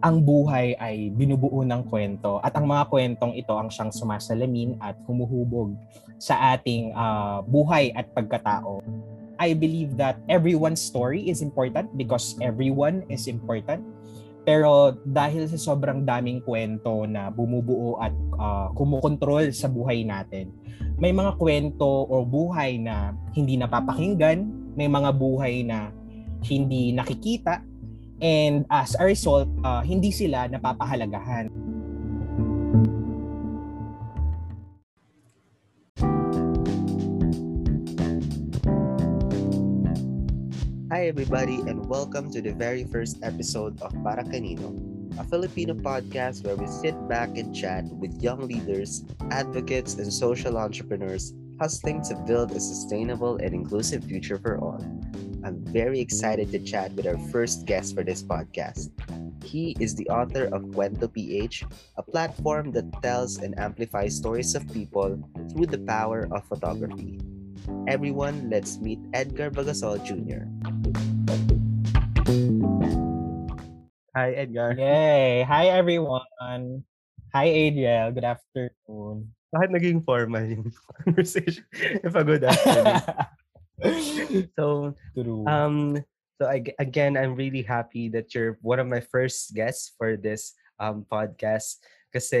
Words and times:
ang 0.00 0.24
buhay 0.24 0.72
ay 0.80 1.12
binubuo 1.12 1.60
ng 1.60 1.84
kwento 1.84 2.40
at 2.40 2.56
ang 2.56 2.64
mga 2.64 2.88
kwentong 2.88 3.36
ito 3.36 3.52
ang 3.52 3.68
siyang 3.68 3.92
sumasalamin 3.92 4.80
at 4.80 4.96
humuhubog 5.04 5.76
sa 6.16 6.56
ating 6.56 6.92
uh, 6.96 7.44
buhay 7.44 7.92
at 7.92 8.08
pagkatao. 8.16 8.80
I 9.40 9.56
believe 9.56 9.96
that 9.96 10.20
everyone's 10.28 10.80
story 10.80 11.28
is 11.28 11.40
important 11.40 11.88
because 11.96 12.36
everyone 12.44 13.08
is 13.08 13.24
important. 13.24 13.80
Pero 14.44 14.96
dahil 15.04 15.48
sa 15.48 15.56
sobrang 15.56 16.04
daming 16.04 16.40
kwento 16.44 17.04
na 17.04 17.28
bumubuo 17.28 18.00
at 18.00 18.12
uh, 18.36 18.68
kumukontrol 18.72 19.52
sa 19.52 19.68
buhay 19.68 20.04
natin, 20.04 20.52
may 21.00 21.12
mga 21.12 21.36
kwento 21.40 22.08
o 22.08 22.24
buhay 22.24 22.80
na 22.80 23.16
hindi 23.32 23.56
napapakinggan, 23.56 24.48
may 24.76 24.88
mga 24.88 25.12
buhay 25.16 25.64
na 25.64 25.92
hindi 26.44 26.92
nakikita, 26.92 27.64
And 28.20 28.68
as 28.68 28.92
a 29.00 29.08
result, 29.08 29.48
uh, 29.64 29.80
hindi 29.80 30.12
sila 30.12 30.44
napapahalagahan. 30.52 31.48
Hi 40.92 41.08
everybody 41.08 41.64
and 41.64 41.80
welcome 41.88 42.28
to 42.36 42.44
the 42.44 42.52
very 42.52 42.84
first 42.84 43.24
episode 43.24 43.80
of 43.80 43.88
Para 44.04 44.28
Canino, 44.28 44.68
a 45.16 45.24
Filipino 45.24 45.72
podcast 45.72 46.44
where 46.44 46.60
we 46.60 46.68
sit 46.68 46.92
back 47.08 47.40
and 47.40 47.56
chat 47.56 47.88
with 47.96 48.12
young 48.20 48.44
leaders, 48.44 49.00
advocates, 49.32 49.96
and 49.96 50.12
social 50.12 50.60
entrepreneurs 50.60 51.32
hustling 51.56 52.04
to 52.12 52.12
build 52.28 52.52
a 52.52 52.60
sustainable 52.60 53.40
and 53.40 53.56
inclusive 53.56 54.04
future 54.04 54.36
for 54.36 54.60
all. 54.60 54.84
I'm 55.40 55.64
very 55.72 56.00
excited 56.00 56.52
to 56.52 56.60
chat 56.60 56.92
with 56.92 57.08
our 57.08 57.16
first 57.32 57.64
guest 57.64 57.96
for 57.96 58.04
this 58.04 58.22
podcast. 58.22 58.92
He 59.40 59.72
is 59.80 59.96
the 59.96 60.04
author 60.12 60.52
of 60.52 60.68
Cuento 60.76 61.08
PH, 61.08 61.64
a 61.96 62.02
platform 62.02 62.72
that 62.72 62.92
tells 63.00 63.38
and 63.40 63.56
amplifies 63.58 64.16
stories 64.16 64.54
of 64.54 64.68
people 64.68 65.16
through 65.48 65.66
the 65.66 65.80
power 65.88 66.28
of 66.30 66.44
photography. 66.44 67.20
Everyone, 67.88 68.52
let's 68.52 68.76
meet 68.78 69.00
Edgar 69.16 69.50
Bagasol 69.50 69.96
Jr. 70.04 70.44
Hi, 74.12 74.36
Edgar. 74.36 74.76
Yay! 74.76 75.42
Hi, 75.48 75.72
everyone. 75.72 76.84
Hi, 77.32 77.46
Adriel. 77.48 78.12
Good 78.12 78.28
afternoon. 78.28 79.32
Bakit 79.56 79.68
naging 79.72 80.04
formal 80.04 80.44
yung 80.44 80.68
conversation? 81.00 81.64
If 82.04 82.12
a 82.12 82.22
good 82.22 82.44
afternoon. 82.44 83.00
so 84.58 84.94
True. 85.14 85.46
um 85.46 86.04
so 86.40 86.48
I, 86.48 86.64
again 86.78 87.16
i'm 87.16 87.34
really 87.34 87.62
happy 87.62 88.08
that 88.10 88.34
you're 88.34 88.58
one 88.62 88.78
of 88.78 88.86
my 88.86 89.00
first 89.00 89.54
guests 89.54 89.92
for 89.96 90.16
this 90.16 90.54
um 90.78 91.06
podcast 91.10 91.80
because 92.12 92.32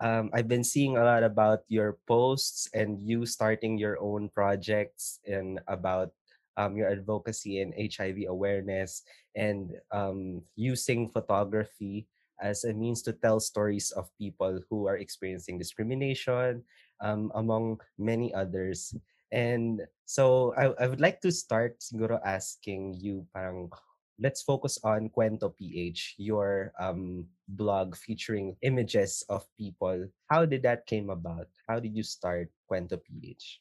um, 0.00 0.30
I've 0.34 0.48
been 0.48 0.64
seeing 0.64 0.96
a 0.96 1.04
lot 1.04 1.22
about 1.22 1.60
your 1.68 1.98
posts 2.06 2.68
and 2.74 3.00
you 3.00 3.24
starting 3.24 3.78
your 3.78 3.98
own 4.00 4.28
projects 4.28 5.20
and 5.26 5.60
about 5.68 6.10
um, 6.56 6.76
your 6.76 6.90
advocacy 6.90 7.60
and 7.60 7.72
HIV 7.76 8.28
awareness 8.28 9.02
and 9.34 9.72
um, 9.92 10.42
using 10.56 11.08
photography 11.08 12.06
as 12.40 12.64
a 12.64 12.72
means 12.72 13.02
to 13.02 13.12
tell 13.12 13.40
stories 13.40 13.90
of 13.92 14.10
people 14.18 14.60
who 14.68 14.86
are 14.86 14.96
experiencing 14.96 15.58
discrimination, 15.58 16.62
um, 17.00 17.32
among 17.34 17.80
many 17.98 18.32
others. 18.34 18.94
And 19.32 19.82
so 20.04 20.54
I, 20.56 20.84
I 20.84 20.86
would 20.86 21.00
like 21.00 21.20
to 21.22 21.32
start 21.32 21.80
siguro 21.80 22.20
asking 22.24 22.98
you 23.00 23.26
parang 23.34 23.70
let's 24.18 24.42
focus 24.42 24.80
on 24.84 25.12
Cuento 25.12 25.52
PH, 25.52 26.16
your 26.16 26.72
um, 26.80 27.26
blog 27.48 27.96
featuring 27.96 28.56
images 28.62 29.24
of 29.28 29.44
people. 29.60 30.08
How 30.30 30.44
did 30.44 30.62
that 30.64 30.86
came 30.86 31.10
about? 31.10 31.48
How 31.68 31.80
did 31.80 31.94
you 31.94 32.02
start 32.02 32.48
Cuento 32.70 32.96
PH? 32.96 33.60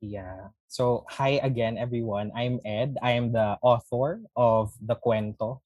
Yeah. 0.00 0.52
So, 0.68 1.04
hi 1.08 1.40
again, 1.44 1.76
everyone. 1.76 2.32
I'm 2.36 2.60
Ed. 2.64 2.96
I 3.02 3.12
am 3.12 3.32
the 3.32 3.56
author 3.60 4.20
of 4.36 4.72
the 4.80 4.96
Cuento. 4.96 5.60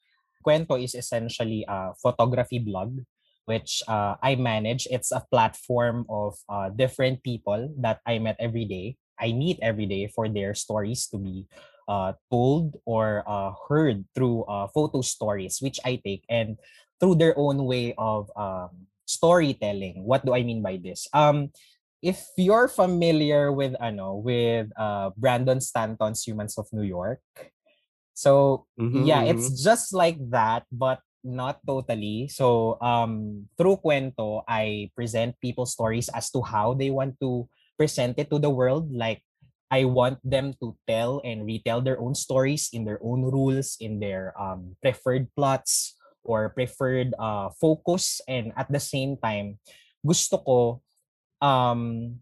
Cuento 0.47 0.79
is 0.79 0.95
essentially 0.95 1.65
a 1.67 1.95
photography 1.99 2.59
blog 2.59 2.99
which 3.47 3.83
uh, 3.89 4.17
I 4.23 4.37
manage. 4.37 4.89
It's 4.91 5.13
a 5.13 5.25
platform 5.31 6.07
of 6.09 6.34
uh, 6.49 6.71
different 6.71 7.23
people 7.23 7.73
that 7.79 8.01
I 8.07 8.19
met 8.19 8.37
every 8.41 8.65
day 8.65 8.97
I 9.19 9.33
meet 9.33 9.59
every 9.63 9.87
day 9.87 10.07
for 10.09 10.29
their 10.29 10.55
stories 10.55 11.07
to 11.09 11.19
be 11.19 11.47
uh, 11.89 12.15
told 12.31 12.77
or 12.85 13.23
uh, 13.27 13.53
heard 13.69 14.05
through 14.15 14.45
uh, 14.45 14.69
photo 14.69 15.01
stories, 15.03 15.59
which 15.61 15.79
I 15.85 16.01
take, 16.05 16.25
and 16.29 16.59
through 17.01 17.17
their 17.17 17.37
own 17.39 17.65
way 17.65 17.95
of 17.99 18.31
um, 18.37 18.89
storytelling. 19.07 20.05
What 20.05 20.25
do 20.25 20.35
I 20.35 20.43
mean 20.43 20.63
by 20.63 20.79
this? 20.83 21.07
Um, 21.13 21.51
if 22.03 22.21
you're 22.37 22.69
familiar 22.69 23.53
with 23.53 23.75
ano 23.81 24.21
with 24.21 24.69
uh, 24.77 25.11
Brandon 25.17 25.61
Stanton's 25.61 26.25
Humans 26.25 26.59
of 26.59 26.69
New 26.73 26.85
York, 26.85 27.21
so 28.15 28.67
mm-hmm, 28.79 29.05
yeah, 29.05 29.23
it's 29.25 29.49
mm-hmm. 29.51 29.65
just 29.65 29.93
like 29.93 30.19
that, 30.31 30.65
but 30.71 31.01
not 31.25 31.65
totally. 31.67 32.29
So 32.29 32.79
um, 32.81 33.49
through 33.57 33.81
Cuento, 33.81 34.45
I 34.47 34.91
present 34.95 35.41
people's 35.41 35.73
stories 35.73 36.09
as 36.13 36.31
to 36.31 36.43
how 36.43 36.75
they 36.75 36.91
want 36.91 37.19
to 37.21 37.49
present 37.77 38.19
it 38.19 38.31
to 38.31 38.39
the 38.39 38.51
world 38.51 38.91
like 38.93 39.23
I 39.75 39.91
want 39.91 40.23
them 40.23 40.55
to 40.62 40.79
tell 40.87 41.19
and 41.27 41.43
retell 41.43 41.83
their 41.83 41.99
own 41.99 42.15
stories 42.15 42.71
in 42.71 42.87
their 42.87 43.03
own 43.03 43.27
rules, 43.27 43.75
in 43.81 43.99
their 43.99 44.31
um, 44.39 44.79
preferred 44.79 45.27
plots 45.35 45.99
or 46.23 46.55
preferred 46.55 47.11
uh, 47.19 47.51
focus. 47.59 48.23
And 48.31 48.55
at 48.55 48.71
the 48.71 48.79
same 48.79 49.19
time, 49.19 49.59
gusto 50.05 50.39
ko 50.39 50.59
um, 51.43 52.15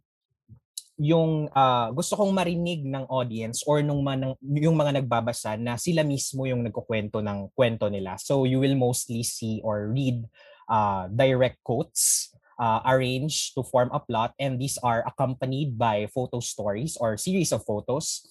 yung 0.96 1.52
uh, 1.52 1.92
gusto 1.92 2.16
kong 2.16 2.32
marinig 2.32 2.88
ng 2.88 3.04
audience 3.12 3.66
or 3.68 3.84
nung 3.84 4.00
man, 4.00 4.32
yung 4.40 4.78
mga 4.78 5.02
nagbabasa 5.02 5.60
na 5.60 5.76
sila 5.76 6.06
mismo 6.06 6.48
yung 6.48 6.64
nagkukwento 6.64 7.20
ng 7.20 7.52
kwento 7.52 7.92
nila. 7.92 8.16
So 8.16 8.48
you 8.48 8.64
will 8.64 8.78
mostly 8.78 9.26
see 9.26 9.60
or 9.60 9.92
read 9.92 10.24
uh, 10.72 11.10
direct 11.12 11.60
quotes 11.60 12.32
uh, 12.62 12.78
arranged 12.86 13.58
to 13.58 13.66
form 13.66 13.90
a 13.90 13.98
plot 13.98 14.38
and 14.38 14.62
these 14.62 14.78
are 14.86 15.02
accompanied 15.02 15.74
by 15.74 16.06
photo 16.14 16.38
stories 16.38 16.94
or 17.02 17.18
series 17.18 17.50
of 17.50 17.66
photos 17.66 18.22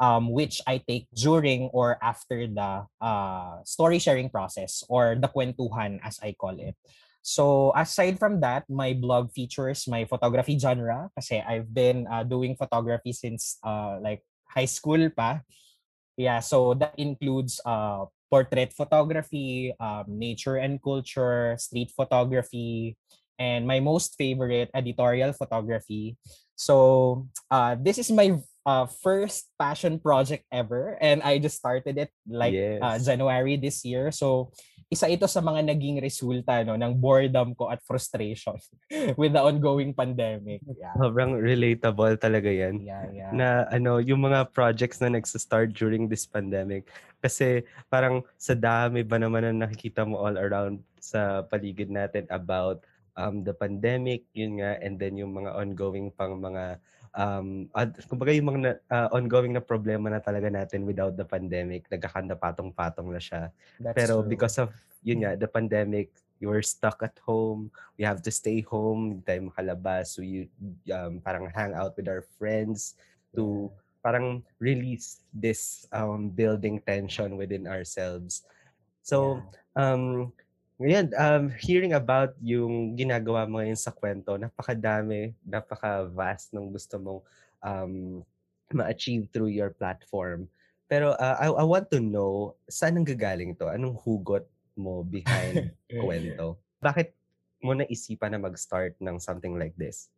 um, 0.00 0.32
which 0.32 0.62
I 0.66 0.78
take 0.80 1.06
during 1.12 1.68
or 1.76 2.00
after 2.02 2.48
the 2.48 2.88
uh, 2.98 3.62
story 3.64 3.98
sharing 4.00 4.30
process 4.30 4.82
or 4.88 5.14
the 5.14 5.28
kwentuhan 5.28 6.00
as 6.02 6.18
I 6.22 6.32
call 6.32 6.56
it. 6.58 6.74
So 7.20 7.70
aside 7.76 8.18
from 8.18 8.40
that, 8.40 8.64
my 8.70 8.96
blog 8.96 9.30
features 9.30 9.84
my 9.86 10.08
photography 10.08 10.56
genre 10.56 11.12
kasi 11.12 11.44
I've 11.44 11.68
been 11.68 12.08
uh, 12.08 12.24
doing 12.24 12.56
photography 12.56 13.12
since 13.12 13.60
uh, 13.60 14.00
like 14.00 14.24
high 14.48 14.70
school 14.70 15.12
pa. 15.12 15.44
Yeah, 16.16 16.40
so 16.40 16.72
that 16.80 16.96
includes 16.96 17.60
uh, 17.64 18.08
portrait 18.32 18.72
photography, 18.72 19.72
um, 19.80 20.04
nature 20.08 20.56
and 20.56 20.80
culture, 20.80 21.56
street 21.60 21.92
photography, 21.92 22.96
and 23.40 23.64
my 23.64 23.80
most 23.80 24.20
favorite 24.20 24.68
editorial 24.76 25.32
photography. 25.32 26.20
So 26.60 27.26
uh, 27.48 27.80
this 27.80 27.96
is 27.96 28.12
my 28.12 28.36
uh, 28.68 28.84
first 29.00 29.48
passion 29.56 29.96
project 29.96 30.44
ever 30.52 31.00
and 31.00 31.24
I 31.24 31.40
just 31.40 31.56
started 31.56 31.96
it 31.96 32.12
like 32.28 32.52
uh, 32.52 32.76
yes. 32.76 32.80
uh, 32.84 32.98
January 33.00 33.56
this 33.56 33.80
year. 33.88 34.12
So 34.12 34.52
isa 34.90 35.06
ito 35.06 35.22
sa 35.30 35.38
mga 35.38 35.70
naging 35.70 36.02
resulta 36.02 36.66
no 36.66 36.74
ng 36.74 36.98
boredom 36.98 37.54
ko 37.54 37.70
at 37.70 37.78
frustration 37.86 38.58
with 39.20 39.30
the 39.30 39.38
ongoing 39.38 39.94
pandemic. 39.94 40.58
Yeah. 40.66 40.98
Sobrang 40.98 41.38
relatable 41.38 42.18
talaga 42.18 42.50
'yan. 42.50 42.82
Yeah, 42.82 43.06
yeah. 43.14 43.30
Na 43.30 43.70
ano, 43.70 44.02
yung 44.02 44.26
mga 44.26 44.50
projects 44.50 44.98
na 44.98 45.14
nagsa-start 45.14 45.78
during 45.78 46.10
this 46.10 46.26
pandemic 46.26 46.90
kasi 47.22 47.62
parang 47.86 48.26
sa 48.34 48.58
dami 48.58 49.06
ba 49.06 49.14
naman 49.22 49.46
na 49.46 49.70
nakikita 49.70 50.02
mo 50.02 50.26
all 50.26 50.34
around 50.34 50.82
sa 50.98 51.46
paligid 51.46 51.86
natin 51.86 52.26
about 52.26 52.82
um, 53.20 53.44
the 53.44 53.52
pandemic, 53.52 54.24
yun 54.32 54.64
nga, 54.64 54.80
and 54.80 54.96
then 54.96 55.20
yung 55.20 55.36
mga 55.36 55.52
ongoing 55.52 56.08
pang 56.16 56.40
mga, 56.40 56.80
um, 57.12 57.68
ad, 57.76 57.92
kumbaga 58.08 58.32
yung 58.32 58.48
mga 58.48 58.60
na, 58.64 58.72
uh, 58.88 59.08
ongoing 59.12 59.52
na 59.52 59.60
problema 59.60 60.08
na 60.08 60.24
talaga 60.24 60.48
natin 60.48 60.88
without 60.88 61.12
the 61.20 61.26
pandemic, 61.28 61.84
nagkakanda 61.92 62.32
patong-patong 62.32 63.12
na 63.12 63.20
siya. 63.20 63.52
That's 63.76 63.92
Pero 63.92 64.24
true. 64.24 64.30
because 64.32 64.56
of, 64.56 64.72
yun 65.04 65.28
nga, 65.28 65.36
the 65.36 65.48
pandemic, 65.48 66.08
you 66.40 66.48
were 66.48 66.64
stuck 66.64 67.04
at 67.04 67.20
home, 67.20 67.68
we 68.00 68.08
have 68.08 68.24
to 68.24 68.32
stay 68.32 68.64
home, 68.64 69.20
hindi 69.20 69.22
tayo 69.28 69.52
makalabas, 69.52 70.16
so 70.16 70.24
you 70.24 70.48
um, 70.88 71.20
parang 71.20 71.52
hang 71.52 71.76
out 71.76 71.92
with 72.00 72.08
our 72.08 72.24
friends 72.40 72.96
to 73.36 73.68
parang 74.00 74.40
release 74.56 75.20
this 75.36 75.84
um, 75.92 76.32
building 76.32 76.80
tension 76.88 77.36
within 77.36 77.68
ourselves. 77.68 78.48
So, 79.04 79.44
yeah. 79.76 79.92
um, 79.92 80.32
ngayon, 80.80 81.12
um, 81.12 81.44
hearing 81.60 81.92
about 81.92 82.32
yung 82.40 82.96
ginagawa 82.96 83.44
mo 83.44 83.60
ngayon 83.60 83.76
sa 83.76 83.92
kwento, 83.92 84.40
napakadami, 84.40 85.36
napaka-vast 85.44 86.56
ng 86.56 86.72
gusto 86.72 86.96
mong 86.96 87.20
um, 87.60 87.92
ma-achieve 88.72 89.28
through 89.28 89.52
your 89.52 89.76
platform. 89.76 90.48
Pero 90.88 91.12
uh, 91.20 91.36
I, 91.36 91.52
I 91.52 91.64
want 91.68 91.92
to 91.92 92.00
know, 92.00 92.56
saan 92.64 92.96
ang 92.96 93.04
gagaling 93.04 93.52
to? 93.60 93.68
Anong 93.68 94.00
hugot 94.00 94.48
mo 94.72 95.04
behind 95.04 95.68
kwento? 96.00 96.56
Bakit 96.80 97.12
mo 97.60 97.76
naisipan 97.76 98.32
na 98.32 98.40
mag-start 98.40 98.96
ng 98.96 99.20
something 99.20 99.60
like 99.60 99.76
this? 99.76 100.08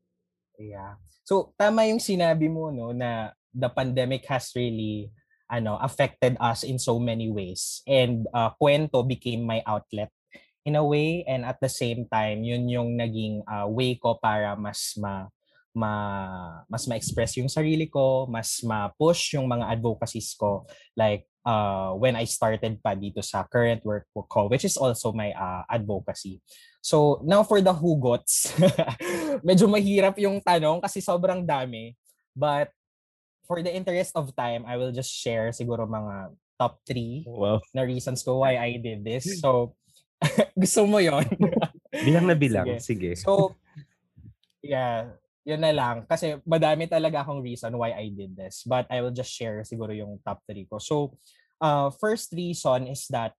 Yeah. 0.63 0.95
So 1.27 1.51
tama 1.59 1.91
yung 1.91 1.99
sinabi 1.99 2.47
mo 2.47 2.71
no 2.71 2.95
na 2.95 3.35
the 3.51 3.67
pandemic 3.67 4.31
has 4.31 4.55
really 4.55 5.11
ano 5.51 5.77
affected 5.83 6.39
us 6.39 6.63
in 6.63 6.79
so 6.79 7.03
many 7.03 7.29
ways 7.29 7.83
and 7.85 8.25
uh, 8.31 8.55
kwento 8.57 9.03
became 9.05 9.43
my 9.45 9.61
outlet 9.67 10.09
in 10.63 10.79
a 10.79 10.85
way 10.85 11.27
and 11.27 11.43
at 11.43 11.59
the 11.59 11.71
same 11.71 12.07
time 12.07 12.47
yun 12.47 12.69
yung 12.71 12.95
naging 12.95 13.43
uh, 13.47 13.67
way 13.67 13.99
ko 13.99 14.19
para 14.19 14.55
mas 14.55 14.95
ma 14.99 15.27
ma 15.73 15.93
mas 16.69 16.85
ma-express 16.85 17.41
yung 17.41 17.49
sarili 17.49 17.89
ko, 17.89 18.29
mas 18.29 18.61
ma-push 18.61 19.37
yung 19.41 19.49
mga 19.49 19.73
advocacies 19.73 20.37
ko 20.37 20.69
like 20.97 21.25
uh, 21.49 21.97
when 21.97 22.15
I 22.15 22.29
started 22.29 22.79
pa 22.85 22.93
dito 22.93 23.25
sa 23.25 23.49
current 23.49 23.81
work 23.83 24.07
ko 24.13 24.53
which 24.53 24.69
is 24.69 24.77
also 24.77 25.11
my 25.17 25.33
uh, 25.33 25.65
advocacy. 25.69 26.45
So 26.85 27.25
now 27.25 27.41
for 27.43 27.65
the 27.65 27.73
hugots, 27.73 28.53
medyo 29.49 29.71
mahirap 29.71 30.19
yung 30.21 30.45
tanong 30.45 30.85
kasi 30.85 31.01
sobrang 31.01 31.47
dami. 31.47 31.97
But 32.37 32.73
for 33.47 33.61
the 33.63 33.73
interest 33.73 34.17
of 34.17 34.33
time, 34.37 34.65
I 34.69 34.77
will 34.77 34.93
just 34.93 35.13
share 35.13 35.53
siguro 35.53 35.89
mga 35.89 36.37
top 36.59 36.79
three 36.85 37.25
wow. 37.27 37.59
na 37.75 37.83
reasons 37.83 38.23
ko 38.23 38.45
why 38.45 38.59
I 38.61 38.77
did 38.83 39.07
this. 39.07 39.41
So 39.41 39.79
gusto 40.63 40.87
mo 40.87 41.03
yon 41.03 41.27
bilang 42.07 42.27
na 42.27 42.37
bilang. 42.39 42.67
Sige. 42.79 42.81
Sige. 42.81 43.11
So, 43.19 43.59
yeah, 44.63 45.13
yun 45.43 45.61
na 45.61 45.75
lang. 45.75 46.07
Kasi 46.07 46.39
madami 46.47 46.87
talaga 46.87 47.27
akong 47.27 47.43
reason 47.43 47.75
why 47.75 47.93
I 47.93 48.11
did 48.15 48.39
this. 48.39 48.63
But 48.63 48.87
I 48.89 49.03
will 49.03 49.15
just 49.15 49.31
share 49.35 49.63
siguro 49.67 49.91
yung 49.91 50.23
top 50.23 50.41
three 50.47 50.67
ko. 50.67 50.79
So, 50.79 51.19
uh, 51.61 51.91
first 51.99 52.33
reason 52.33 52.87
is 52.87 53.07
that 53.11 53.35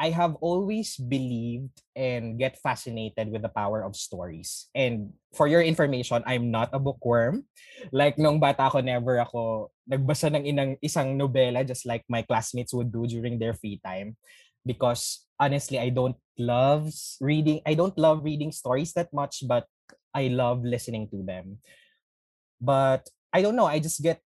I 0.00 0.16
have 0.16 0.40
always 0.40 0.96
believed 0.96 1.76
and 1.92 2.40
get 2.40 2.56
fascinated 2.56 3.28
with 3.28 3.44
the 3.44 3.52
power 3.52 3.84
of 3.84 3.92
stories. 3.92 4.72
And 4.72 5.12
for 5.36 5.44
your 5.44 5.60
information, 5.60 6.24
I'm 6.24 6.48
not 6.48 6.72
a 6.72 6.80
bookworm. 6.80 7.44
Like 7.92 8.16
nung 8.16 8.40
bata 8.40 8.72
ako, 8.72 8.80
never 8.80 9.20
ako 9.20 9.68
nagbasa 9.84 10.32
ng 10.32 10.48
inang 10.48 10.80
isang 10.80 11.20
nobela 11.20 11.60
just 11.68 11.84
like 11.84 12.08
my 12.08 12.24
classmates 12.24 12.72
would 12.72 12.88
do 12.88 13.04
during 13.04 13.36
their 13.36 13.52
free 13.52 13.76
time. 13.84 14.16
Because 14.64 15.26
honestly, 15.38 15.78
I 15.78 15.88
don't 15.88 16.16
love 16.38 16.92
reading. 17.20 17.60
I 17.66 17.74
don't 17.74 17.96
love 17.98 18.24
reading 18.24 18.52
stories 18.52 18.92
that 18.94 19.12
much, 19.12 19.44
but 19.46 19.66
I 20.14 20.28
love 20.28 20.64
listening 20.64 21.08
to 21.10 21.22
them. 21.22 21.58
But 22.60 23.08
I 23.32 23.42
don't 23.42 23.56
know, 23.56 23.66
I 23.66 23.78
just 23.78 24.02
get 24.02 24.20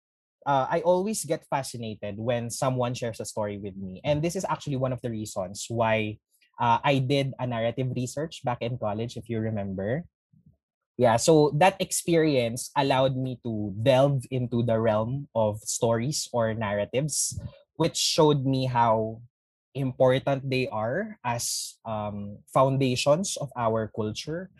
uh, 0.46 0.66
I 0.70 0.80
always 0.80 1.24
get 1.24 1.46
fascinated 1.46 2.18
when 2.18 2.50
someone 2.50 2.94
shares 2.94 3.20
a 3.20 3.24
story 3.24 3.58
with 3.58 3.76
me. 3.76 4.00
And 4.04 4.22
this 4.22 4.34
is 4.34 4.46
actually 4.48 4.76
one 4.76 4.92
of 4.92 5.00
the 5.00 5.10
reasons 5.10 5.66
why 5.68 6.18
uh, 6.60 6.78
I 6.82 6.98
did 6.98 7.32
a 7.38 7.46
narrative 7.46 7.92
research 7.94 8.42
back 8.44 8.58
in 8.60 8.78
college, 8.78 9.16
if 9.16 9.28
you 9.28 9.38
remember. 9.38 10.04
Yeah, 10.98 11.16
so 11.16 11.52
that 11.56 11.80
experience 11.80 12.70
allowed 12.76 13.16
me 13.16 13.40
to 13.44 13.74
delve 13.82 14.24
into 14.30 14.62
the 14.62 14.78
realm 14.78 15.28
of 15.34 15.60
stories 15.60 16.28
or 16.32 16.54
narratives, 16.54 17.38
which 17.76 17.96
showed 17.96 18.44
me 18.44 18.66
how 18.66 19.22
important 19.74 20.48
they 20.48 20.68
are 20.68 21.18
as 21.24 21.76
um, 21.84 22.38
foundations 22.52 23.36
of 23.36 23.50
our 23.56 23.90
culture, 23.94 24.50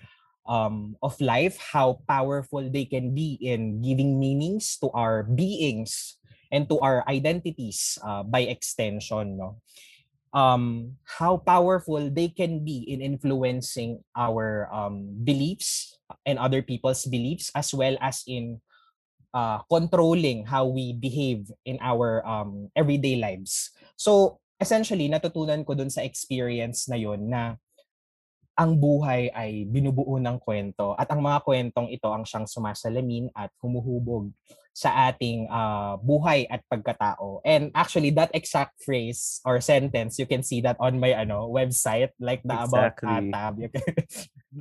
um, 0.46 0.96
of 1.02 1.20
life, 1.20 1.58
how 1.58 2.00
powerful 2.08 2.68
they 2.70 2.84
can 2.84 3.14
be 3.14 3.38
in 3.40 3.82
giving 3.82 4.18
meanings 4.18 4.78
to 4.78 4.90
our 4.90 5.22
beings 5.22 6.16
and 6.50 6.68
to 6.68 6.78
our 6.80 7.04
identities 7.08 7.98
uh, 8.04 8.22
by 8.22 8.40
extension. 8.40 9.38
No? 9.38 9.60
Um, 10.32 10.96
how 11.04 11.36
powerful 11.36 12.08
they 12.08 12.28
can 12.28 12.64
be 12.64 12.84
in 12.88 13.00
influencing 13.00 14.04
our 14.16 14.68
um, 14.72 15.12
beliefs 15.24 15.98
and 16.24 16.38
other 16.38 16.62
people's 16.62 17.04
beliefs, 17.04 17.50
as 17.54 17.72
well 17.74 17.96
as 18.00 18.24
in 18.26 18.60
uh, 19.34 19.60
controlling 19.68 20.44
how 20.46 20.66
we 20.66 20.92
behave 20.92 21.50
in 21.64 21.78
our 21.80 22.24
um, 22.26 22.68
everyday 22.76 23.16
lives. 23.16 23.70
So, 23.96 24.40
essentially, 24.60 25.08
natutunan 25.08 25.64
ko 25.64 25.76
dun 25.76 25.92
sa 25.92 26.04
experience 26.04 26.88
na 26.90 26.96
yon 26.96 27.28
na 27.28 27.56
ang 28.52 28.76
buhay 28.76 29.32
ay 29.32 29.64
binubuo 29.64 30.20
ng 30.20 30.36
kwento 30.36 30.92
at 31.00 31.08
ang 31.08 31.24
mga 31.24 31.40
kwentong 31.40 31.88
ito 31.88 32.04
ang 32.12 32.28
siyang 32.28 32.44
sumasalamin 32.44 33.32
at 33.32 33.48
humuhubog 33.64 34.28
sa 34.72 35.08
ating 35.08 35.48
uh, 35.52 36.00
buhay 36.00 36.48
at 36.48 36.64
pagkatao. 36.68 37.44
And 37.44 37.72
actually 37.76 38.12
that 38.16 38.32
exact 38.32 38.80
phrase 38.80 39.40
or 39.44 39.60
sentence 39.60 40.16
you 40.16 40.24
can 40.24 40.40
see 40.44 40.64
that 40.64 40.76
on 40.80 40.96
my 40.96 41.12
ano 41.12 41.48
website 41.48 42.12
like 42.20 42.40
the 42.44 42.56
exactly. 42.56 43.08
about 43.08 43.24
uh, 43.24 43.32
tab. 43.32 43.54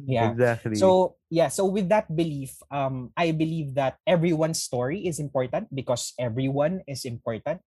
yeah. 0.07 0.31
Exactly. 0.31 0.75
So 0.75 1.15
yeah, 1.31 1.47
so 1.47 1.67
with 1.67 1.87
that 1.91 2.11
belief 2.11 2.55
um 2.71 3.11
I 3.15 3.31
believe 3.31 3.75
that 3.75 3.99
everyone's 4.07 4.63
story 4.63 5.03
is 5.07 5.19
important 5.19 5.71
because 5.71 6.15
everyone 6.19 6.83
is 6.87 7.03
important 7.03 7.63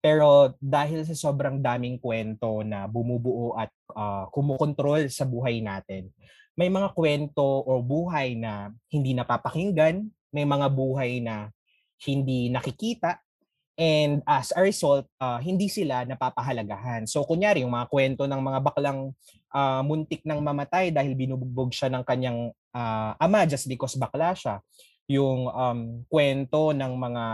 pero 0.00 0.56
dahil 0.56 1.04
sa 1.04 1.12
sobrang 1.12 1.60
daming 1.60 2.00
kwento 2.00 2.64
na 2.64 2.88
bumubuo 2.88 3.52
at 3.52 3.68
uh, 3.92 4.26
kumukontrol 4.32 5.04
sa 5.12 5.28
buhay 5.28 5.60
natin, 5.60 6.08
may 6.56 6.72
mga 6.72 6.96
kwento 6.96 7.44
o 7.44 7.84
buhay 7.84 8.36
na 8.36 8.72
hindi 8.88 9.12
napapakinggan, 9.12 10.08
may 10.32 10.48
mga 10.48 10.66
buhay 10.72 11.20
na 11.20 11.52
hindi 12.00 12.48
nakikita, 12.48 13.20
and 13.80 14.20
as 14.28 14.52
a 14.56 14.60
result, 14.60 15.08
uh, 15.20 15.40
hindi 15.40 15.68
sila 15.68 16.04
napapahalagahan. 16.04 17.08
So 17.08 17.24
kunyari, 17.24 17.64
yung 17.64 17.72
mga 17.72 17.88
kwento 17.88 18.28
ng 18.28 18.40
mga 18.40 18.60
baklang 18.60 19.16
uh, 19.52 19.80
muntik 19.84 20.20
ng 20.24 20.40
mamatay 20.40 20.92
dahil 20.92 21.16
binubugbog 21.16 21.72
siya 21.72 21.88
ng 21.88 22.04
kanyang 22.04 22.52
uh, 22.76 23.12
ama 23.16 23.48
just 23.48 23.64
because 23.68 23.96
bakla 23.96 24.36
siya. 24.36 24.60
Yung 25.08 25.48
um, 25.48 25.80
kwento 26.12 26.76
ng 26.76 26.92
mga 26.92 27.24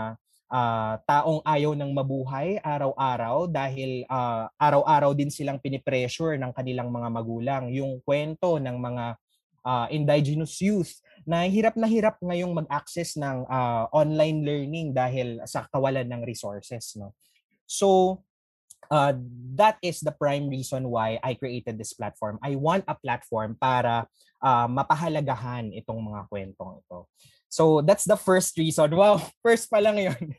uh, 0.47 0.95
taong 1.03 1.43
ayaw 1.43 1.75
ng 1.75 1.91
mabuhay 1.91 2.59
araw-araw 2.63 3.47
dahil 3.51 4.03
uh, 4.07 4.47
araw-araw 4.55 5.11
din 5.15 5.31
silang 5.31 5.59
pinipressure 5.59 6.39
ng 6.39 6.51
kanilang 6.55 6.91
mga 6.91 7.09
magulang. 7.11 7.63
Yung 7.71 7.99
kwento 8.03 8.59
ng 8.59 8.77
mga 8.79 9.05
uh, 9.67 9.87
indigenous 9.91 10.59
youth 10.63 11.03
na 11.27 11.43
hirap 11.43 11.75
na 11.75 11.87
hirap 11.87 12.15
ngayong 12.23 12.55
mag-access 12.55 13.19
ng 13.19 13.43
uh, 13.47 13.91
online 13.91 14.43
learning 14.47 14.87
dahil 14.95 15.43
sa 15.43 15.67
kawalan 15.67 16.07
ng 16.07 16.23
resources. 16.23 16.95
No? 16.95 17.11
So, 17.67 18.23
uh, 18.87 19.11
that 19.59 19.75
is 19.83 19.99
the 19.99 20.15
prime 20.15 20.47
reason 20.47 20.87
why 20.87 21.19
I 21.19 21.35
created 21.35 21.75
this 21.75 21.91
platform. 21.91 22.39
I 22.39 22.55
want 22.55 22.87
a 22.87 22.95
platform 22.95 23.59
para 23.59 24.07
uh, 24.39 24.67
mapahalagahan 24.71 25.75
itong 25.75 25.99
mga 25.99 26.31
kwentong 26.31 26.79
ito. 26.79 27.11
So 27.47 27.81
that's 27.81 28.03
the 28.03 28.19
first 28.19 28.57
reason. 28.57 28.91
Wow, 28.95 29.23
first 29.45 29.71
pa 29.71 29.79
lang 29.79 29.97
yun. 29.97 30.35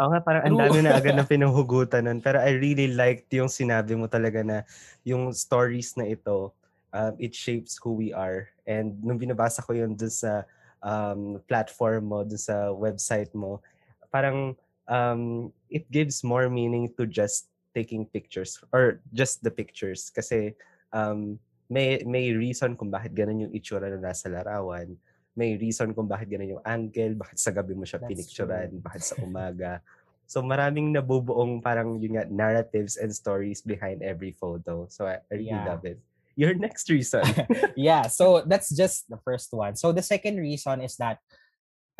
Nga, 0.00 0.20
parang 0.24 0.42
ang 0.42 0.56
dami 0.58 0.78
na 0.82 0.96
agad 0.98 1.14
na 1.14 1.26
pinuhugutan 1.30 2.08
nun. 2.08 2.18
Pero 2.24 2.40
I 2.40 2.56
really 2.56 2.90
liked 2.90 3.30
yung 3.30 3.52
sinabi 3.52 3.94
mo 3.94 4.08
talaga 4.08 4.42
na 4.42 4.64
yung 5.04 5.30
stories 5.30 5.94
na 5.94 6.08
ito, 6.08 6.50
um, 6.90 7.14
it 7.20 7.36
shapes 7.36 7.78
who 7.78 7.94
we 7.94 8.10
are. 8.10 8.48
And 8.66 8.98
nung 9.04 9.20
binabasa 9.20 9.62
ko 9.62 9.76
yun 9.76 9.94
dun 9.94 10.10
sa 10.10 10.42
um, 10.82 11.38
platform 11.46 12.10
mo, 12.10 12.18
dun 12.24 12.40
sa 12.40 12.72
website 12.72 13.30
mo, 13.36 13.62
parang 14.10 14.56
um, 14.88 15.52
it 15.70 15.86
gives 15.92 16.24
more 16.24 16.48
meaning 16.50 16.90
to 16.98 17.06
just 17.06 17.48
taking 17.72 18.04
pictures 18.04 18.60
or 18.72 19.00
just 19.12 19.44
the 19.44 19.52
pictures. 19.52 20.10
Kasi 20.10 20.56
um, 20.92 21.38
may 21.72 22.04
may 22.04 22.36
reason 22.36 22.76
kung 22.76 22.92
bakit 22.92 23.16
ganun 23.16 23.48
yung 23.48 23.54
itsura 23.56 23.88
na 23.88 24.12
nasa 24.12 24.28
larawan. 24.28 24.92
May 25.32 25.56
reason 25.56 25.96
kung 25.96 26.04
bakit 26.04 26.28
ganun 26.28 26.60
yung 26.60 26.64
angle, 26.68 27.16
bakit 27.16 27.40
sa 27.40 27.48
gabi 27.48 27.72
mo 27.72 27.88
siya 27.88 28.04
pinicturean, 28.04 28.76
bakit 28.84 29.08
sa 29.08 29.16
umaga. 29.24 29.80
So 30.28 30.44
maraming 30.44 30.92
nabubuong 30.92 31.64
parang 31.64 31.96
yung 32.04 32.20
nga, 32.20 32.28
narratives 32.28 33.00
and 33.00 33.08
stories 33.08 33.64
behind 33.64 34.04
every 34.04 34.36
photo. 34.36 34.84
So 34.92 35.08
I, 35.08 35.24
I 35.32 35.40
really 35.40 35.56
yeah. 35.56 35.72
love 35.72 35.88
it. 35.88 35.96
Your 36.36 36.52
next 36.52 36.88
reason. 36.88 37.24
yeah, 37.76 38.08
so 38.08 38.44
that's 38.44 38.72
just 38.72 39.08
the 39.08 39.20
first 39.24 39.52
one. 39.52 39.76
So 39.76 39.92
the 39.92 40.04
second 40.04 40.36
reason 40.36 40.80
is 40.80 40.96
that 40.96 41.20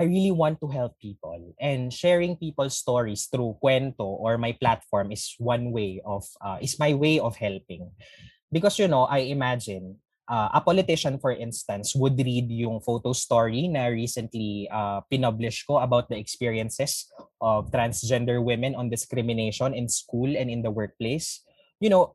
I 0.01 0.05
really 0.09 0.33
want 0.33 0.61
to 0.61 0.69
help 0.69 0.97
people 0.99 1.53
and 1.61 1.93
sharing 1.93 2.37
people's 2.37 2.77
stories 2.77 3.29
through 3.29 3.61
Cuento 3.61 4.09
or 4.09 4.37
my 4.37 4.57
platform 4.57 5.13
is 5.13 5.37
one 5.37 5.71
way 5.71 6.01
of 6.05 6.25
uh, 6.41 6.57
is 6.61 6.81
my 6.81 6.97
way 6.97 7.21
of 7.21 7.37
helping. 7.37 7.93
Because, 8.53 8.79
you 8.79 8.87
know, 8.87 9.09
I 9.09 9.33
imagine 9.33 9.97
uh, 10.29 10.53
a 10.55 10.61
politician, 10.61 11.19
for 11.19 11.33
instance, 11.33 11.97
would 11.97 12.21
read 12.21 12.53
yung 12.53 12.81
photo 12.81 13.13
story 13.13 13.67
na 13.67 13.89
recently 13.89 14.69
uh, 14.71 15.01
pinublish 15.11 15.65
ko 15.67 15.81
about 15.81 16.09
the 16.13 16.21
experiences 16.21 17.09
of 17.41 17.73
transgender 17.73 18.39
women 18.45 18.77
on 18.77 18.93
discrimination 18.93 19.75
in 19.75 19.89
school 19.89 20.37
and 20.37 20.53
in 20.53 20.63
the 20.63 20.71
workplace. 20.71 21.41
You 21.81 21.91
know, 21.91 22.15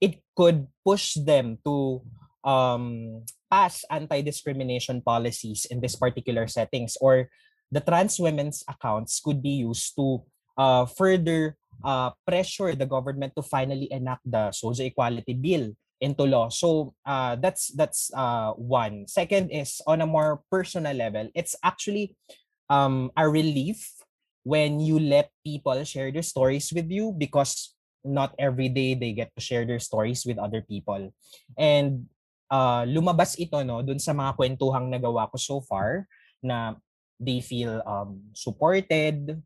it 0.00 0.22
could 0.38 0.66
push 0.86 1.14
them 1.14 1.58
to 1.66 2.00
um, 2.44 3.24
pass 3.50 3.84
anti-discrimination 3.90 5.02
policies 5.02 5.66
in 5.70 5.80
this 5.80 5.96
particular 5.96 6.46
settings 6.46 6.96
or 7.00 7.30
the 7.72 7.80
trans 7.80 8.20
women's 8.20 8.62
accounts 8.68 9.20
could 9.20 9.42
be 9.42 9.64
used 9.66 9.96
to 9.96 10.22
uh, 10.56 10.86
further 10.86 11.56
uh, 11.82 12.10
pressure 12.26 12.74
the 12.74 12.86
government 12.86 13.32
to 13.36 13.42
finally 13.42 13.88
enact 13.90 14.22
the 14.22 14.52
social 14.52 14.86
equality 14.86 15.34
bill 15.34 15.72
into 16.00 16.24
law. 16.24 16.48
So 16.48 16.94
uh, 17.06 17.36
that's 17.36 17.72
that's 17.72 18.12
uh, 18.12 18.52
one. 18.54 19.08
Second 19.08 19.50
is 19.50 19.80
on 19.86 20.04
a 20.04 20.06
more 20.06 20.44
personal 20.50 20.94
level. 20.94 21.30
It's 21.34 21.56
actually 21.64 22.14
um, 22.68 23.10
a 23.16 23.28
relief 23.28 23.88
when 24.44 24.78
you 24.78 25.00
let 25.00 25.32
people 25.40 25.82
share 25.84 26.12
their 26.12 26.26
stories 26.26 26.68
with 26.72 26.92
you 26.92 27.16
because 27.16 27.72
not 28.04 28.36
every 28.38 28.68
day 28.68 28.92
they 28.92 29.16
get 29.16 29.32
to 29.32 29.40
share 29.40 29.64
their 29.64 29.80
stories 29.80 30.28
with 30.28 30.36
other 30.36 30.60
people. 30.60 31.08
And 31.56 32.12
uh, 32.52 32.84
lumabas 32.84 33.40
ito 33.40 33.64
no 33.64 33.80
dun 33.80 33.98
sa 33.98 34.12
mga 34.12 34.36
kwentuhang 34.36 34.92
nagawa 34.92 35.32
ko 35.32 35.40
so 35.40 35.56
far 35.64 36.04
na 36.44 36.76
they 37.16 37.40
feel 37.40 37.80
um, 37.88 38.20
supported, 38.36 39.40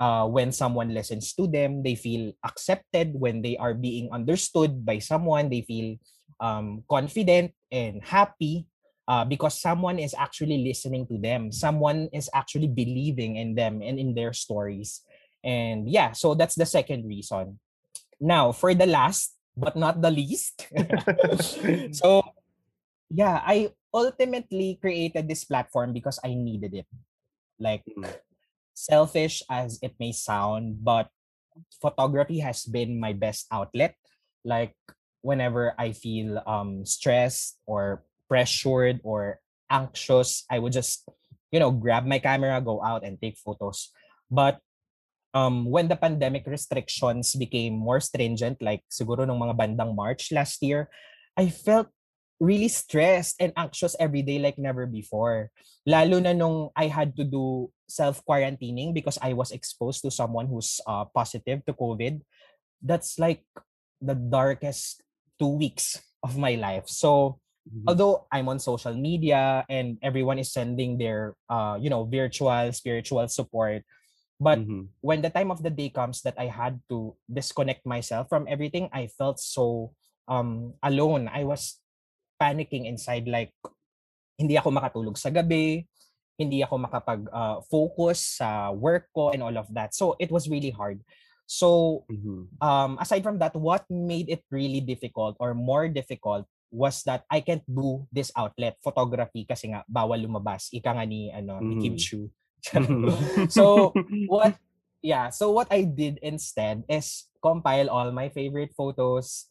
uh, 0.00 0.26
when 0.26 0.52
someone 0.52 0.94
listens 0.94 1.34
to 1.34 1.46
them, 1.46 1.82
they 1.82 1.94
feel 1.94 2.32
accepted 2.44 3.12
when 3.14 3.42
they 3.42 3.56
are 3.56 3.74
being 3.74 4.08
understood 4.12 4.84
by 4.86 4.98
someone, 4.98 5.50
they 5.50 5.62
feel 5.62 5.96
um, 6.40 6.84
confident 6.88 7.52
and 7.70 8.02
happy 8.02 8.66
uh, 9.08 9.24
because 9.24 9.60
someone 9.60 9.98
is 9.98 10.14
actually 10.16 10.62
listening 10.62 11.06
to 11.06 11.18
them. 11.18 11.50
Someone 11.50 12.08
is 12.12 12.30
actually 12.32 12.68
believing 12.68 13.36
in 13.36 13.54
them 13.54 13.82
and 13.82 13.98
in 13.98 14.14
their 14.14 14.32
stories. 14.32 15.02
And 15.42 15.88
yeah, 15.88 16.12
so 16.12 16.34
that's 16.34 16.54
the 16.54 16.66
second 16.66 17.06
reason. 17.06 17.58
Now, 18.20 18.52
for 18.52 18.74
the 18.74 18.86
last 18.86 19.34
but 19.56 19.74
not 19.74 20.02
the 20.02 20.10
least, 20.10 20.68
so 21.92 22.22
yeah, 23.10 23.42
I 23.42 23.74
ultimately 23.92 24.78
created 24.80 25.28
this 25.28 25.44
platform 25.44 25.92
because 25.92 26.18
I 26.22 26.34
needed 26.34 26.74
it. 26.74 26.86
Like, 27.58 27.82
mm 27.96 28.06
selfish 28.78 29.42
as 29.50 29.82
it 29.82 29.98
may 29.98 30.14
sound, 30.14 30.86
but 30.86 31.10
photography 31.82 32.38
has 32.38 32.62
been 32.62 33.02
my 33.02 33.10
best 33.10 33.50
outlet. 33.50 33.98
Like 34.46 34.78
whenever 35.20 35.74
I 35.74 35.90
feel 35.90 36.38
um 36.46 36.86
stressed 36.86 37.58
or 37.66 38.06
pressured 38.30 39.02
or 39.02 39.42
anxious, 39.66 40.46
I 40.46 40.62
would 40.62 40.72
just, 40.72 41.02
you 41.50 41.58
know, 41.58 41.74
grab 41.74 42.06
my 42.06 42.22
camera, 42.22 42.62
go 42.62 42.78
out 42.78 43.02
and 43.02 43.18
take 43.18 43.36
photos. 43.42 43.90
But 44.30 44.62
um 45.34 45.66
when 45.66 45.90
the 45.90 45.98
pandemic 45.98 46.46
restrictions 46.46 47.34
became 47.34 47.74
more 47.74 47.98
stringent, 47.98 48.62
like 48.62 48.86
siguro 48.86 49.26
nung 49.26 49.42
mga 49.42 49.58
bandang 49.58 49.98
March 49.98 50.30
last 50.30 50.62
year, 50.62 50.86
I 51.34 51.50
felt 51.50 51.90
really 52.40 52.68
stressed 52.68 53.36
and 53.40 53.52
anxious 53.56 53.94
every 53.98 54.22
day 54.22 54.38
like 54.38 54.58
never 54.58 54.86
before. 54.86 55.50
Lalo 55.86 56.18
na 56.22 56.32
nung 56.32 56.70
I 56.76 56.86
had 56.86 57.16
to 57.16 57.24
do 57.24 57.70
self-quarantining 57.88 58.94
because 58.94 59.18
I 59.20 59.32
was 59.32 59.50
exposed 59.50 60.02
to 60.02 60.10
someone 60.10 60.46
who's 60.46 60.80
uh, 60.86 61.04
positive 61.10 61.64
to 61.66 61.72
COVID. 61.72 62.22
That's 62.82 63.18
like 63.18 63.42
the 64.00 64.14
darkest 64.14 65.02
two 65.38 65.58
weeks 65.58 65.98
of 66.22 66.38
my 66.38 66.54
life. 66.54 66.86
So 66.86 67.40
mm-hmm. 67.66 67.90
although 67.90 68.26
I'm 68.30 68.48
on 68.48 68.58
social 68.58 68.94
media 68.94 69.64
and 69.68 69.98
everyone 70.02 70.38
is 70.38 70.52
sending 70.52 70.98
their 70.98 71.34
uh, 71.50 71.78
you 71.80 71.90
know, 71.90 72.04
virtual 72.04 72.70
spiritual 72.72 73.26
support, 73.28 73.82
but 74.38 74.60
mm-hmm. 74.60 74.94
when 75.00 75.22
the 75.22 75.30
time 75.30 75.50
of 75.50 75.62
the 75.62 75.70
day 75.70 75.90
comes 75.90 76.22
that 76.22 76.38
I 76.38 76.46
had 76.46 76.78
to 76.90 77.16
disconnect 77.26 77.86
myself 77.86 78.28
from 78.28 78.46
everything, 78.46 78.88
I 78.92 79.08
felt 79.08 79.40
so 79.40 79.90
um 80.28 80.74
alone. 80.84 81.26
I 81.32 81.42
was 81.42 81.80
panicking 82.38 82.86
inside 82.86 83.26
like 83.26 83.52
hindi 84.38 84.54
ako 84.54 84.70
makatulog 84.70 85.18
sa 85.18 85.34
gabi, 85.34 85.82
hindi 86.38 86.62
ako 86.62 86.78
makapag-focus 86.86 88.18
uh, 88.22 88.36
sa 88.38 88.48
work 88.70 89.10
ko 89.10 89.34
and 89.34 89.42
all 89.42 89.58
of 89.58 89.66
that. 89.74 89.92
So 89.92 90.14
it 90.22 90.30
was 90.30 90.46
really 90.46 90.70
hard. 90.70 91.02
So 91.50 92.02
mm-hmm. 92.06 92.54
um, 92.62 92.96
aside 93.02 93.26
from 93.26 93.42
that, 93.42 93.58
what 93.58 93.82
made 93.90 94.30
it 94.30 94.46
really 94.52 94.80
difficult 94.80 95.34
or 95.42 95.52
more 95.58 95.90
difficult 95.90 96.46
was 96.70 97.02
that 97.08 97.24
I 97.32 97.40
can't 97.40 97.64
do 97.66 98.06
this 98.12 98.30
outlet, 98.36 98.76
photography, 98.84 99.48
kasi 99.48 99.72
nga 99.72 99.82
bawal 99.88 100.20
lumabas. 100.20 100.68
Ika 100.70 100.94
nga 100.94 101.04
ni, 101.08 101.32
ano, 101.32 101.58
mm-hmm. 101.58 101.68
ni 101.74 101.82
Kim 101.82 101.96
Chu. 101.96 102.30
so 103.48 103.90
what 104.32 104.54
yeah, 105.02 105.30
so 105.30 105.50
what 105.50 105.70
I 105.70 105.82
did 105.86 106.18
instead 106.22 106.84
is 106.86 107.26
compile 107.42 107.88
all 107.88 108.10
my 108.12 108.28
favorite 108.28 108.74
photos, 108.76 109.48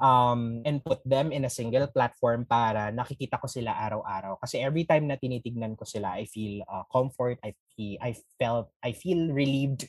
um, 0.00 0.62
and 0.64 0.82
put 0.84 0.98
them 1.06 1.30
in 1.30 1.44
a 1.44 1.52
single 1.52 1.86
platform 1.86 2.46
para 2.46 2.90
nakikita 2.90 3.38
ko 3.38 3.46
sila 3.46 3.74
araw-araw. 3.74 4.38
Kasi 4.42 4.58
every 4.58 4.84
time 4.84 5.06
na 5.06 5.16
tinitignan 5.16 5.78
ko 5.78 5.84
sila, 5.84 6.18
I 6.18 6.26
feel 6.26 6.62
uh, 6.66 6.82
comfort, 6.90 7.38
I 7.44 7.54
feel, 7.76 7.98
I 8.02 8.16
felt, 8.38 8.70
I 8.82 8.92
feel 8.92 9.30
relieved. 9.30 9.86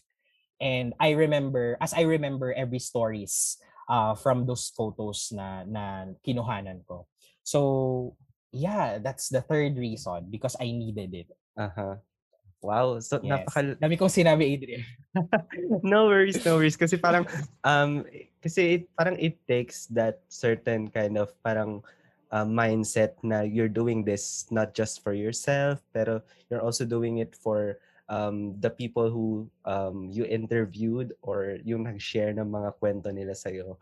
And 0.62 0.94
I 1.00 1.12
remember, 1.18 1.78
as 1.82 1.94
I 1.94 2.08
remember 2.08 2.54
every 2.54 2.80
stories 2.80 3.58
uh, 3.90 4.16
from 4.16 4.46
those 4.46 4.72
photos 4.72 5.34
na, 5.34 5.64
na 5.68 6.16
kinuhanan 6.26 6.86
ko. 6.88 7.08
So, 7.44 8.16
yeah, 8.52 8.98
that's 9.00 9.30
the 9.30 9.42
third 9.42 9.78
reason 9.78 10.28
because 10.32 10.56
I 10.60 10.72
needed 10.72 11.14
it. 11.14 11.30
Uh-huh. 11.58 11.96
Wow, 12.66 12.98
so 12.98 13.22
yes. 13.22 13.46
napaka... 13.46 13.78
Dami 13.78 13.94
kong 14.00 14.10
sinabi, 14.10 14.58
Adrian. 14.58 14.82
no 15.86 16.10
worries, 16.10 16.42
no 16.42 16.58
worries. 16.58 16.80
Kasi 16.80 16.98
parang, 16.98 17.30
um, 17.62 18.02
kasi 18.46 18.78
it, 18.78 18.84
parang 18.94 19.18
it 19.18 19.42
takes 19.50 19.90
that 19.90 20.22
certain 20.30 20.86
kind 20.94 21.18
of 21.18 21.34
parang 21.42 21.82
uh, 22.30 22.46
mindset 22.46 23.18
na 23.26 23.42
you're 23.42 23.72
doing 23.72 24.06
this 24.06 24.46
not 24.54 24.78
just 24.78 25.02
for 25.02 25.18
yourself, 25.18 25.82
pero 25.90 26.22
you're 26.54 26.62
also 26.62 26.86
doing 26.86 27.18
it 27.18 27.34
for 27.34 27.82
um, 28.06 28.54
the 28.62 28.70
people 28.70 29.10
who 29.10 29.50
um, 29.66 30.14
you 30.14 30.30
interviewed 30.30 31.18
or 31.26 31.58
yung 31.66 31.90
nag-share 31.90 32.38
ng 32.38 32.46
mga 32.46 32.78
kwento 32.78 33.10
nila 33.10 33.34
sa'yo. 33.34 33.82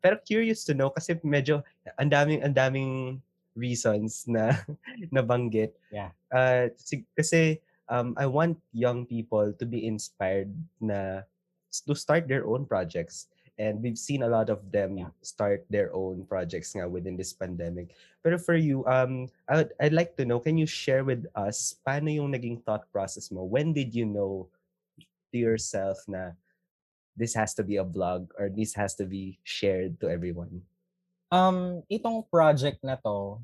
Pero 0.00 0.16
curious 0.24 0.64
to 0.64 0.72
know 0.72 0.88
kasi 0.88 1.20
medyo 1.20 1.60
ang 2.00 2.08
daming 2.08 2.40
ang 2.40 2.56
daming 2.56 3.20
reasons 3.52 4.24
na 4.24 4.56
nabanggit. 5.14 5.76
Yeah. 5.92 6.16
Uh, 6.32 6.72
kasi 7.12 7.60
um, 7.92 8.16
I 8.16 8.24
want 8.24 8.56
young 8.72 9.04
people 9.04 9.52
to 9.52 9.64
be 9.68 9.84
inspired 9.84 10.48
na 10.80 11.28
to 11.84 11.92
start 11.92 12.28
their 12.28 12.48
own 12.48 12.64
projects. 12.64 13.31
And 13.58 13.82
we've 13.82 13.98
seen 13.98 14.22
a 14.24 14.32
lot 14.32 14.48
of 14.48 14.64
them 14.72 14.98
yeah. 14.98 15.12
start 15.20 15.64
their 15.68 15.92
own 15.94 16.24
projects 16.24 16.74
nga 16.74 16.88
within 16.88 17.16
this 17.16 17.32
pandemic. 17.32 17.92
But 18.24 18.40
for 18.40 18.56
you, 18.56 18.84
um, 18.86 19.28
I 19.48 19.62
would, 19.62 19.70
I'd 19.78 19.92
like 19.92 20.16
to 20.16 20.24
know, 20.24 20.40
can 20.40 20.56
you 20.56 20.66
share 20.66 21.04
with 21.04 21.26
us, 21.36 21.76
paano 21.86 22.08
yung 22.08 22.32
naging 22.32 22.64
thought 22.64 22.90
process 22.90 23.30
mo? 23.30 23.44
When 23.44 23.72
did 23.72 23.94
you 23.94 24.06
know 24.08 24.48
to 25.32 25.36
yourself 25.36 26.00
na 26.08 26.32
this 27.16 27.34
has 27.36 27.52
to 27.54 27.62
be 27.62 27.76
a 27.76 27.84
vlog 27.84 28.32
or 28.40 28.48
this 28.48 28.72
has 28.74 28.96
to 28.96 29.04
be 29.04 29.38
shared 29.44 30.00
to 30.00 30.08
everyone? 30.08 30.64
Um, 31.28 31.84
itong 31.92 32.24
project 32.32 32.80
na 32.80 32.96
to, 33.04 33.40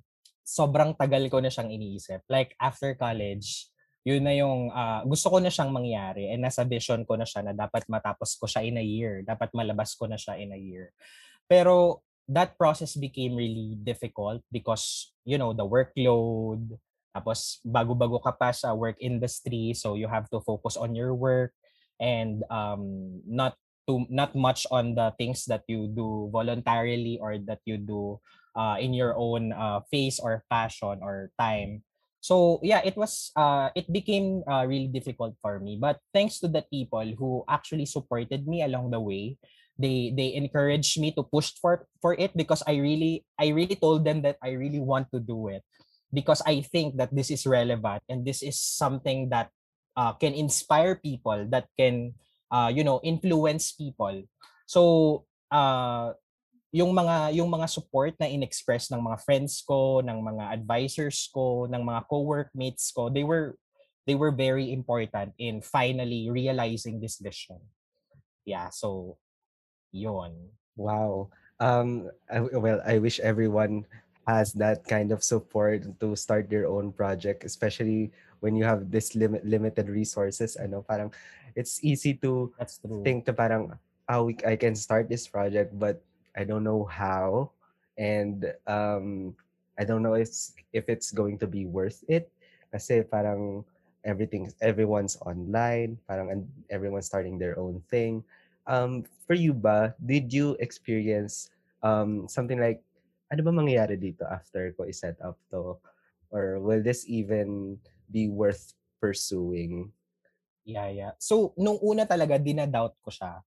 sobrang 0.48 0.96
tagal 0.96 1.28
ko 1.28 1.40
na 1.44 1.52
siyang 1.52 1.68
iniisip. 1.68 2.24
Like 2.32 2.56
after 2.56 2.96
college, 2.96 3.68
yun 4.08 4.24
na 4.24 4.32
yung 4.32 4.72
uh, 4.72 5.04
gusto 5.04 5.28
ko 5.28 5.36
na 5.36 5.52
siyang 5.52 5.68
mangyari 5.68 6.32
and 6.32 6.40
nasa 6.40 6.64
vision 6.64 7.04
ko 7.04 7.20
na 7.20 7.28
siya 7.28 7.44
na 7.44 7.52
dapat 7.52 7.84
matapos 7.92 8.40
ko 8.40 8.48
siya 8.48 8.64
in 8.64 8.80
a 8.80 8.84
year. 8.84 9.20
Dapat 9.20 9.52
malabas 9.52 9.92
ko 9.92 10.08
na 10.08 10.16
siya 10.16 10.40
in 10.40 10.56
a 10.56 10.56
year. 10.56 10.96
Pero 11.44 12.00
that 12.24 12.56
process 12.56 12.96
became 12.96 13.36
really 13.36 13.76
difficult 13.84 14.40
because, 14.48 15.12
you 15.28 15.36
know, 15.36 15.52
the 15.52 15.64
workload, 15.64 16.80
tapos 17.12 17.60
bago-bago 17.60 18.16
ka 18.24 18.32
pa 18.32 18.48
sa 18.52 18.72
work 18.72 18.96
industry, 18.96 19.76
so 19.76 19.92
you 19.92 20.08
have 20.08 20.24
to 20.32 20.40
focus 20.40 20.80
on 20.80 20.96
your 20.96 21.12
work 21.12 21.52
and 22.00 22.40
um, 22.48 23.20
not 23.28 23.60
too 23.88 24.04
not 24.08 24.36
much 24.36 24.68
on 24.72 24.92
the 24.96 25.12
things 25.16 25.48
that 25.48 25.64
you 25.68 25.88
do 25.88 26.28
voluntarily 26.32 27.16
or 27.20 27.40
that 27.44 27.60
you 27.64 27.80
do 27.80 28.20
uh, 28.56 28.76
in 28.76 28.92
your 28.92 29.16
own 29.16 29.52
uh, 29.52 29.80
face 29.88 30.20
or 30.20 30.44
passion 30.48 31.00
or 31.00 31.32
time. 31.40 31.84
So 32.20 32.58
yeah, 32.62 32.82
it 32.84 32.96
was 32.96 33.30
uh, 33.36 33.70
it 33.74 33.86
became 33.92 34.42
uh, 34.46 34.66
really 34.66 34.90
difficult 34.90 35.34
for 35.40 35.60
me. 35.60 35.78
But 35.80 36.02
thanks 36.12 36.40
to 36.40 36.48
the 36.48 36.66
people 36.66 37.06
who 37.14 37.44
actually 37.48 37.86
supported 37.86 38.46
me 38.46 38.62
along 38.62 38.90
the 38.90 39.00
way, 39.00 39.38
they 39.78 40.10
they 40.10 40.34
encouraged 40.34 40.98
me 40.98 41.14
to 41.14 41.22
push 41.22 41.54
for 41.62 41.86
for 42.02 42.18
it 42.18 42.34
because 42.34 42.62
I 42.66 42.82
really 42.82 43.22
I 43.38 43.54
really 43.54 43.78
told 43.78 44.02
them 44.02 44.22
that 44.26 44.36
I 44.42 44.58
really 44.58 44.82
want 44.82 45.14
to 45.14 45.22
do 45.22 45.48
it 45.48 45.62
because 46.12 46.42
I 46.42 46.66
think 46.66 46.98
that 46.98 47.14
this 47.14 47.30
is 47.30 47.46
relevant 47.46 48.02
and 48.10 48.26
this 48.26 48.42
is 48.42 48.58
something 48.58 49.30
that 49.30 49.54
uh, 49.94 50.12
can 50.18 50.34
inspire 50.34 50.98
people 50.98 51.46
that 51.54 51.70
can 51.78 52.18
uh, 52.50 52.70
you 52.74 52.82
know 52.82 52.98
influence 53.06 53.70
people. 53.72 54.26
So 54.66 55.24
uh, 55.54 56.18
yung 56.68 56.92
mga 56.92 57.32
yung 57.32 57.48
mga 57.48 57.66
support 57.68 58.12
na 58.20 58.28
inexpress 58.28 58.92
ng 58.92 59.00
mga 59.00 59.18
friends 59.24 59.64
ko, 59.64 60.04
ng 60.04 60.20
mga 60.20 60.44
advisors 60.52 61.28
ko, 61.32 61.64
ng 61.64 61.80
mga 61.80 62.00
co-workmates 62.08 62.92
ko, 62.92 63.08
they 63.08 63.24
were 63.24 63.56
they 64.04 64.16
were 64.16 64.32
very 64.32 64.72
important 64.72 65.32
in 65.40 65.64
finally 65.64 66.28
realizing 66.28 67.00
this 67.00 67.16
vision. 67.20 67.60
Yeah, 68.44 68.68
so 68.68 69.16
yon. 69.92 70.52
Wow. 70.76 71.32
Um 71.56 72.12
I, 72.28 72.44
well, 72.44 72.84
I 72.84 73.00
wish 73.00 73.20
everyone 73.20 73.88
has 74.28 74.52
that 74.60 74.84
kind 74.84 75.08
of 75.08 75.24
support 75.24 75.88
to 76.00 76.12
start 76.12 76.52
their 76.52 76.68
own 76.68 76.92
project, 76.92 77.48
especially 77.48 78.12
when 78.44 78.52
you 78.52 78.68
have 78.68 78.92
this 78.92 79.16
limit 79.16 79.40
limited 79.40 79.88
resources. 79.88 80.60
Ano, 80.60 80.84
parang 80.84 81.16
it's 81.56 81.80
easy 81.80 82.12
to 82.20 82.52
That's 82.60 82.76
true. 82.76 83.00
think 83.00 83.24
to 83.24 83.32
parang, 83.32 83.72
oh, 84.04 84.28
we, 84.28 84.36
I 84.44 84.60
can 84.60 84.76
start 84.76 85.08
this 85.08 85.24
project, 85.24 85.72
but 85.72 86.04
I 86.38 86.46
don't 86.46 86.62
know 86.62 86.86
how. 86.86 87.50
And 87.98 88.46
um, 88.70 89.34
I 89.74 89.82
don't 89.82 90.06
know 90.06 90.14
if, 90.14 90.30
if 90.72 90.86
it's 90.86 91.10
going 91.10 91.42
to 91.42 91.50
be 91.50 91.66
worth 91.66 92.06
it. 92.06 92.30
Kasi 92.70 93.02
parang 93.02 93.66
everything, 94.06 94.46
everyone's 94.62 95.18
online, 95.26 95.98
parang 96.06 96.46
everyone's 96.70 97.10
starting 97.10 97.42
their 97.42 97.58
own 97.58 97.82
thing. 97.90 98.22
Um, 98.70 99.02
for 99.26 99.34
you 99.34 99.50
ba, 99.50 99.98
did 99.98 100.30
you 100.30 100.54
experience 100.62 101.50
um, 101.82 102.30
something 102.30 102.60
like, 102.62 102.86
ano 103.34 103.42
ba 103.42 103.50
mangyayari 103.50 103.98
dito 103.98 104.22
after 104.30 104.70
ko 104.78 104.86
i-set 104.86 105.18
up 105.18 105.36
to? 105.50 105.74
Or 106.30 106.62
will 106.62 106.84
this 106.84 107.02
even 107.10 107.82
be 108.12 108.30
worth 108.30 108.78
pursuing? 109.00 109.90
Yeah, 110.62 110.92
yeah. 110.92 111.12
So, 111.18 111.56
nung 111.56 111.80
una 111.80 112.04
talaga, 112.04 112.36
dinadoubt 112.36 113.00
ko 113.00 113.08
siya 113.10 113.40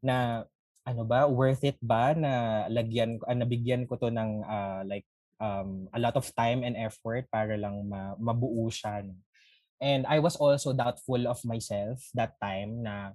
na 0.00 0.48
ano 0.82 1.02
ba, 1.06 1.30
worth 1.30 1.62
it 1.62 1.78
ba 1.78 2.14
na 2.14 2.64
lagyan, 2.66 3.22
uh, 3.22 3.36
nabigyan 3.36 3.86
ko 3.86 3.94
to 3.98 4.10
ng 4.10 4.42
uh, 4.42 4.82
like 4.86 5.06
um, 5.38 5.86
a 5.94 5.98
lot 5.98 6.14
of 6.18 6.26
time 6.34 6.66
and 6.66 6.74
effort 6.78 7.26
para 7.30 7.54
lang 7.54 7.86
ma- 7.86 8.18
mabuo 8.18 8.70
siya. 8.70 9.06
And 9.82 10.06
I 10.06 10.22
was 10.22 10.38
also 10.38 10.70
doubtful 10.70 11.26
of 11.26 11.42
myself 11.42 12.06
that 12.14 12.38
time 12.38 12.86
na 12.86 13.14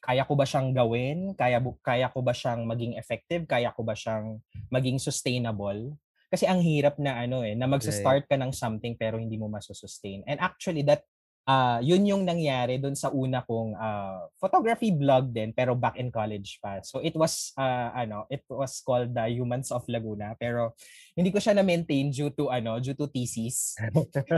kaya 0.00 0.22
ko 0.22 0.38
ba 0.38 0.46
siyang 0.46 0.70
gawin? 0.70 1.34
Kaya, 1.34 1.58
kaya 1.82 2.06
ko 2.12 2.22
ba 2.22 2.30
siyang 2.30 2.62
maging 2.62 2.94
effective? 2.94 3.42
Kaya 3.44 3.74
ko 3.74 3.82
ba 3.82 3.92
siyang 3.92 4.38
maging 4.70 5.02
sustainable? 5.02 5.98
Kasi 6.30 6.46
ang 6.46 6.62
hirap 6.62 6.98
na 7.02 7.26
ano 7.26 7.42
eh, 7.42 7.58
na 7.58 7.66
magsa-start 7.66 8.30
ka 8.30 8.38
ng 8.38 8.54
something 8.54 8.94
pero 8.94 9.18
hindi 9.18 9.34
mo 9.34 9.50
masustain. 9.50 10.22
And 10.26 10.38
actually, 10.38 10.86
that 10.86 11.06
uh, 11.46 11.78
yun 11.80 12.02
yung 12.04 12.22
nangyari 12.26 12.76
doon 12.76 12.98
sa 12.98 13.08
una 13.14 13.40
kong 13.46 13.78
uh, 13.78 14.26
photography 14.36 14.90
blog 14.92 15.30
din 15.30 15.54
pero 15.54 15.72
back 15.78 15.96
in 15.96 16.10
college 16.10 16.58
pa. 16.58 16.82
So 16.82 16.98
it 17.00 17.14
was 17.14 17.54
uh, 17.56 17.94
ano, 17.94 18.26
it 18.28 18.44
was 18.50 18.82
called 18.82 19.14
the 19.14 19.30
Humans 19.30 19.70
of 19.70 19.86
Laguna 19.86 20.34
pero 20.36 20.74
hindi 21.14 21.30
ko 21.30 21.38
siya 21.38 21.56
na 21.56 21.64
maintain 21.64 22.10
due 22.10 22.34
to 22.34 22.50
ano, 22.50 22.82
due 22.82 22.98
to 22.98 23.06
thesis. 23.08 23.78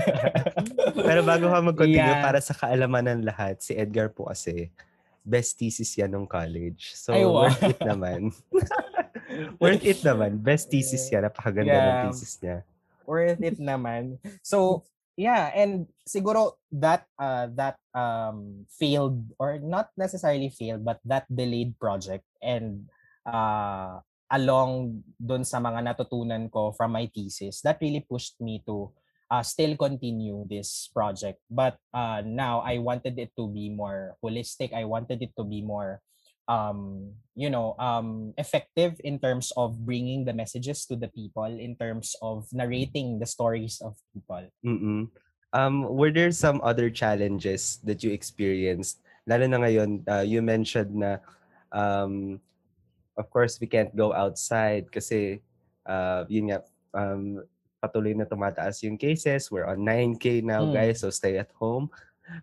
pero 1.09 1.21
bago 1.25 1.49
ka 1.49 1.59
mag-continue 1.65 2.15
yeah. 2.21 2.23
para 2.23 2.38
sa 2.38 2.55
kaalaman 2.55 3.19
ng 3.19 3.23
lahat, 3.27 3.59
si 3.65 3.75
Edgar 3.75 4.12
po 4.12 4.29
kasi 4.29 4.71
best 5.25 5.57
thesis 5.59 5.93
yan 5.97 6.12
nung 6.12 6.29
college. 6.29 6.93
So 6.95 7.17
Ay, 7.17 7.25
wow. 7.25 7.49
worth 7.49 7.65
it 7.65 7.81
naman. 7.83 8.21
worth 9.62 9.85
it 9.85 10.00
naman. 10.05 10.41
Best 10.41 10.73
thesis 10.73 11.05
yan. 11.12 11.29
Napakaganda 11.29 11.73
yeah. 11.73 11.85
ng 11.85 12.00
thesis 12.09 12.33
niya. 12.41 12.59
Worth 13.09 13.41
it 13.41 13.57
naman. 13.61 14.21
So, 14.45 14.85
yeah 15.19 15.51
and 15.51 15.91
siguro 16.07 16.55
that 16.71 17.11
uh 17.19 17.51
that 17.59 17.75
um 17.91 18.63
failed 18.71 19.19
or 19.43 19.59
not 19.59 19.91
necessarily 19.99 20.47
failed 20.47 20.87
but 20.87 21.03
that 21.03 21.27
delayed 21.27 21.75
project 21.83 22.23
and 22.39 22.87
uh 23.27 23.99
along 24.31 25.03
dun 25.19 25.43
sa 25.43 25.59
mga 25.59 25.83
natutunan 25.83 26.47
ko 26.47 26.71
from 26.71 26.95
my 26.95 27.11
thesis 27.11 27.59
that 27.67 27.83
really 27.83 28.07
pushed 28.07 28.39
me 28.39 28.63
to 28.63 28.95
uh, 29.29 29.45
still 29.45 29.77
continue 29.77 30.45
this 30.49 30.89
project. 30.93 31.41
But 31.49 31.77
uh 31.93 32.25
now 32.25 32.61
I 32.61 32.79
wanted 32.79 33.19
it 33.19 33.33
to 33.37 33.49
be 33.49 33.69
more 33.69 34.17
holistic. 34.25 34.73
I 34.73 34.85
wanted 34.85 35.21
it 35.23 35.33
to 35.37 35.45
be 35.45 35.61
more 35.61 36.01
um 36.49 37.12
you 37.37 37.52
know 37.52 37.76
um 37.78 38.35
effective 38.40 38.97
in 39.05 39.21
terms 39.21 39.52
of 39.55 39.78
bringing 39.85 40.25
the 40.25 40.33
messages 40.33 40.88
to 40.88 40.97
the 40.97 41.09
people 41.12 41.47
in 41.47 41.76
terms 41.76 42.17
of 42.25 42.49
narrating 42.50 43.21
the 43.21 43.28
stories 43.28 43.78
of 43.85 43.95
people. 44.12 44.49
Mm 44.64 45.12
um 45.52 45.88
were 45.88 46.12
there 46.12 46.33
some 46.33 46.61
other 46.61 46.90
challenges 46.90 47.81
that 47.85 48.05
you 48.05 48.12
experienced? 48.12 49.00
Lalo 49.25 49.49
na 49.49 49.61
ngayon 49.61 50.05
uh, 50.09 50.25
you 50.25 50.45
mentioned 50.45 50.93
na 50.93 51.21
um 51.73 52.40
of 53.17 53.28
course 53.33 53.61
we 53.61 53.69
can't 53.69 53.93
go 53.97 54.12
outside 54.12 54.89
kasi 54.93 55.41
uh 55.89 56.25
yun 56.28 56.52
nga 56.52 56.61
um 56.93 57.45
patuloy 57.78 58.13
na 58.13 58.26
tumataas 58.26 58.82
yung 58.82 58.99
cases. 58.99 59.49
We're 59.49 59.69
on 59.69 59.87
9k 59.87 60.43
now 60.43 60.67
mm. 60.67 60.75
guys 60.75 61.00
so 61.00 61.08
stay 61.08 61.39
at 61.39 61.52
home 61.56 61.89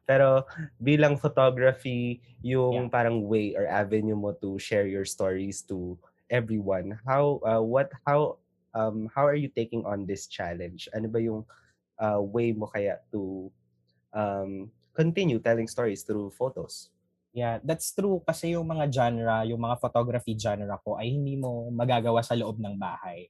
pero 0.10 0.46
bilang 0.82 1.18
photography, 1.18 2.22
yung 2.46 2.88
yeah. 2.88 2.92
parang 2.92 3.26
way 3.26 3.54
or 3.58 3.66
avenue 3.66 4.18
mo 4.18 4.34
to 4.38 4.58
share 4.58 4.86
your 4.86 5.06
stories 5.06 5.62
to 5.66 5.98
everyone. 6.30 6.98
How 7.06 7.42
uh, 7.46 7.62
what 7.62 7.92
how 8.06 8.42
um 8.74 9.10
how 9.14 9.26
are 9.26 9.38
you 9.38 9.50
taking 9.50 9.86
on 9.86 10.06
this 10.06 10.28
challenge? 10.28 10.90
Ano 10.94 11.08
ba 11.10 11.20
yung 11.22 11.46
uh, 12.02 12.22
way 12.22 12.52
mo 12.54 12.70
kaya 12.70 13.02
to 13.14 13.50
um 14.14 14.70
continue 14.96 15.38
telling 15.38 15.68
stories 15.68 16.06
through 16.06 16.32
photos? 16.34 16.90
Yeah, 17.36 17.60
that's 17.60 17.92
true 17.92 18.24
kasi 18.24 18.56
yung 18.56 18.64
mga 18.64 18.88
genre, 18.88 19.44
yung 19.44 19.60
mga 19.60 19.76
photography 19.84 20.40
genre 20.40 20.80
ko 20.80 20.96
ay 20.96 21.12
hindi 21.12 21.36
mo 21.36 21.68
magagawa 21.68 22.24
sa 22.24 22.32
loob 22.32 22.64
ng 22.64 22.80
bahay. 22.80 23.28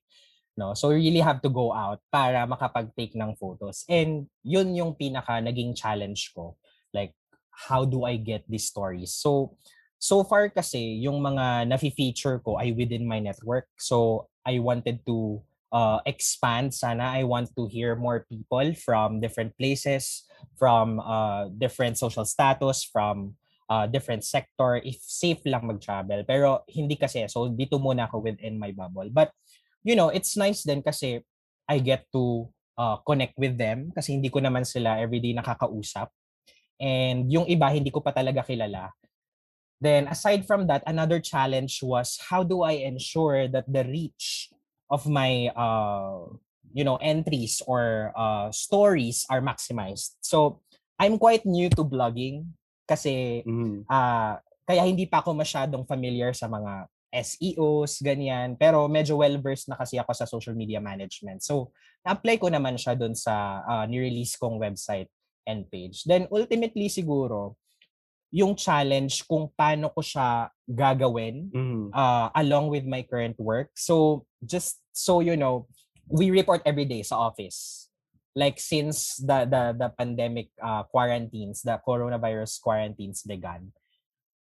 No? 0.56 0.74
So 0.74 0.96
you 0.96 1.04
really 1.12 1.24
have 1.24 1.44
to 1.44 1.52
go 1.52 1.76
out 1.76 2.00
para 2.12 2.48
makapag-take 2.48 3.16
ng 3.16 3.36
photos. 3.36 3.84
And 3.92 4.32
yun 4.44 4.76
yung 4.76 4.96
pinaka 4.96 5.44
naging 5.44 5.76
challenge 5.76 6.32
ko. 6.32 6.56
Like 6.96 7.14
how 7.52 7.84
do 7.84 8.08
I 8.08 8.16
get 8.16 8.48
these 8.48 8.68
stories? 8.68 9.12
So 9.12 9.60
so 10.00 10.24
far 10.24 10.48
kasi 10.50 11.04
yung 11.04 11.20
mga 11.20 11.68
nafi-feature 11.68 12.40
ko 12.40 12.56
ay 12.60 12.72
within 12.72 13.08
my 13.08 13.20
network. 13.20 13.68
So 13.80 14.28
I 14.48 14.60
wanted 14.60 15.04
to 15.08 15.44
uh, 15.76 16.00
expand 16.06 16.72
sana. 16.72 17.04
I 17.04 17.28
want 17.28 17.52
to 17.56 17.68
hear 17.68 17.96
more 17.96 18.24
people 18.24 18.72
from 18.80 19.20
different 19.20 19.58
places, 19.58 20.24
from 20.56 21.04
uh, 21.04 21.52
different 21.52 21.98
social 21.98 22.24
status, 22.24 22.88
from 22.88 23.36
uh, 23.70 23.88
different 23.88 24.24
sector 24.24 24.78
if 24.86 25.02
safe 25.02 25.42
lang 25.46 25.68
mag-travel. 25.68 26.24
Pero 26.24 26.64
hindi 26.70 26.96
kasi. 26.96 27.26
So 27.28 27.50
dito 27.50 27.82
muna 27.82 28.08
ako 28.08 28.24
within 28.24 28.56
my 28.56 28.72
bubble. 28.72 29.10
But 29.12 29.34
you 29.86 29.94
know, 29.94 30.10
it's 30.10 30.34
nice 30.34 30.66
din 30.66 30.82
kasi 30.82 31.22
I 31.70 31.78
get 31.80 32.10
to 32.12 32.50
uh, 32.76 32.98
connect 33.06 33.38
with 33.38 33.56
them 33.56 33.94
kasi 33.94 34.18
hindi 34.18 34.34
ko 34.34 34.42
naman 34.42 34.66
sila 34.66 34.98
everyday 34.98 35.38
nakakausap. 35.38 36.10
And 36.82 37.30
yung 37.32 37.46
iba, 37.46 37.70
hindi 37.72 37.94
ko 37.94 38.02
pa 38.02 38.12
talaga 38.12 38.44
kilala. 38.44 38.92
Then 39.80 40.10
aside 40.10 40.50
from 40.50 40.66
that, 40.68 40.82
another 40.90 41.22
challenge 41.22 41.80
was 41.86 42.18
how 42.18 42.42
do 42.42 42.66
I 42.66 42.82
ensure 42.84 43.48
that 43.48 43.70
the 43.70 43.86
reach 43.86 44.50
of 44.90 45.06
my 45.06 45.54
uh, 45.54 46.26
you 46.74 46.84
know 46.84 46.98
entries 46.98 47.62
or 47.70 48.12
uh, 48.18 48.50
stories 48.50 49.24
are 49.30 49.40
maximized. 49.40 50.18
So 50.26 50.66
I'm 50.98 51.22
quite 51.22 51.46
new 51.46 51.70
to 51.76 51.84
blogging 51.86 52.56
kasi 52.90 53.44
mm. 53.46 53.86
uh, 53.86 54.40
kaya 54.66 54.82
hindi 54.84 55.06
pa 55.06 55.22
ako 55.22 55.38
masyadong 55.38 55.86
familiar 55.86 56.34
sa 56.34 56.50
mga 56.50 56.90
SEOs, 57.16 58.04
ganyan. 58.04 58.60
Pero 58.60 58.92
medyo 58.92 59.16
well-versed 59.24 59.72
na 59.72 59.80
kasi 59.80 59.96
ako 59.96 60.12
sa 60.12 60.28
social 60.28 60.52
media 60.52 60.84
management. 60.84 61.40
So, 61.40 61.72
na-apply 62.04 62.36
ko 62.44 62.52
naman 62.52 62.76
siya 62.76 63.00
dun 63.00 63.16
sa 63.16 63.64
uh, 63.64 63.86
ni-release 63.88 64.36
kong 64.36 64.60
website 64.60 65.08
and 65.48 65.64
page. 65.72 66.04
Then 66.04 66.28
ultimately 66.28 66.92
siguro, 66.92 67.56
yung 68.36 68.60
challenge 68.60 69.24
kung 69.24 69.48
paano 69.56 69.88
ko 69.96 70.04
siya 70.04 70.52
gagawin 70.68 71.48
mm. 71.56 71.96
uh, 71.96 72.28
along 72.36 72.68
with 72.68 72.84
my 72.84 73.00
current 73.08 73.40
work. 73.40 73.72
So, 73.80 74.28
just 74.44 74.84
so 74.92 75.24
you 75.24 75.40
know, 75.40 75.72
we 76.12 76.36
report 76.36 76.60
every 76.68 76.84
day 76.84 77.00
sa 77.08 77.16
office. 77.16 77.88
Like 78.36 78.60
since 78.60 79.16
the 79.24 79.48
the 79.48 79.72
the 79.80 79.90
pandemic 79.96 80.52
uh, 80.60 80.84
quarantines, 80.92 81.64
the 81.64 81.80
coronavirus 81.80 82.60
quarantines 82.60 83.24
began 83.24 83.72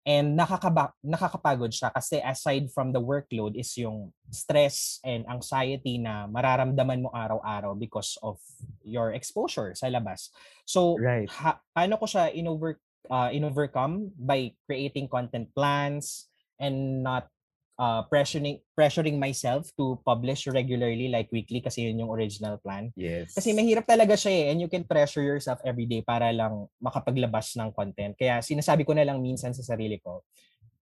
And 0.05 0.37
nakakaba, 0.37 0.93
nakakapagod 1.01 1.73
siya 1.73 1.89
kasi 1.89 2.21
aside 2.21 2.69
from 2.69 2.93
the 2.93 3.01
workload 3.01 3.57
is 3.57 3.73
yung 3.81 4.13
stress 4.29 5.01
and 5.01 5.25
anxiety 5.25 5.97
na 5.97 6.29
mararamdaman 6.29 7.09
mo 7.09 7.11
araw-araw 7.11 7.73
because 7.73 8.21
of 8.21 8.37
your 8.85 9.17
exposure 9.17 9.73
sa 9.73 9.89
labas. 9.89 10.29
So, 10.69 11.01
right. 11.01 11.25
ha, 11.33 11.57
paano 11.73 11.97
ko 11.97 12.05
siya 12.05 12.29
in-over, 12.37 12.77
uh, 13.09 13.33
in-overcome 13.33 14.13
by 14.21 14.53
creating 14.69 15.09
content 15.09 15.49
plans 15.57 16.29
and 16.61 17.01
not 17.01 17.33
uh, 17.79 18.03
pressuring 18.07 18.63
pressuring 18.75 19.19
myself 19.19 19.71
to 19.79 19.99
publish 20.07 20.47
regularly 20.51 21.11
like 21.11 21.31
weekly 21.31 21.61
kasi 21.61 21.91
yun 21.91 22.03
yung 22.07 22.13
original 22.13 22.59
plan. 22.59 22.91
Yes. 22.95 23.35
Kasi 23.35 23.55
mahirap 23.55 23.87
talaga 23.87 24.15
siya 24.15 24.33
eh 24.33 24.45
and 24.55 24.59
you 24.63 24.71
can 24.71 24.87
pressure 24.87 25.23
yourself 25.23 25.59
every 25.67 25.87
day 25.87 26.03
para 26.03 26.31
lang 26.31 26.67
makapaglabas 26.79 27.55
ng 27.59 27.71
content. 27.75 28.15
Kaya 28.19 28.43
sinasabi 28.43 28.87
ko 28.87 28.95
na 28.95 29.07
lang 29.07 29.23
minsan 29.23 29.55
sa 29.55 29.63
sarili 29.63 29.99
ko, 30.03 30.23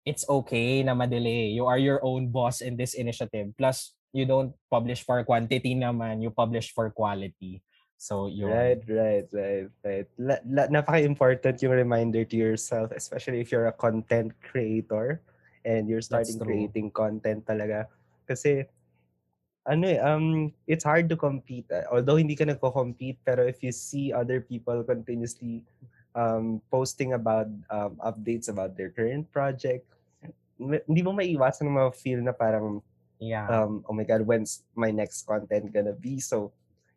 it's 0.03 0.27
okay 0.27 0.81
na 0.83 0.97
madelay. 0.97 1.53
You 1.53 1.67
are 1.67 1.79
your 1.79 2.01
own 2.03 2.29
boss 2.31 2.61
in 2.61 2.75
this 2.75 2.93
initiative. 2.93 3.53
Plus, 3.55 3.93
you 4.11 4.27
don't 4.27 4.51
publish 4.67 5.03
for 5.05 5.23
quantity 5.23 5.75
naman, 5.75 6.19
you 6.19 6.31
publish 6.31 6.73
for 6.73 6.91
quality. 6.91 7.63
So, 8.01 8.25
yun. 8.25 8.49
Right, 8.49 8.81
right, 8.89 9.27
right, 9.29 9.69
right. 9.85 10.07
La, 10.17 10.41
la, 10.41 10.65
napaka-important 10.73 11.61
yung 11.61 11.77
reminder 11.77 12.25
to 12.25 12.35
yourself, 12.35 12.89
especially 12.97 13.45
if 13.45 13.53
you're 13.53 13.69
a 13.69 13.77
content 13.77 14.33
creator 14.41 15.21
and 15.65 15.89
you're 15.89 16.03
starting 16.03 16.39
creating 16.39 16.91
content 16.91 17.45
talaga. 17.45 17.87
Kasi, 18.25 18.65
ano 19.67 19.85
eh, 19.85 19.99
um, 20.01 20.49
it's 20.65 20.83
hard 20.83 21.09
to 21.09 21.17
compete. 21.17 21.69
Uh, 21.69 21.85
although 21.91 22.17
hindi 22.17 22.33
ka 22.35 22.45
nagko-compete, 22.45 23.21
pero 23.21 23.45
if 23.45 23.61
you 23.61 23.71
see 23.71 24.09
other 24.13 24.41
people 24.41 24.81
continuously 24.81 25.61
um, 26.15 26.61
posting 26.71 27.13
about 27.13 27.47
um, 27.69 27.95
updates 28.03 28.49
about 28.49 28.75
their 28.75 28.89
current 28.89 29.29
project. 29.31 29.85
Hindi 30.59 31.01
mo 31.01 31.11
maiwasan 31.13 31.67
ng 31.67 31.77
mga 31.77 31.93
feel 31.95 32.21
na 32.21 32.33
parang, 32.35 32.81
yeah. 33.17 33.49
um, 33.49 33.83
oh 33.89 33.93
my 33.93 34.03
God, 34.03 34.21
when's 34.21 34.63
my 34.75 34.91
next 34.91 35.25
content 35.25 35.73
gonna 35.73 35.95
be? 35.95 36.19
So, 36.19 36.51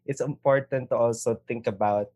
it's 0.05 0.21
important 0.21 0.91
to 0.93 0.97
also 0.97 1.41
think 1.49 1.67
about 1.67 2.13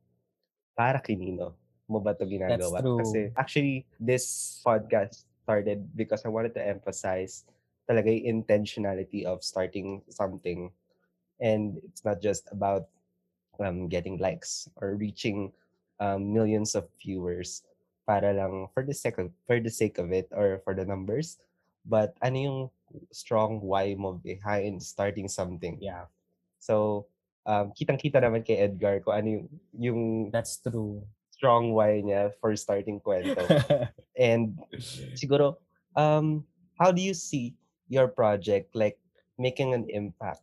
para 0.76 1.00
kinino 1.00 1.56
mo 1.88 1.98
ba 2.04 2.12
ito 2.12 2.28
ginagawa? 2.28 2.78
That's 2.78 2.84
true. 2.84 2.98
Kasi 3.00 3.20
actually, 3.32 3.76
this 3.96 4.60
podcast 4.60 5.24
started 5.48 5.88
because 5.96 6.28
I 6.28 6.28
wanted 6.28 6.52
to 6.60 6.60
emphasize 6.60 7.48
talaga 7.88 8.12
yung 8.12 8.44
intentionality 8.44 9.24
of 9.24 9.40
starting 9.40 10.04
something. 10.12 10.68
And 11.40 11.80
it's 11.88 12.04
not 12.04 12.20
just 12.20 12.44
about 12.52 12.92
um, 13.56 13.88
getting 13.88 14.20
likes 14.20 14.68
or 14.76 15.00
reaching 15.00 15.56
um, 16.04 16.36
millions 16.36 16.76
of 16.76 16.84
viewers 17.00 17.64
para 18.04 18.36
lang 18.36 18.68
for 18.76 18.84
the 18.84 18.92
sake 18.92 19.16
of, 19.16 19.32
for 19.48 19.56
the 19.56 19.72
sake 19.72 19.96
of 19.96 20.12
it 20.12 20.28
or 20.36 20.60
for 20.68 20.76
the 20.76 20.84
numbers. 20.84 21.40
But 21.88 22.12
ano 22.20 22.36
yung 22.36 22.60
strong 23.08 23.64
why 23.64 23.96
mo 23.96 24.20
behind 24.20 24.84
starting 24.84 25.32
something? 25.32 25.80
Yeah. 25.80 26.12
So, 26.60 27.08
um, 27.48 27.72
kitang-kita 27.72 28.20
naman 28.20 28.44
kay 28.44 28.68
Edgar 28.68 29.00
ko 29.00 29.16
ano 29.16 29.40
yung, 29.40 29.46
yung 29.72 30.00
That's 30.28 30.60
true. 30.60 31.08
Strong 31.38 31.70
why 31.70 32.02
niya 32.02 32.34
for 32.42 32.50
starting 32.58 32.98
kwento. 32.98 33.38
and 34.18 34.58
siguro, 35.14 35.62
um, 35.94 36.42
how 36.74 36.90
do 36.90 36.98
you 36.98 37.14
see 37.14 37.54
your 37.86 38.10
project 38.10 38.74
like 38.74 38.98
making 39.38 39.70
an 39.70 39.86
impact? 39.86 40.42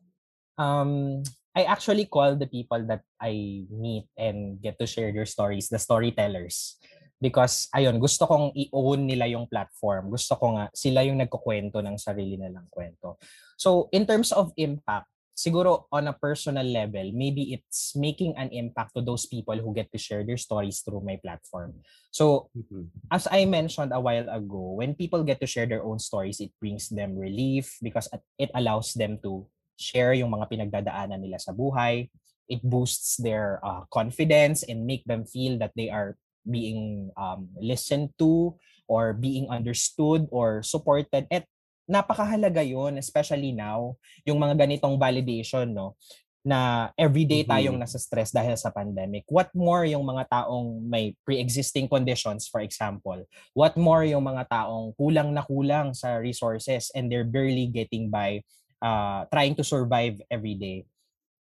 Um, 0.56 1.28
I 1.52 1.68
actually 1.68 2.08
call 2.08 2.40
the 2.40 2.48
people 2.48 2.80
that 2.88 3.04
I 3.20 3.68
meet 3.68 4.08
and 4.16 4.60
get 4.64 4.80
to 4.80 4.88
share 4.88 5.12
their 5.12 5.28
stories 5.28 5.68
the 5.68 5.80
storytellers. 5.80 6.80
Because, 7.16 7.72
ayun, 7.72 8.00
gusto 8.00 8.28
kong 8.28 8.52
i-own 8.56 9.08
nila 9.08 9.24
yung 9.32 9.48
platform. 9.48 10.12
Gusto 10.12 10.36
ko 10.36 10.60
nga, 10.60 10.68
sila 10.76 11.00
yung 11.08 11.20
nagkukwento 11.24 11.80
ng 11.80 11.96
sarili 11.96 12.36
nilang 12.36 12.68
kwento. 12.68 13.16
So, 13.56 13.88
in 13.96 14.04
terms 14.04 14.36
of 14.36 14.52
impact, 14.60 15.08
siguro 15.36 15.86
on 15.92 16.08
a 16.08 16.16
personal 16.16 16.66
level, 16.66 17.12
maybe 17.14 17.54
it's 17.54 17.94
making 17.94 18.34
an 18.40 18.50
impact 18.56 18.96
to 18.96 19.04
those 19.04 19.28
people 19.28 19.54
who 19.60 19.76
get 19.76 19.92
to 19.92 20.00
share 20.00 20.24
their 20.24 20.40
stories 20.40 20.80
through 20.80 21.04
my 21.04 21.20
platform. 21.20 21.76
So, 22.10 22.50
mm-hmm. 22.56 22.88
as 23.12 23.28
I 23.30 23.44
mentioned 23.46 23.92
a 23.92 24.00
while 24.00 24.26
ago, 24.32 24.80
when 24.80 24.96
people 24.96 25.28
get 25.28 25.44
to 25.44 25.48
share 25.48 25.68
their 25.68 25.84
own 25.84 26.00
stories, 26.00 26.40
it 26.40 26.56
brings 26.60 26.88
them 26.88 27.20
relief 27.20 27.76
because 27.84 28.08
it 28.40 28.50
allows 28.56 28.96
them 28.96 29.20
to 29.28 29.46
share 29.76 30.16
yung 30.16 30.32
mga 30.32 30.48
pinagdadaanan 30.48 31.20
nila 31.20 31.38
sa 31.38 31.52
buhay. 31.52 32.08
It 32.48 32.64
boosts 32.64 33.20
their 33.20 33.60
uh, 33.60 33.84
confidence 33.92 34.64
and 34.64 34.88
make 34.88 35.04
them 35.04 35.28
feel 35.28 35.60
that 35.60 35.76
they 35.76 35.92
are 35.92 36.16
being 36.48 37.12
um, 37.18 37.50
listened 37.60 38.16
to 38.22 38.56
or 38.88 39.14
being 39.14 39.50
understood 39.50 40.30
or 40.32 40.62
supported. 40.62 41.28
At 41.34 41.50
napakahalaga 41.86 42.66
yon 42.66 42.98
especially 42.98 43.54
now, 43.54 43.98
yung 44.26 44.42
mga 44.42 44.66
ganitong 44.66 44.98
validation, 44.98 45.70
no? 45.70 45.98
na 46.46 46.94
everyday 46.94 47.42
tayong 47.42 47.82
mm-hmm. 47.82 47.90
nasa 47.90 47.98
stress 47.98 48.30
dahil 48.30 48.54
sa 48.54 48.70
pandemic. 48.70 49.26
What 49.26 49.50
more 49.58 49.82
yung 49.90 50.06
mga 50.06 50.30
taong 50.30 50.78
may 50.86 51.18
pre-existing 51.26 51.90
conditions, 51.90 52.46
for 52.46 52.62
example? 52.62 53.26
What 53.58 53.74
more 53.74 54.06
yung 54.06 54.30
mga 54.30 54.46
taong 54.54 54.94
kulang 54.94 55.34
na 55.34 55.42
kulang 55.42 55.98
sa 55.98 56.22
resources 56.22 56.94
and 56.94 57.10
they're 57.10 57.26
barely 57.26 57.66
getting 57.66 58.14
by 58.14 58.46
uh, 58.78 59.26
trying 59.34 59.58
to 59.58 59.66
survive 59.66 60.22
every 60.30 60.54
day? 60.54 60.86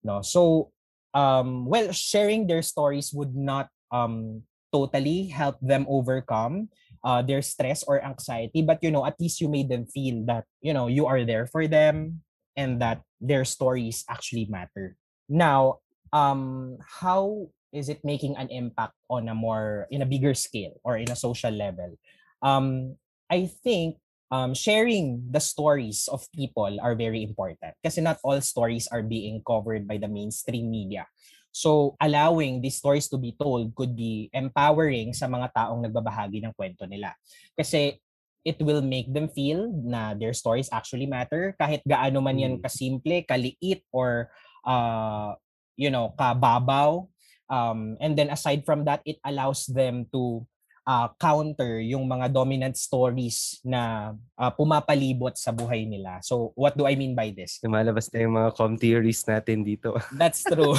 No? 0.08 0.24
So, 0.24 0.72
um, 1.12 1.68
well, 1.68 1.92
sharing 1.92 2.48
their 2.48 2.64
stories 2.64 3.12
would 3.12 3.36
not 3.36 3.68
um, 3.92 4.48
totally 4.72 5.28
help 5.28 5.60
them 5.60 5.84
overcome 5.92 6.72
uh, 7.04 7.22
their 7.22 7.42
stress 7.42 7.84
or 7.84 8.04
anxiety 8.04 8.62
but 8.62 8.80
you 8.82 8.92
know 8.92 9.06
at 9.06 9.20
least 9.20 9.42
you 9.42 9.48
made 9.48 9.70
them 9.70 9.86
feel 9.86 10.24
that 10.26 10.46
you 10.62 10.74
know 10.74 10.88
you 10.88 11.06
are 11.06 11.24
there 11.24 11.46
for 11.48 11.68
them 11.68 12.24
and 12.56 12.82
that 12.82 13.02
their 13.20 13.46
stories 13.46 14.06
actually 14.10 14.48
matter. 14.50 14.96
Now 15.30 15.80
um 16.12 16.78
how 16.82 17.50
is 17.74 17.90
it 17.90 18.06
making 18.06 18.38
an 18.38 18.50
impact 18.50 18.94
on 19.10 19.28
a 19.28 19.34
more 19.34 19.88
in 19.90 20.02
a 20.02 20.10
bigger 20.10 20.34
scale 20.34 20.78
or 20.84 20.98
in 20.98 21.10
a 21.10 21.18
social 21.18 21.52
level? 21.52 21.98
Um 22.42 22.98
i 23.32 23.48
think 23.48 23.98
um, 24.34 24.58
sharing 24.58 25.30
the 25.30 25.40
stories 25.40 26.10
of 26.10 26.26
people 26.34 26.82
are 26.82 26.98
very 26.98 27.22
important 27.22 27.78
kasi 27.86 28.02
not 28.02 28.18
all 28.26 28.42
stories 28.42 28.90
are 28.90 29.06
being 29.06 29.46
covered 29.46 29.86
by 29.86 30.02
the 30.02 30.10
mainstream 30.10 30.74
media 30.74 31.06
So, 31.54 31.94
allowing 32.02 32.66
these 32.66 32.82
stories 32.82 33.06
to 33.14 33.22
be 33.22 33.38
told 33.38 33.78
could 33.78 33.94
be 33.94 34.34
empowering 34.34 35.14
sa 35.14 35.30
mga 35.30 35.54
taong 35.54 35.86
nagbabahagi 35.86 36.42
ng 36.42 36.58
kwento 36.58 36.90
nila. 36.90 37.14
Kasi 37.54 38.02
it 38.44 38.58
will 38.60 38.82
make 38.82 39.08
them 39.14 39.30
feel 39.30 39.72
na 39.72 40.18
their 40.18 40.36
stories 40.36 40.68
actually 40.74 41.08
matter 41.08 41.56
kahit 41.56 41.80
gaano 41.88 42.20
man 42.20 42.42
yan 42.42 42.56
mm. 42.58 42.64
kasimple, 42.66 43.24
kaliit 43.24 43.86
or 43.94 44.34
uh, 44.66 45.38
you 45.78 45.94
know, 45.94 46.14
kababaw. 46.18 47.08
Um, 47.50 47.98
and 48.02 48.18
then 48.18 48.34
aside 48.34 48.66
from 48.66 48.86
that, 48.86 49.02
it 49.06 49.22
allows 49.24 49.70
them 49.70 50.10
to 50.12 50.46
uh, 50.84 51.08
counter 51.16 51.80
yung 51.80 52.06
mga 52.08 52.32
dominant 52.32 52.76
stories 52.76 53.60
na 53.64 54.14
uh, 54.36 54.52
pumapalibot 54.52 55.36
sa 55.36 55.56
buhay 55.56 55.88
nila. 55.88 56.20
So, 56.22 56.52
what 56.56 56.76
do 56.76 56.86
I 56.86 56.96
mean 56.96 57.16
by 57.16 57.32
this? 57.32 57.60
Lumalabas 57.64 58.12
na 58.12 58.20
yung 58.24 58.36
mga 58.36 58.50
com 58.56 58.76
theories 58.76 59.24
natin 59.26 59.64
dito. 59.64 59.96
That's 60.20 60.44
true. 60.44 60.76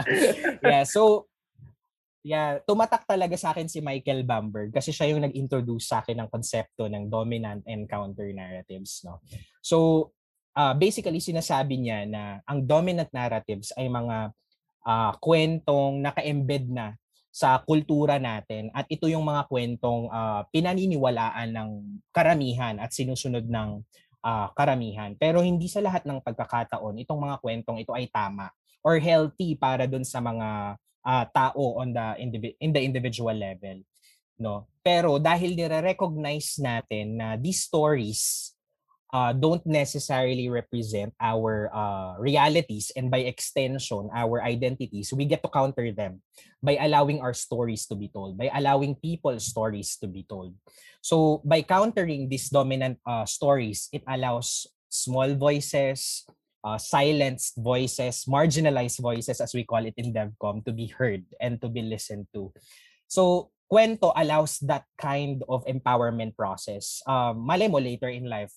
yeah, 0.64 0.84
so 0.84 1.28
yeah, 2.20 2.60
tumatak 2.68 3.08
talaga 3.08 3.36
sa 3.40 3.56
akin 3.56 3.66
si 3.66 3.80
Michael 3.80 4.28
Bamberg 4.28 4.76
kasi 4.76 4.92
siya 4.92 5.08
yung 5.12 5.24
nag-introduce 5.24 5.88
sa 5.88 6.04
akin 6.04 6.20
ng 6.20 6.28
konsepto 6.28 6.86
ng 6.86 7.08
dominant 7.08 7.64
and 7.64 7.88
counter 7.88 8.28
narratives, 8.32 9.00
no. 9.08 9.24
So, 9.64 10.10
uh, 10.52 10.76
basically 10.76 11.20
sinasabi 11.20 11.80
niya 11.80 12.04
na 12.04 12.22
ang 12.44 12.68
dominant 12.68 13.08
narratives 13.10 13.72
ay 13.80 13.88
mga 13.88 14.36
uh, 14.84 15.12
kwentong 15.16 16.04
naka-embed 16.04 16.68
na 16.68 16.92
sa 17.30 17.62
kultura 17.62 18.18
natin 18.18 18.74
at 18.74 18.86
ito 18.90 19.06
yung 19.06 19.22
mga 19.22 19.46
kwentong 19.46 20.10
uh, 20.10 20.42
pinaniniwalaan 20.50 21.54
ng 21.54 21.70
karamihan 22.10 22.76
at 22.82 22.90
sinusunod 22.90 23.46
ng 23.46 23.82
uh, 24.22 24.50
karamihan. 24.52 25.14
Pero 25.14 25.38
hindi 25.40 25.70
sa 25.70 25.78
lahat 25.78 26.02
ng 26.04 26.18
pagkakataon 26.20 26.98
itong 27.06 27.20
mga 27.22 27.36
kwentong 27.38 27.78
ito 27.78 27.94
ay 27.94 28.10
tama 28.10 28.50
or 28.82 28.98
healthy 28.98 29.54
para 29.54 29.84
dun 29.84 30.04
sa 30.04 30.18
mga 30.18 30.76
uh, 31.04 31.24
tao 31.32 31.80
on 31.80 31.92
the 31.92 32.06
indivi- 32.20 32.56
in 32.60 32.72
the 32.72 32.82
individual 32.82 33.36
level 33.36 33.80
no 34.40 34.64
pero 34.80 35.20
dahil 35.20 35.52
nire-recognize 35.52 36.56
natin 36.64 37.20
na 37.20 37.36
these 37.36 37.68
stories 37.68 38.52
uh, 39.12 39.32
don't 39.32 39.64
necessarily 39.66 40.48
represent 40.48 41.12
our 41.20 41.70
uh, 41.74 42.14
realities 42.18 42.92
and 42.96 43.10
by 43.10 43.26
extension 43.26 44.08
our 44.14 44.42
identities 44.42 45.12
we 45.12 45.24
get 45.24 45.42
to 45.42 45.50
counter 45.50 45.92
them 45.92 46.22
by 46.62 46.76
allowing 46.80 47.20
our 47.20 47.34
stories 47.34 47.86
to 47.86 47.94
be 47.94 48.08
told 48.08 48.36
by 48.38 48.50
allowing 48.54 48.94
people's 48.94 49.46
stories 49.46 49.96
to 49.96 50.06
be 50.06 50.24
told 50.28 50.54
so 51.00 51.42
by 51.44 51.62
countering 51.62 52.28
these 52.28 52.48
dominant 52.48 52.98
uh, 53.06 53.24
stories 53.24 53.88
it 53.92 54.02
allows 54.08 54.66
small 54.88 55.34
voices 55.34 56.26
uh, 56.62 56.76
silenced 56.76 57.56
voices 57.56 58.24
marginalized 58.28 59.00
voices 59.00 59.40
as 59.40 59.54
we 59.54 59.64
call 59.64 59.84
it 59.84 59.94
in 59.96 60.12
devcom 60.12 60.64
to 60.64 60.72
be 60.72 60.86
heard 60.86 61.24
and 61.40 61.60
to 61.60 61.68
be 61.68 61.82
listened 61.82 62.26
to 62.34 62.52
so 63.08 63.50
kwento 63.70 64.10
allows 64.18 64.58
that 64.66 64.82
kind 64.98 65.46
of 65.48 65.62
empowerment 65.64 66.34
process. 66.34 67.00
Um, 67.06 67.46
malay 67.46 67.70
mo 67.70 67.78
later 67.78 68.10
in 68.10 68.26
life, 68.26 68.52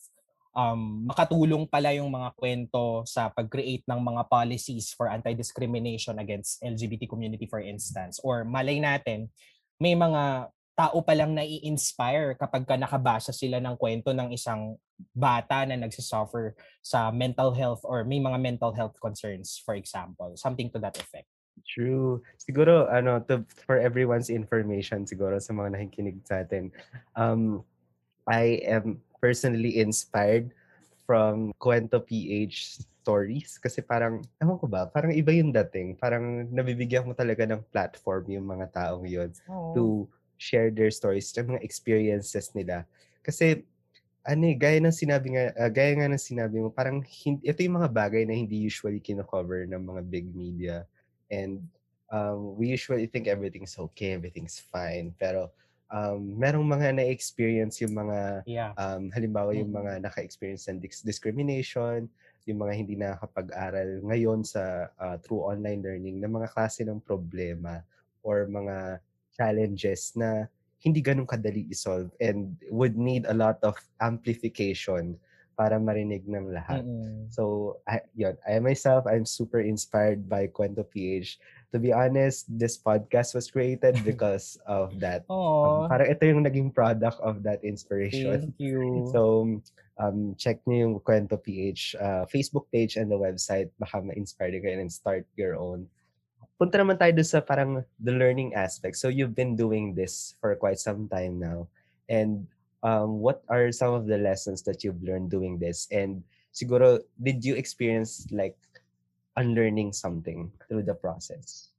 um, 0.54 1.10
makatulong 1.10 1.66
pala 1.68 1.92
yung 1.94 2.14
mga 2.14 2.30
kwento 2.38 3.02
sa 3.10 3.30
pag-create 3.34 3.84
ng 3.90 4.00
mga 4.00 4.30
policies 4.30 4.94
for 4.94 5.10
anti-discrimination 5.10 6.22
against 6.22 6.62
LGBT 6.62 7.10
community 7.10 7.50
for 7.50 7.60
instance. 7.60 8.22
Or 8.22 8.46
malay 8.46 8.78
natin, 8.78 9.34
may 9.82 9.98
mga 9.98 10.54
tao 10.74 10.98
palang 11.06 11.38
nai-inspire 11.38 12.34
kapag 12.34 12.66
ka 12.66 12.74
nakabasa 12.78 13.30
sila 13.30 13.62
ng 13.62 13.78
kwento 13.78 14.10
ng 14.10 14.34
isang 14.34 14.78
bata 15.14 15.66
na 15.70 15.78
nagsisuffer 15.78 16.58
sa 16.82 17.14
mental 17.14 17.54
health 17.54 17.82
or 17.86 18.02
may 18.02 18.18
mga 18.18 18.42
mental 18.42 18.74
health 18.74 18.98
concerns, 18.98 19.62
for 19.62 19.78
example. 19.78 20.34
Something 20.34 20.74
to 20.74 20.82
that 20.82 20.98
effect. 20.98 21.30
True. 21.70 22.26
Siguro, 22.42 22.90
ano, 22.90 23.22
to, 23.30 23.46
for 23.70 23.78
everyone's 23.78 24.34
information, 24.34 25.06
siguro 25.06 25.38
sa 25.38 25.54
mga 25.54 25.78
nakikinig 25.78 26.26
sa 26.26 26.42
atin, 26.42 26.74
um, 27.14 27.62
I 28.26 28.66
am 28.66 29.04
personally 29.24 29.80
inspired 29.80 30.52
from 31.08 31.56
Kwento 31.56 32.04
PH 32.04 32.84
stories 32.84 33.56
kasi 33.56 33.80
parang, 33.80 34.20
ewan 34.44 34.60
ko 34.60 34.68
ba, 34.68 34.92
parang 34.92 35.16
iba 35.16 35.32
yung 35.32 35.56
dating. 35.56 35.96
Parang 35.96 36.44
nabibigyan 36.52 37.08
mo 37.08 37.16
talaga 37.16 37.48
ng 37.48 37.64
platform 37.72 38.28
yung 38.36 38.44
mga 38.44 38.68
taong 38.76 39.08
yun 39.08 39.32
oh. 39.48 39.72
to 39.72 39.84
share 40.36 40.68
their 40.68 40.92
stories, 40.92 41.32
yung 41.40 41.56
mga 41.56 41.64
experiences 41.64 42.52
nila. 42.52 42.84
Kasi, 43.24 43.64
ano 44.24 44.44
eh, 44.48 44.56
gaya 44.56 44.80
ng 44.80 44.96
sinabi 44.96 45.36
nga, 45.36 45.52
uh, 45.56 45.72
gaya 45.72 45.96
nga 46.00 46.08
ng 46.12 46.20
sinabi 46.20 46.60
mo, 46.60 46.72
parang 46.72 47.04
hindi, 47.24 47.44
ito 47.48 47.60
yung 47.64 47.80
mga 47.80 47.92
bagay 47.92 48.24
na 48.24 48.36
hindi 48.36 48.60
usually 48.60 49.00
kino-cover 49.00 49.68
ng 49.68 49.84
mga 49.84 50.02
big 50.08 50.28
media. 50.32 50.88
And 51.28 51.64
um, 52.12 52.56
we 52.56 52.72
usually 52.72 53.08
think 53.08 53.28
everything's 53.28 53.76
okay, 53.76 54.16
everything's 54.16 54.60
fine. 54.60 55.12
Pero 55.20 55.52
um, 55.92 56.40
merong 56.40 56.68
mga 56.68 56.88
na-experience 57.00 57.82
yung 57.84 57.96
mga, 57.98 58.44
yeah. 58.48 58.72
um, 58.78 59.10
halimbawa 59.12 59.52
yung 59.58 59.72
mga 59.74 60.04
naka-experience 60.04 60.70
ng 60.70 60.80
discrimination, 60.84 62.08
yung 62.46 62.60
mga 62.60 62.74
hindi 62.76 62.96
nakakapag-aral 63.00 64.04
ngayon 64.04 64.44
sa 64.44 64.92
uh, 65.00 65.16
through 65.24 65.44
online 65.44 65.80
learning 65.80 66.20
na 66.20 66.28
mga 66.28 66.52
klase 66.52 66.84
ng 66.84 67.00
problema 67.00 67.80
or 68.24 68.48
mga 68.48 69.00
challenges 69.36 70.12
na 70.16 70.48
hindi 70.84 71.00
ganun 71.00 71.24
kadali 71.24 71.64
i-solve 71.72 72.12
and 72.20 72.60
would 72.68 73.00
need 73.00 73.24
a 73.32 73.36
lot 73.36 73.56
of 73.64 73.80
amplification 74.04 75.16
para 75.54 75.78
marinig 75.80 76.26
ng 76.28 76.52
lahat. 76.52 76.84
Mm-hmm. 76.84 77.30
So, 77.30 77.78
I, 77.88 78.02
yun, 78.18 78.36
I 78.44 78.60
myself, 78.60 79.06
I'm 79.08 79.24
super 79.24 79.62
inspired 79.62 80.28
by 80.28 80.50
Kwento 80.50 80.84
PH. 80.84 81.38
To 81.74 81.82
be 81.82 81.90
honest, 81.90 82.46
this 82.48 82.78
podcast 82.78 83.34
was 83.34 83.50
created 83.50 83.98
because 84.06 84.62
of 84.70 85.02
that. 85.02 85.26
Um, 85.26 85.90
parang 85.90 86.10
ito 86.10 86.24
yung 86.30 86.46
naging 86.46 86.70
product 86.70 87.18
of 87.26 87.42
that 87.44 87.66
inspiration. 87.66 88.54
Thank 88.54 88.62
you. 88.62 89.10
So, 89.14 89.50
um, 89.98 90.38
check 90.38 90.62
niyo 90.70 90.90
yung 90.90 90.96
Kwento 91.02 91.42
PH 91.42 91.98
uh, 91.98 92.24
Facebook 92.30 92.70
page 92.70 92.96
and 92.96 93.10
the 93.10 93.18
website. 93.18 93.74
Baka 93.82 94.06
ma-inspire 94.06 94.54
kayo 94.62 94.78
and 94.78 94.94
start 94.94 95.26
your 95.34 95.58
own. 95.58 95.90
Punta 96.62 96.78
naman 96.78 97.02
tayo 97.02 97.18
sa 97.26 97.42
parang 97.42 97.82
the 97.98 98.14
learning 98.14 98.54
aspect. 98.54 99.02
So, 99.02 99.10
you've 99.10 99.34
been 99.34 99.58
doing 99.58 99.98
this 99.98 100.38
for 100.38 100.54
quite 100.54 100.78
some 100.78 101.10
time 101.10 101.42
now. 101.42 101.66
And 102.06 102.46
um, 102.84 103.20
what 103.20 103.42
are 103.50 103.72
some 103.72 103.94
of 103.94 104.06
the 104.06 104.18
lessons 104.18 104.62
that 104.64 104.84
you've 104.84 105.02
learned 105.02 105.32
doing 105.32 105.58
this? 105.58 105.88
And 105.90 106.22
siguro, 106.54 107.02
did 107.22 107.44
you 107.44 107.56
experience 107.56 108.28
like 108.30 108.56
unlearning 109.36 109.94
something 109.94 110.52
through 110.68 110.84
the 110.84 110.94
process? 110.94 111.70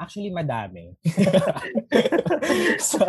Actually, 0.00 0.34
madami. 0.34 0.96
so, 2.80 2.98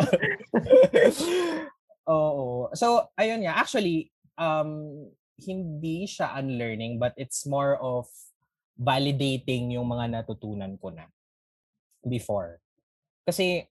oo. 2.14 2.70
So, 2.76 3.10
ayun 3.18 3.42
nga. 3.42 3.58
Actually, 3.58 4.12
um, 4.38 5.10
hindi 5.42 6.06
siya 6.06 6.38
unlearning, 6.38 7.02
but 7.02 7.16
it's 7.18 7.42
more 7.48 7.74
of 7.82 8.06
validating 8.78 9.74
yung 9.74 9.90
mga 9.90 10.22
natutunan 10.22 10.78
ko 10.78 10.94
na 10.94 11.10
before. 12.06 12.62
Kasi 13.26 13.66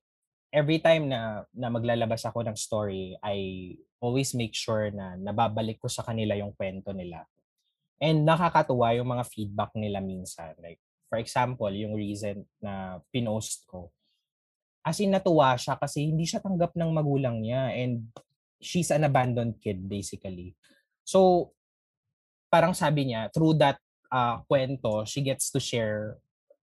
every 0.50 0.78
time 0.82 1.08
na 1.08 1.48
na 1.54 1.68
maglalabas 1.72 2.24
ako 2.26 2.44
ng 2.44 2.56
story, 2.58 3.16
I 3.24 3.72
always 4.04 4.36
make 4.36 4.52
sure 4.52 4.92
na 4.92 5.16
nababalik 5.16 5.80
ko 5.80 5.88
sa 5.88 6.04
kanila 6.04 6.36
yung 6.36 6.52
kwento 6.52 6.92
nila. 6.92 7.24
And 8.02 8.26
nakakatuwa 8.26 8.94
yung 8.98 9.08
mga 9.10 9.24
feedback 9.30 9.72
nila 9.78 10.02
minsan. 10.02 10.54
Like, 10.58 10.82
for 11.06 11.18
example, 11.22 11.70
yung 11.70 11.94
reason 11.94 12.42
na 12.58 12.98
pinost 13.14 13.64
ko. 13.70 13.94
As 14.84 15.00
in, 15.00 15.14
natuwa 15.14 15.56
siya 15.56 15.78
kasi 15.78 16.10
hindi 16.10 16.26
siya 16.28 16.42
tanggap 16.42 16.76
ng 16.76 16.90
magulang 16.90 17.40
niya. 17.40 17.72
And 17.72 18.10
she's 18.60 18.90
an 18.90 19.06
abandoned 19.06 19.62
kid, 19.62 19.86
basically. 19.88 20.58
So, 21.06 21.52
parang 22.50 22.74
sabi 22.74 23.12
niya, 23.12 23.30
through 23.32 23.56
that 23.62 23.78
uh, 24.12 24.42
kwento, 24.44 25.06
she 25.08 25.22
gets 25.22 25.48
to 25.54 25.60
share 25.62 26.18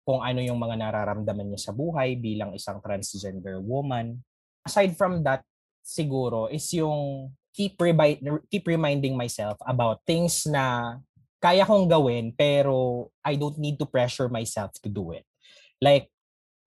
kung 0.07 0.23
ano 0.23 0.39
yung 0.39 0.55
mga 0.55 0.79
nararamdaman 0.79 1.51
niya 1.51 1.69
sa 1.69 1.75
buhay 1.75 2.15
bilang 2.15 2.55
isang 2.55 2.79
transgender 2.79 3.59
woman. 3.59 4.23
Aside 4.63 4.95
from 4.95 5.19
that, 5.27 5.43
siguro, 5.83 6.47
is 6.47 6.63
yung 6.71 7.31
keep, 7.51 7.75
rebi- 7.75 8.23
keep 8.47 8.63
reminding 8.63 9.19
myself 9.19 9.59
about 9.67 9.99
things 10.07 10.47
na 10.47 10.95
kaya 11.37 11.63
kong 11.65 11.85
gawin 11.85 12.33
pero 12.33 13.07
I 13.21 13.37
don't 13.37 13.57
need 13.57 13.77
to 13.79 13.87
pressure 13.87 14.29
myself 14.29 14.73
to 14.81 14.89
do 14.89 15.13
it. 15.13 15.25
Like, 15.81 16.09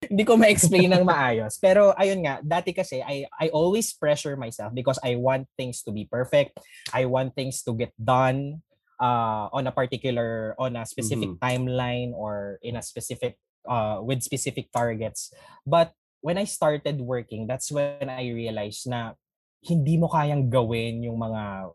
hindi 0.08 0.24
ko 0.24 0.40
ma-explain 0.40 0.96
ng 0.96 1.04
maayos. 1.04 1.60
Pero 1.60 1.92
ayun 1.92 2.24
nga, 2.24 2.40
dati 2.40 2.72
kasi 2.72 3.04
I, 3.04 3.28
I 3.36 3.52
always 3.52 3.92
pressure 3.92 4.32
myself 4.32 4.72
because 4.72 4.96
I 5.04 5.20
want 5.20 5.44
things 5.60 5.84
to 5.84 5.92
be 5.92 6.08
perfect. 6.08 6.56
I 6.88 7.04
want 7.04 7.36
things 7.36 7.60
to 7.68 7.76
get 7.76 7.92
done 8.00 8.64
uh, 9.00 9.48
on 9.50 9.66
a 9.66 9.72
particular 9.72 10.54
on 10.60 10.76
a 10.76 10.84
specific 10.84 11.34
mm-hmm. 11.34 11.42
timeline 11.42 12.12
or 12.12 12.60
in 12.62 12.76
a 12.76 12.84
specific 12.84 13.40
uh, 13.64 13.98
with 14.04 14.22
specific 14.22 14.68
targets 14.70 15.32
but 15.66 15.96
when 16.20 16.36
I 16.36 16.44
started 16.44 17.00
working 17.00 17.48
that's 17.48 17.72
when 17.72 18.12
I 18.12 18.28
realized 18.28 18.86
na 18.86 19.16
hindi 19.64 19.96
mo 19.96 20.08
kayang 20.08 20.52
gawin 20.52 21.02
yung 21.02 21.16
mga 21.16 21.72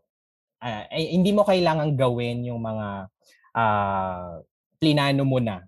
uh, 0.62 0.84
eh, 0.92 1.12
hindi 1.12 1.32
mo 1.32 1.42
kailangan 1.44 1.96
gawin 1.96 2.46
yung 2.46 2.60
mga 2.62 3.10
uh, 3.56 4.40
plinano 4.76 5.22
mo 5.24 5.38
na 5.40 5.64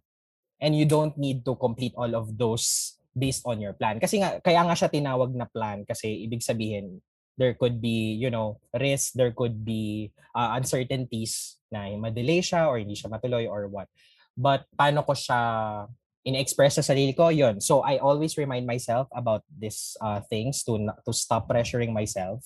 and 0.58 0.74
you 0.74 0.84
don't 0.84 1.16
need 1.16 1.44
to 1.44 1.54
complete 1.56 1.94
all 1.94 2.12
of 2.14 2.34
those 2.36 2.96
based 3.16 3.42
on 3.48 3.58
your 3.58 3.74
plan 3.74 3.98
kasi 3.98 4.22
nga 4.22 4.38
kaya 4.44 4.62
nga 4.62 4.76
siya 4.78 4.92
tinawag 4.92 5.34
na 5.34 5.48
plan 5.48 5.82
kasi 5.82 6.26
ibig 6.26 6.44
sabihin 6.44 7.00
there 7.38 7.54
could 7.54 7.80
be, 7.80 8.18
you 8.18 8.28
know, 8.28 8.58
risk, 8.74 9.14
there 9.14 9.30
could 9.30 9.64
be 9.64 10.10
uh, 10.34 10.58
uncertainties 10.58 11.56
na 11.70 11.86
madelay 11.94 12.42
siya 12.42 12.66
or 12.66 12.82
hindi 12.82 12.98
siya 12.98 13.08
matuloy 13.08 13.46
or 13.46 13.70
what. 13.70 13.86
But 14.34 14.66
paano 14.74 15.06
ko 15.06 15.14
siya 15.14 15.86
in-express 16.26 16.82
sa 16.82 16.84
sarili 16.84 17.14
ko, 17.14 17.30
yon 17.30 17.62
So 17.62 17.80
I 17.86 18.02
always 18.02 18.36
remind 18.36 18.66
myself 18.66 19.06
about 19.14 19.46
these 19.46 19.96
uh, 20.02 20.20
things 20.26 20.66
to 20.66 20.76
to 21.06 21.12
stop 21.14 21.46
pressuring 21.46 21.94
myself 21.94 22.42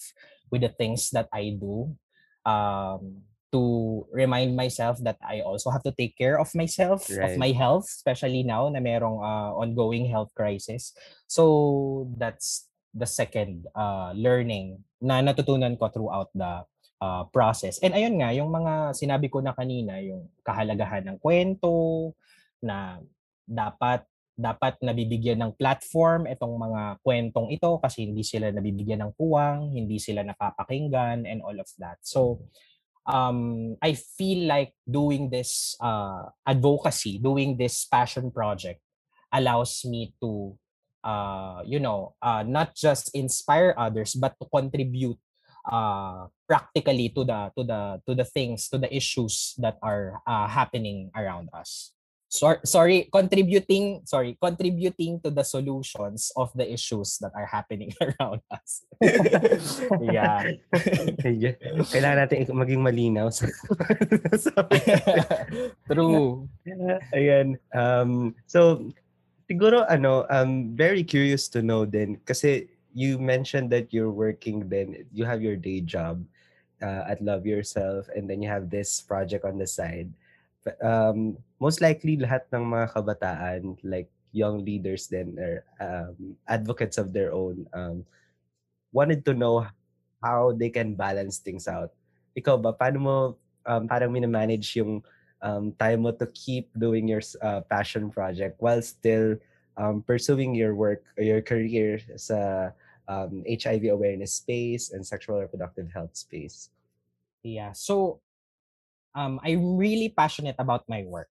with 0.52 0.60
the 0.60 0.70
things 0.70 1.08
that 1.16 1.26
I 1.32 1.56
do. 1.56 1.96
Um, 2.42 3.22
to 3.52 4.02
remind 4.08 4.56
myself 4.56 4.96
that 5.04 5.20
I 5.20 5.44
also 5.44 5.68
have 5.68 5.84
to 5.84 5.92
take 5.92 6.16
care 6.16 6.40
of 6.40 6.48
myself, 6.56 7.06
right. 7.12 7.30
of 7.30 7.36
my 7.36 7.52
health, 7.52 7.84
especially 7.84 8.42
now 8.42 8.66
na 8.72 8.80
merong 8.80 9.20
uh, 9.20 9.52
ongoing 9.60 10.08
health 10.08 10.32
crisis. 10.32 10.96
So 11.28 12.08
that's 12.16 12.66
the 12.96 13.04
second 13.04 13.68
uh, 13.76 14.16
learning 14.16 14.80
na 15.04 15.20
natutunan 15.20 15.76
ko 15.76 15.92
throughout 15.92 16.32
the 16.32 16.64
uh, 17.04 17.24
process. 17.28 17.76
And 17.84 17.92
ayun 17.92 18.24
nga, 18.24 18.32
yung 18.32 18.48
mga 18.48 18.96
sinabi 18.96 19.28
ko 19.28 19.44
na 19.44 19.52
kanina, 19.52 20.00
yung 20.00 20.32
kahalagahan 20.40 21.12
ng 21.12 21.18
kwento, 21.20 22.16
na 22.64 23.04
dapat 23.44 24.06
dapat 24.32 24.80
nabibigyan 24.80 25.40
ng 25.44 25.52
platform 25.54 26.24
itong 26.26 26.56
mga 26.56 26.82
kwentong 27.04 27.52
ito 27.52 27.76
kasi 27.78 28.08
hindi 28.08 28.24
sila 28.24 28.48
nabibigyan 28.48 29.04
ng 29.06 29.12
puwang, 29.14 29.76
hindi 29.76 30.00
sila 30.00 30.24
napapakinggan 30.24 31.28
and 31.28 31.44
all 31.44 31.56
of 31.56 31.68
that. 31.76 32.00
So 32.00 32.44
um 33.04 33.74
I 33.82 33.98
feel 33.98 34.46
like 34.48 34.72
doing 34.88 35.28
this 35.28 35.76
uh 35.78 36.32
advocacy, 36.46 37.20
doing 37.20 37.60
this 37.60 37.84
passion 37.84 38.32
project 38.32 38.80
allows 39.32 39.84
me 39.84 40.12
to 40.20 40.56
uh, 41.04 41.62
you 41.66 41.78
know, 41.78 42.14
uh, 42.22 42.42
not 42.46 42.74
just 42.74 43.10
inspire 43.14 43.74
others, 43.76 44.14
but 44.14 44.34
to 44.40 44.46
contribute 44.48 45.18
uh, 45.70 46.26
practically 46.48 47.10
to 47.10 47.24
the 47.24 47.50
to 47.58 47.62
the 47.64 48.00
to 48.06 48.14
the 48.14 48.24
things, 48.24 48.68
to 48.70 48.78
the 48.78 48.90
issues 48.94 49.54
that 49.58 49.78
are 49.82 50.22
uh, 50.26 50.46
happening 50.48 51.10
around 51.14 51.50
us. 51.54 51.92
Sorry, 52.32 52.64
sorry, 52.64 52.98
contributing, 53.12 54.00
sorry, 54.08 54.40
contributing 54.40 55.20
to 55.20 55.28
the 55.28 55.44
solutions 55.44 56.32
of 56.32 56.48
the 56.56 56.64
issues 56.64 57.20
that 57.20 57.36
are 57.36 57.44
happening 57.44 57.92
around 58.00 58.40
us. 58.48 58.88
yeah. 60.00 60.56
Kailangan 61.92 62.18
natin 62.24 62.48
maging 62.56 62.80
malinaw 62.80 63.28
sa 63.36 63.44
True. 65.92 66.48
Ayan. 67.12 67.60
Um, 67.76 68.32
so, 68.48 68.80
Siguro 69.52 69.84
ano, 69.84 70.24
I'm 70.32 70.72
very 70.72 71.04
curious 71.04 71.44
to 71.52 71.60
know 71.60 71.84
then 71.84 72.16
kasi 72.24 72.72
you 72.96 73.20
mentioned 73.20 73.68
that 73.76 73.92
you're 73.92 74.08
working 74.08 74.64
then 74.72 75.04
you 75.12 75.28
have 75.28 75.44
your 75.44 75.60
day 75.60 75.84
job 75.84 76.24
uh, 76.80 77.04
at 77.04 77.20
Love 77.20 77.44
Yourself 77.44 78.08
and 78.16 78.24
then 78.24 78.40
you 78.40 78.48
have 78.48 78.72
this 78.72 79.04
project 79.04 79.44
on 79.44 79.60
the 79.60 79.68
side. 79.68 80.08
Um, 80.78 81.38
most 81.58 81.82
likely 81.82 82.14
lahat 82.18 82.46
ng 82.54 82.62
mga 82.62 82.86
kabataan 82.94 83.62
like 83.82 84.06
young 84.30 84.64
leaders 84.64 85.10
then 85.10 85.34
or 85.36 85.66
um, 85.82 86.38
advocates 86.46 86.96
of 86.96 87.12
their 87.12 87.34
own 87.34 87.66
um, 87.74 88.06
wanted 88.94 89.26
to 89.26 89.34
know 89.34 89.66
how 90.22 90.54
they 90.54 90.70
can 90.70 90.94
balance 90.94 91.38
things 91.38 91.66
out. 91.66 91.90
Ikaw 92.38 92.62
ba, 92.62 92.72
paano 92.72 92.98
mo 92.98 93.16
um, 93.66 93.84
parang 93.90 94.14
minamanage 94.14 94.78
yung 94.78 95.02
um, 95.42 95.74
time 95.76 96.06
mo 96.06 96.14
to 96.14 96.26
keep 96.30 96.70
doing 96.78 97.10
your 97.10 97.20
uh, 97.42 97.60
passion 97.66 98.08
project 98.08 98.56
while 98.62 98.80
still 98.80 99.36
um, 99.76 100.02
pursuing 100.02 100.54
your 100.54 100.74
work 100.74 101.02
or 101.18 101.24
your 101.24 101.42
career 101.42 101.98
sa 102.16 102.70
um, 103.08 103.42
HIV 103.44 103.90
awareness 103.90 104.38
space 104.38 104.94
and 104.94 105.04
sexual 105.04 105.40
reproductive 105.40 105.90
health 105.92 106.14
space? 106.16 106.70
Yeah. 107.42 107.72
So 107.74 108.22
um, 109.14 109.40
I'm 109.44 109.76
really 109.76 110.08
passionate 110.08 110.56
about 110.58 110.88
my 110.88 111.04
work. 111.04 111.30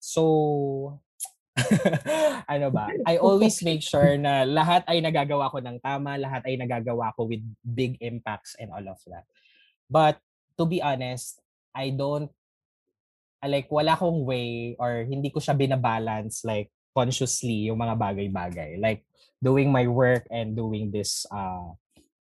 So 0.00 1.00
ano 2.52 2.68
ba? 2.68 2.92
I 3.08 3.16
always 3.16 3.64
make 3.64 3.80
sure 3.80 4.16
na 4.20 4.44
lahat 4.44 4.84
ay 4.88 5.00
nagagawa 5.00 5.48
ko 5.48 5.58
ng 5.60 5.80
tama, 5.80 6.20
lahat 6.20 6.44
ay 6.44 6.60
nagagawa 6.60 7.16
ko 7.16 7.24
with 7.24 7.42
big 7.64 7.96
impacts 8.04 8.56
and 8.60 8.68
all 8.72 8.84
of 8.84 9.00
that. 9.08 9.24
But 9.88 10.20
to 10.60 10.64
be 10.68 10.84
honest, 10.84 11.40
I 11.76 11.92
don't 11.92 12.32
like 13.44 13.70
wala 13.70 13.94
akong 13.94 14.26
way 14.26 14.74
or 14.80 15.06
hindi 15.06 15.30
ko 15.30 15.38
siya 15.38 15.54
binabalance 15.54 16.42
like 16.42 16.72
consciously 16.96 17.68
yung 17.68 17.76
mga 17.76 17.94
bagay-bagay. 18.00 18.80
Like 18.80 19.04
doing 19.44 19.68
my 19.68 19.84
work 19.84 20.24
and 20.32 20.56
doing 20.56 20.88
this 20.88 21.28
uh, 21.28 21.76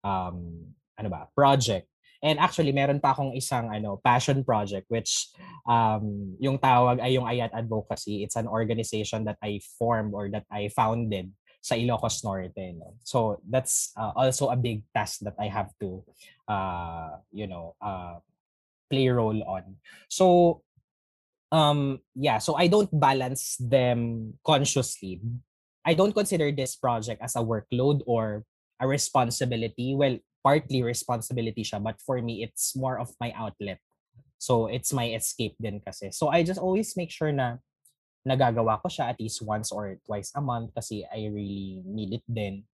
um, 0.07 0.71
ano 0.95 1.09
ba, 1.11 1.27
project. 1.35 1.90
And 2.21 2.37
actually, 2.37 2.71
meron 2.71 3.01
pa 3.01 3.17
akong 3.17 3.33
isang 3.33 3.73
ano 3.73 3.97
passion 3.97 4.45
project 4.45 4.85
which 4.93 5.33
um, 5.65 6.37
yung 6.37 6.61
tawag 6.61 7.01
ay 7.01 7.17
yung 7.17 7.25
Ayat 7.25 7.49
Advocacy. 7.53 8.21
It's 8.21 8.37
an 8.37 8.45
organization 8.45 9.25
that 9.25 9.41
I 9.41 9.57
formed 9.77 10.13
or 10.13 10.29
that 10.29 10.45
I 10.53 10.69
founded 10.69 11.33
sa 11.61 11.77
Ilocos 11.77 12.25
Norte. 12.25 12.73
No? 12.77 12.97
So 13.05 13.41
that's 13.45 13.93
uh, 13.97 14.13
also 14.17 14.49
a 14.49 14.57
big 14.57 14.81
task 14.93 15.21
that 15.25 15.37
I 15.37 15.49
have 15.49 15.69
to, 15.81 16.01
uh, 16.49 17.21
you 17.33 17.45
know, 17.45 17.77
uh, 17.81 18.17
play 18.89 19.07
role 19.07 19.39
on. 19.47 19.79
So 20.11 20.61
um 21.51 21.99
yeah, 22.15 22.39
so 22.39 22.55
I 22.55 22.67
don't 22.67 22.91
balance 22.91 23.55
them 23.59 24.33
consciously. 24.43 25.23
I 25.85 25.95
don't 25.95 26.13
consider 26.13 26.51
this 26.51 26.75
project 26.75 27.23
as 27.23 27.35
a 27.35 27.41
workload 27.41 28.03
or 28.05 28.43
a 28.81 28.85
responsibility. 28.87 29.95
Well, 29.95 30.19
partly 30.43 30.83
responsibility 30.83 31.63
siya, 31.63 31.81
but 31.81 32.01
for 32.01 32.21
me 32.21 32.43
it's 32.43 32.75
more 32.75 32.97
of 32.97 33.13
my 33.21 33.31
outlet. 33.37 33.79
So 34.41 34.65
it's 34.65 34.89
my 34.89 35.13
escape 35.13 35.53
din 35.61 35.81
kasi. 35.81 36.09
So 36.09 36.33
I 36.33 36.41
just 36.41 36.57
always 36.57 36.97
make 36.97 37.13
sure 37.13 37.29
na 37.29 37.61
nagagawa 38.25 38.81
ko 38.81 38.89
siya 38.89 39.13
at 39.13 39.21
least 39.21 39.41
once 39.41 39.69
or 39.73 39.97
twice 40.05 40.33
a 40.33 40.41
month 40.41 40.73
kasi 40.73 41.05
I 41.05 41.29
really 41.29 41.81
need 41.85 42.21
it 42.21 42.25
din. 42.25 42.65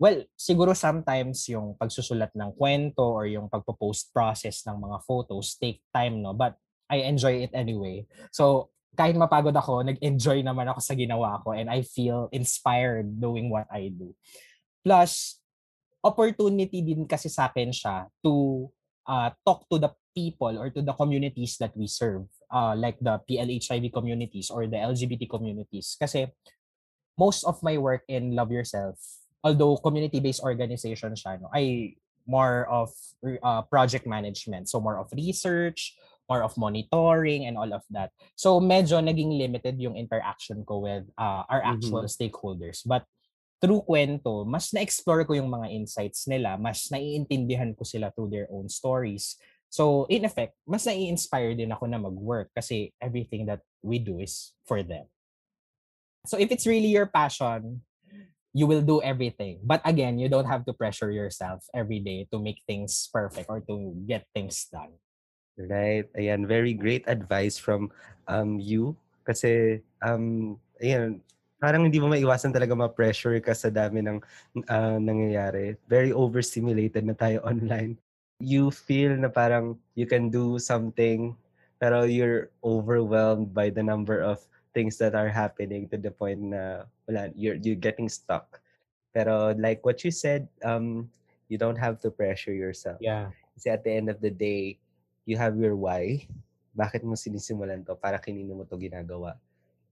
Well, 0.00 0.24
siguro 0.32 0.72
sometimes 0.72 1.44
yung 1.52 1.76
pagsusulat 1.76 2.32
ng 2.32 2.56
kwento 2.56 3.04
or 3.04 3.28
yung 3.28 3.52
pagpo-post 3.52 4.12
process 4.16 4.64
ng 4.64 4.80
mga 4.80 5.04
photos 5.04 5.60
take 5.60 5.84
time, 5.92 6.24
no? 6.24 6.32
But 6.32 6.56
I 6.88 7.04
enjoy 7.04 7.44
it 7.44 7.52
anyway. 7.52 8.08
So, 8.32 8.72
kahit 8.96 9.16
mapagod 9.16 9.56
ako, 9.56 9.84
nag-enjoy 9.84 10.40
naman 10.44 10.68
ako 10.68 10.80
sa 10.80 10.96
ginawa 10.96 11.40
ko 11.40 11.56
and 11.56 11.68
I 11.68 11.84
feel 11.84 12.28
inspired 12.32 13.08
doing 13.20 13.48
what 13.48 13.68
I 13.72 13.88
do. 13.88 14.12
Plus, 14.84 15.39
opportunity 16.04 16.80
din 16.80 17.04
kasi 17.04 17.28
sa 17.28 17.48
akin 17.48 17.70
siya 17.72 18.08
to 18.24 18.66
uh, 19.08 19.30
talk 19.44 19.64
to 19.68 19.76
the 19.76 19.92
people 20.16 20.56
or 20.58 20.68
to 20.72 20.82
the 20.82 20.94
communities 20.96 21.56
that 21.60 21.72
we 21.76 21.86
serve, 21.86 22.26
uh, 22.50 22.74
like 22.74 22.98
the 22.98 23.20
PLHIV 23.30 23.92
communities 23.92 24.50
or 24.50 24.66
the 24.66 24.80
LGBT 24.80 25.28
communities. 25.30 25.94
Kasi 26.00 26.28
most 27.14 27.44
of 27.44 27.60
my 27.62 27.76
work 27.76 28.02
in 28.08 28.34
Love 28.34 28.50
Yourself 28.50 28.98
although 29.44 29.76
community-based 29.76 30.44
organization 30.44 31.16
siya, 31.16 31.40
no, 31.40 31.48
ay 31.52 31.96
more 32.28 32.68
of 32.68 32.92
uh, 33.42 33.62
project 33.66 34.06
management. 34.06 34.68
So 34.68 34.80
more 34.80 35.00
of 35.00 35.08
research, 35.16 35.96
more 36.28 36.44
of 36.44 36.54
monitoring 36.56 37.46
and 37.46 37.56
all 37.56 37.72
of 37.72 37.82
that. 37.90 38.12
So 38.36 38.60
medyo 38.60 39.00
naging 39.02 39.34
limited 39.34 39.80
yung 39.80 39.96
interaction 39.96 40.62
ko 40.64 40.84
with 40.84 41.08
uh, 41.18 41.42
our 41.48 41.64
actual 41.64 42.04
mm-hmm. 42.04 42.12
stakeholders. 42.12 42.84
But 42.86 43.04
through 43.60 43.84
kwento, 43.84 44.48
mas 44.48 44.72
na-explore 44.72 45.28
ko 45.28 45.36
yung 45.36 45.52
mga 45.52 45.68
insights 45.68 46.24
nila, 46.24 46.56
mas 46.56 46.88
naiintindihan 46.88 47.76
ko 47.76 47.84
sila 47.84 48.08
through 48.16 48.32
their 48.32 48.48
own 48.48 48.72
stories. 48.72 49.36
So 49.68 50.08
in 50.08 50.24
effect, 50.24 50.56
mas 50.64 50.88
nai-inspire 50.88 51.54
din 51.54 51.70
ako 51.70 51.84
na 51.86 52.00
mag-work 52.00 52.50
kasi 52.56 52.90
everything 52.98 53.46
that 53.46 53.60
we 53.84 54.00
do 54.00 54.18
is 54.18 54.56
for 54.64 54.82
them. 54.82 55.06
So 56.26 56.40
if 56.40 56.50
it's 56.50 56.66
really 56.66 56.90
your 56.90 57.06
passion, 57.06 57.84
you 58.52 58.66
will 58.66 58.82
do 58.82 58.98
everything. 59.04 59.60
But 59.62 59.80
again, 59.84 60.18
you 60.18 60.28
don't 60.28 60.48
have 60.48 60.66
to 60.66 60.74
pressure 60.74 61.12
yourself 61.12 61.62
every 61.72 62.00
day 62.00 62.26
to 62.32 62.42
make 62.42 62.64
things 62.66 63.08
perfect 63.12 63.46
or 63.48 63.60
to 63.70 63.94
get 64.08 64.26
things 64.34 64.66
done. 64.72 64.98
Right. 65.54 66.08
Ayan, 66.16 66.48
very 66.48 66.72
great 66.72 67.04
advice 67.06 67.60
from 67.60 67.92
um 68.26 68.58
you 68.58 68.96
kasi 69.28 69.84
um 70.00 70.56
ayan, 70.80 71.20
parang 71.60 71.84
hindi 71.84 72.00
mo 72.00 72.08
maiwasan 72.08 72.50
talaga 72.50 72.72
ma-pressure 72.72 73.36
ka 73.44 73.52
sa 73.52 73.68
dami 73.68 74.00
ng 74.00 74.18
uh, 74.66 74.96
nangyayari. 74.96 75.76
Very 75.86 76.10
overstimulated 76.10 77.04
na 77.04 77.12
tayo 77.12 77.44
online. 77.50 78.00
You 78.40 78.72
feel 78.72 79.14
na 79.20 79.28
parang 79.28 79.76
you 79.92 80.08
can 80.08 80.32
do 80.32 80.56
something 80.56 81.36
pero 81.80 82.04
you're 82.04 82.52
overwhelmed 82.60 83.56
by 83.56 83.72
the 83.72 83.80
number 83.80 84.20
of 84.20 84.44
things 84.76 85.00
that 85.00 85.16
are 85.16 85.32
happening 85.32 85.88
to 85.88 85.96
the 85.96 86.12
point 86.12 86.52
na 86.52 86.84
wala, 87.08 87.32
you're, 87.34 87.56
you're 87.56 87.80
getting 87.80 88.08
stuck. 88.08 88.60
Pero 89.16 89.56
like 89.56 89.84
what 89.84 90.04
you 90.04 90.12
said, 90.12 90.46
um, 90.62 91.08
you 91.48 91.56
don't 91.56 91.80
have 91.80 91.98
to 92.04 92.12
pressure 92.12 92.52
yourself. 92.52 93.00
Yeah. 93.00 93.32
Kasi 93.56 93.72
at 93.72 93.82
the 93.82 93.90
end 93.90 94.12
of 94.12 94.20
the 94.20 94.30
day, 94.30 94.78
you 95.24 95.40
have 95.40 95.56
your 95.56 95.74
why. 95.74 96.28
Bakit 96.76 97.02
mo 97.02 97.16
sinisimulan 97.16 97.82
to? 97.88 97.96
Para 97.96 98.20
kinino 98.20 98.54
mo 98.54 98.64
to 98.68 98.76
ginagawa. 98.76 99.34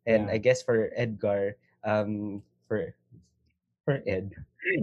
And 0.09 0.27
yeah. 0.27 0.35
I 0.35 0.39
guess 0.41 0.65
for 0.65 0.89
Edgar, 0.97 1.61
um, 1.85 2.41
for 2.65 2.97
for 3.85 4.01
Ed, 4.09 4.33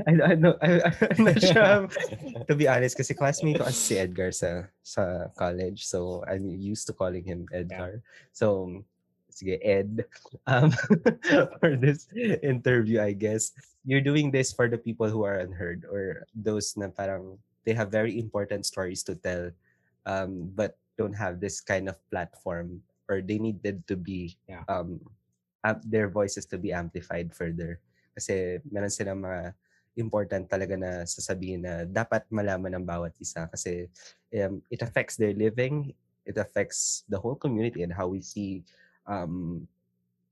I, 0.07 0.13
I 0.21 0.35
know, 0.37 0.53
I, 0.61 0.81
I'm 1.17 1.25
not 1.25 1.41
sure. 1.41 1.89
to 2.47 2.53
be 2.55 2.69
honest, 2.69 2.97
kasi 2.97 3.13
classmate 3.17 3.57
ko 3.57 3.67
si 3.73 3.97
Edgar 3.97 4.29
sa 4.31 4.69
sa 4.85 5.33
college. 5.33 5.85
So 5.85 6.21
I'm 6.29 6.45
used 6.45 6.87
to 6.87 6.93
calling 6.93 7.25
him 7.25 7.49
Edgar. 7.49 8.01
Yeah. 8.01 8.05
So 8.33 8.85
sige, 9.33 9.59
Ed, 9.59 10.05
um, 10.47 10.71
for 11.59 11.75
this 11.75 12.07
interview, 12.41 13.01
I 13.01 13.11
guess. 13.11 13.51
You're 13.85 14.01
doing 14.05 14.31
this 14.31 14.49
for 14.49 14.65
the 14.65 14.81
people 14.81 15.09
who 15.13 15.21
are 15.25 15.37
unheard 15.37 15.85
or 15.85 16.25
those 16.33 16.73
na 16.73 16.89
parang 16.89 17.37
they 17.69 17.73
have 17.77 17.93
very 17.93 18.17
important 18.17 18.65
stories 18.65 19.05
to 19.05 19.13
tell 19.13 19.53
um, 20.09 20.49
but 20.57 20.77
don't 20.97 21.13
have 21.13 21.37
this 21.37 21.61
kind 21.61 21.85
of 21.85 21.97
platform 22.09 22.81
or 23.09 23.21
they 23.21 23.37
needed 23.37 23.85
to 23.87 23.95
be 23.95 24.37
yeah. 24.49 24.63
um, 24.67 24.99
their 25.85 26.09
voices 26.09 26.45
to 26.45 26.57
be 26.57 26.73
amplified 26.73 27.33
further. 27.33 27.79
Kasi 28.13 28.59
meron 28.69 28.93
silang 28.93 29.21
mga 29.21 29.53
important 29.95 30.45
talaga 30.51 30.75
na 30.75 30.91
sasabihin 31.07 31.63
na 31.63 31.87
dapat 31.87 32.27
malaman 32.27 32.75
ng 32.79 32.85
bawat 32.85 33.15
isa 33.17 33.47
kasi 33.47 33.87
um, 34.35 34.59
it 34.67 34.83
affects 34.83 35.15
their 35.15 35.31
living, 35.31 35.95
it 36.27 36.35
affects 36.35 37.07
the 37.07 37.17
whole 37.17 37.35
community 37.37 37.81
and 37.85 37.93
how 37.93 38.09
we 38.09 38.19
see 38.19 38.65
um, 39.07 39.63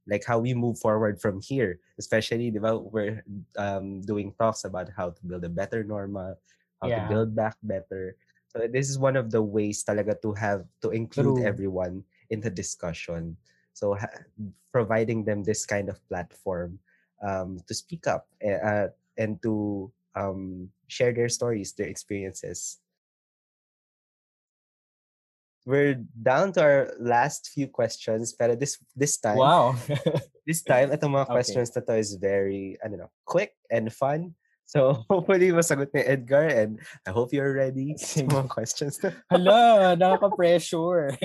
like 0.08 0.26
how 0.26 0.40
we 0.40 0.54
move 0.54 0.78
forward 0.80 1.20
from 1.22 1.40
here 1.40 1.80
especially 1.98 2.52
diba, 2.52 2.76
we're 2.92 3.24
um, 3.58 4.02
doing 4.02 4.34
talks 4.36 4.66
about 4.66 4.90
how 4.92 5.10
to 5.10 5.22
build 5.26 5.44
a 5.46 5.50
better 5.50 5.84
normal 5.84 6.36
how 6.82 6.88
yeah. 6.88 7.08
to 7.08 7.10
build 7.10 7.36
back 7.36 7.56
better 7.64 8.16
so 8.48 8.68
this 8.68 8.90
is 8.90 9.00
one 9.00 9.16
of 9.16 9.32
the 9.32 9.42
ways 9.42 9.84
talaga 9.84 10.20
to 10.20 10.34
have 10.34 10.66
to 10.82 10.92
include 10.92 11.40
True. 11.40 11.48
everyone 11.48 12.04
in 12.34 12.42
the 12.42 12.50
discussion. 12.50 13.38
So 13.78 13.94
ha- 13.94 14.26
providing 14.74 15.24
them 15.24 15.46
this 15.46 15.70
kind 15.70 15.88
of 15.88 16.02
platform 16.10 16.82
um, 17.22 17.62
to 17.70 17.74
speak 17.78 18.10
up 18.10 18.26
uh, 18.42 18.90
and 19.18 19.38
to 19.46 19.94
um, 20.18 20.70
share 20.88 21.14
their 21.14 21.30
stories 21.30 21.74
their 21.74 21.88
experiences. 21.88 22.82
We're 25.66 25.96
down 26.12 26.52
to 26.54 26.62
our 26.62 26.82
last 27.00 27.48
few 27.56 27.72
questions 27.72 28.36
pero 28.36 28.60
this 28.60 28.76
this 29.00 29.16
time 29.16 29.40
wow. 29.40 29.80
this 30.48 30.60
time 30.60 30.92
itong 30.92 31.16
mga 31.16 31.24
okay. 31.32 31.36
questions 31.40 31.72
na 31.72 31.82
to 31.88 31.96
is 31.96 32.20
very 32.20 32.76
I 32.84 32.92
don't 32.92 33.00
know 33.00 33.14
quick 33.24 33.56
and 33.72 33.88
fun. 33.88 34.36
So 34.68 35.00
hopefully 35.12 35.56
masagot 35.56 35.96
ni 35.96 36.04
Edgar 36.04 36.52
and 36.52 36.84
I 37.08 37.16
hope 37.16 37.32
you're 37.32 37.56
ready. 37.56 37.96
Sa 37.96 38.28
mga 38.28 38.52
questions 38.52 39.00
hala 39.32 39.96
nakaka-pressure 39.96 41.16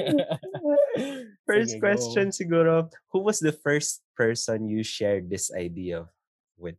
first 1.48 1.76
Sige, 1.76 1.80
question 1.80 2.28
go. 2.28 2.34
siguro 2.34 2.74
who 3.12 3.20
was 3.24 3.38
the 3.40 3.52
first 3.52 4.02
person 4.16 4.68
you 4.68 4.82
shared 4.82 5.30
this 5.30 5.50
idea 5.54 6.06
with 6.58 6.76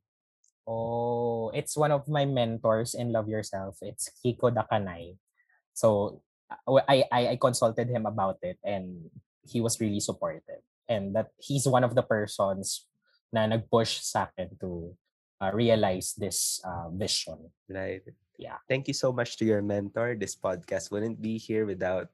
Oh, 0.70 1.50
it's 1.50 1.74
one 1.74 1.90
of 1.90 2.06
my 2.06 2.30
mentors 2.30 2.94
in 2.94 3.10
Love 3.10 3.26
Yourself. 3.26 3.82
It's 3.82 4.14
Kiko 4.22 4.54
Dakanay. 4.54 5.18
So 5.74 6.22
I, 6.70 7.02
I 7.10 7.22
I 7.34 7.36
consulted 7.42 7.90
him 7.90 8.06
about 8.06 8.38
it 8.46 8.62
and 8.62 9.10
he 9.42 9.66
was 9.66 9.82
really 9.82 10.00
supportive. 10.00 10.62
And 10.86 11.18
that 11.18 11.34
he's 11.42 11.66
one 11.66 11.82
of 11.82 11.98
the 11.98 12.06
persons 12.06 12.86
na 13.34 13.50
nag-push 13.50 14.02
sa 14.06 14.30
akin 14.30 14.58
to 14.62 14.94
uh, 15.42 15.50
realize 15.54 16.14
this 16.14 16.62
uh, 16.62 16.90
vision. 16.94 17.50
Right. 17.66 18.06
Yeah. 18.38 18.62
Thank 18.70 18.88
you 18.88 18.94
so 18.94 19.10
much 19.10 19.38
to 19.42 19.46
your 19.46 19.66
mentor. 19.66 20.14
This 20.14 20.38
podcast 20.38 20.94
wouldn't 20.94 21.18
be 21.18 21.42
here 21.42 21.66
without 21.66 22.14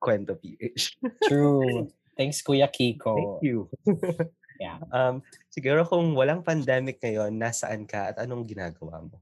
Kwento 0.00 0.32
PH. 0.34 0.96
True. 1.28 1.92
Thanks, 2.16 2.40
Kuya 2.40 2.66
Kiko. 2.72 3.14
Thank 3.14 3.44
you. 3.44 3.68
yeah. 4.64 4.80
Um, 4.88 5.20
siguro 5.52 5.84
kung 5.84 6.16
walang 6.16 6.40
pandemic 6.40 6.98
ngayon, 7.04 7.36
nasaan 7.36 7.84
ka 7.84 8.16
at 8.16 8.16
anong 8.24 8.48
ginagawa 8.48 9.04
mo? 9.04 9.16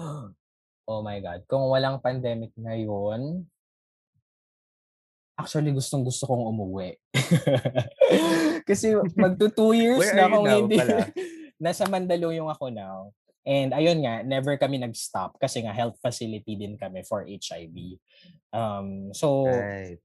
Oh 0.90 1.06
my 1.06 1.22
God. 1.22 1.46
Kung 1.46 1.70
walang 1.70 2.02
pandemic 2.02 2.50
ngayon, 2.58 3.46
actually 5.38 5.70
gustong 5.70 6.02
gusto 6.02 6.26
kong 6.26 6.50
umuwi. 6.50 6.98
Kasi 8.68 8.98
magto 9.14 9.46
two 9.54 9.70
years 9.70 10.02
Where 10.02 10.18
na 10.18 10.26
akong 10.26 10.46
hindi. 10.50 10.76
Pala? 10.82 11.06
Nasa 11.62 11.86
Mandaluyong 11.86 12.50
ako 12.50 12.74
now. 12.74 13.14
And 13.46 13.72
ayun 13.72 14.04
nga, 14.04 14.20
never 14.20 14.60
kami 14.60 14.76
nag-stop 14.76 15.40
kasi 15.40 15.64
nga 15.64 15.72
health 15.72 15.96
facility 15.96 16.60
din 16.60 16.76
kami 16.76 17.00
for 17.04 17.24
HIV. 17.24 17.96
Um, 18.52 19.16
so, 19.16 19.48
right. 19.48 19.96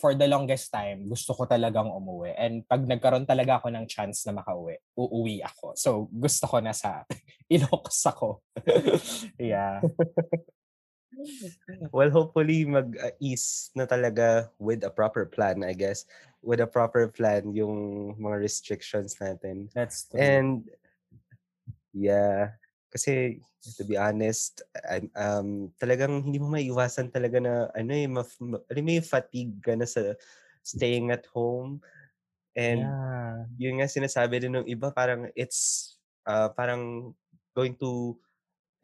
for 0.00 0.16
the 0.16 0.26
longest 0.26 0.72
time, 0.72 1.06
gusto 1.06 1.36
ko 1.36 1.44
talagang 1.44 1.92
umuwi. 1.92 2.32
And 2.34 2.64
pag 2.64 2.82
nagkaroon 2.82 3.28
talaga 3.28 3.60
ako 3.60 3.68
ng 3.70 3.86
chance 3.86 4.24
na 4.24 4.40
makauwi, 4.40 4.80
uuwi 4.96 5.44
ako. 5.44 5.76
So, 5.76 6.08
gusto 6.10 6.48
ko 6.48 6.64
na 6.64 6.72
sa 6.72 7.04
Ilocos 7.52 8.00
ako. 8.08 8.40
yeah. 9.38 9.84
well, 11.94 12.10
hopefully 12.10 12.64
mag-ease 12.64 13.70
na 13.76 13.84
talaga 13.84 14.48
with 14.58 14.82
a 14.82 14.90
proper 14.90 15.28
plan, 15.28 15.62
I 15.62 15.76
guess. 15.76 16.08
With 16.40 16.60
a 16.60 16.68
proper 16.68 17.08
plan 17.08 17.52
yung 17.52 18.16
mga 18.16 18.36
restrictions 18.40 19.16
natin. 19.20 19.68
That's 19.72 20.08
true. 20.08 20.20
And 20.20 20.68
yeah, 21.94 22.58
kasi 22.90 23.40
to 23.78 23.82
be 23.88 23.96
honest, 23.96 24.60
I'm, 24.84 25.08
um, 25.16 25.48
talagang 25.80 26.28
hindi 26.28 26.36
mo 26.36 26.52
maiwasan 26.52 27.08
talaga 27.08 27.40
na 27.40 27.72
ano 27.72 27.90
eh, 27.96 28.04
maf- 28.04 28.42
ma- 28.42 28.60
may 28.68 29.00
fatigue 29.00 29.56
ka 29.64 29.72
na 29.72 29.88
sa 29.88 30.12
staying 30.60 31.08
at 31.08 31.24
home. 31.32 31.80
And 32.52 32.84
yeah. 32.84 33.48
yun 33.56 33.80
nga 33.80 33.88
sinasabi 33.88 34.44
din 34.44 34.54
ng 34.60 34.68
iba, 34.68 34.92
parang 34.92 35.32
it's 35.32 35.96
uh, 36.28 36.52
parang 36.52 37.14
going 37.56 37.74
to 37.80 38.20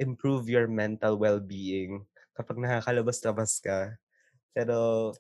improve 0.00 0.48
your 0.48 0.64
mental 0.64 1.20
well-being 1.20 2.08
kapag 2.32 2.56
nakakalabas-labas 2.56 3.60
ka. 3.60 4.00
Pero 4.56 5.12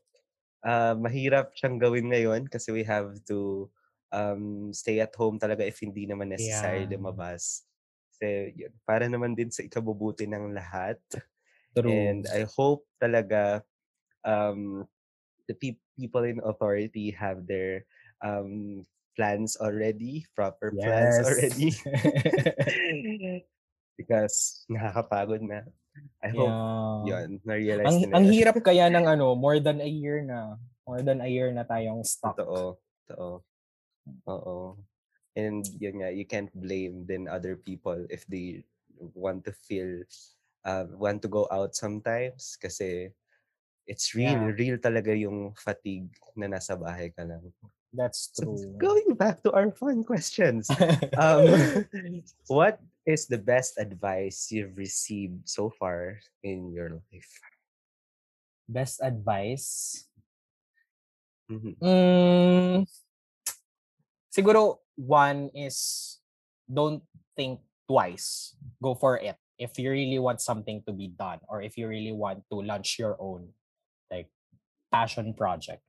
uh, 0.64 0.94
mahirap 0.96 1.52
siyang 1.52 1.76
gawin 1.76 2.08
ngayon 2.08 2.48
kasi 2.48 2.72
we 2.72 2.80
have 2.80 3.12
to 3.28 3.68
um, 4.08 4.72
stay 4.72 4.98
at 5.04 5.12
home 5.14 5.36
talaga 5.36 5.68
if 5.68 5.84
hindi 5.84 6.08
naman 6.08 6.32
necessary 6.32 6.88
yeah. 6.88 6.96
lumabas. 6.96 7.68
Kasi 8.20 8.52
yun, 8.52 8.72
para 8.84 9.08
naman 9.08 9.32
din 9.32 9.48
sa 9.48 9.64
ikabubuti 9.64 10.28
ng 10.28 10.52
lahat. 10.52 11.00
True. 11.72 11.88
And 11.88 12.28
I 12.28 12.44
hope 12.44 12.84
talaga 13.00 13.64
um, 14.28 14.84
the 15.48 15.56
pe- 15.56 15.80
people 15.96 16.28
in 16.28 16.44
authority 16.44 17.16
have 17.16 17.48
their 17.48 17.88
um, 18.20 18.84
plans 19.16 19.56
already, 19.56 20.28
proper 20.36 20.68
yes. 20.76 20.84
plans 20.84 21.16
already. 21.24 21.68
Because 23.96 24.68
nakakapagod 24.68 25.40
na. 25.40 25.64
I 26.20 26.28
hope 26.28 26.52
yeah. 27.08 27.24
yun, 27.24 27.40
na-realize 27.40 27.88
ang, 27.88 27.98
nila. 28.04 28.12
Ang 28.20 28.26
hirap 28.36 28.56
kaya 28.60 28.92
ng 28.92 29.08
ano, 29.16 29.32
more 29.32 29.64
than 29.64 29.80
a 29.80 29.88
year 29.88 30.20
na. 30.20 30.60
More 30.84 31.00
than 31.00 31.24
a 31.24 31.28
year 31.28 31.48
na 31.56 31.64
tayong 31.64 32.04
stuck. 32.04 32.36
Totoo. 32.36 32.76
Totoo. 33.08 33.40
Oo. 34.28 34.76
And 35.36 35.62
yun 35.78 36.02
nga, 36.02 36.10
you 36.10 36.26
can't 36.26 36.50
blame 36.54 37.06
then 37.06 37.28
other 37.30 37.54
people 37.54 38.06
if 38.10 38.26
they 38.26 38.64
want 38.98 39.44
to 39.46 39.52
feel, 39.52 40.02
uh, 40.64 40.90
want 40.94 41.22
to 41.22 41.28
go 41.28 41.46
out 41.50 41.74
sometimes 41.74 42.58
kasi 42.60 43.14
it's 43.86 44.14
real, 44.14 44.38
yeah. 44.38 44.54
real 44.54 44.78
talaga 44.78 45.10
yung 45.14 45.54
fatigue 45.54 46.10
na 46.34 46.46
nasa 46.46 46.78
bahay 46.78 47.14
ka 47.14 47.22
lang. 47.26 47.42
That's 47.90 48.30
true. 48.30 48.54
So, 48.54 48.78
going 48.78 49.18
back 49.18 49.42
to 49.42 49.50
our 49.50 49.74
fun 49.74 50.06
questions. 50.06 50.70
um, 51.18 51.82
what 52.46 52.78
is 53.02 53.26
the 53.26 53.38
best 53.38 53.78
advice 53.78 54.50
you've 54.54 54.78
received 54.78 55.48
so 55.48 55.74
far 55.74 56.22
in 56.42 56.70
your 56.70 57.02
life? 57.02 57.30
Best 58.70 59.02
advice? 59.02 60.06
Mm-hmm. 61.50 61.82
Mm, 61.82 62.86
siguro, 64.30 64.86
one 65.00 65.48
is 65.56 66.20
don't 66.68 67.00
think 67.36 67.60
twice. 67.88 68.54
Go 68.82 68.94
for 68.94 69.16
it. 69.16 69.36
If 69.56 69.76
you 69.80 69.90
really 69.90 70.20
want 70.20 70.40
something 70.40 70.84
to 70.86 70.92
be 70.92 71.08
done 71.08 71.40
or 71.48 71.60
if 71.64 71.76
you 71.76 71.88
really 71.88 72.12
want 72.12 72.44
to 72.52 72.60
launch 72.60 72.98
your 72.98 73.16
own 73.20 73.52
like 74.10 74.28
passion 74.92 75.32
project. 75.34 75.82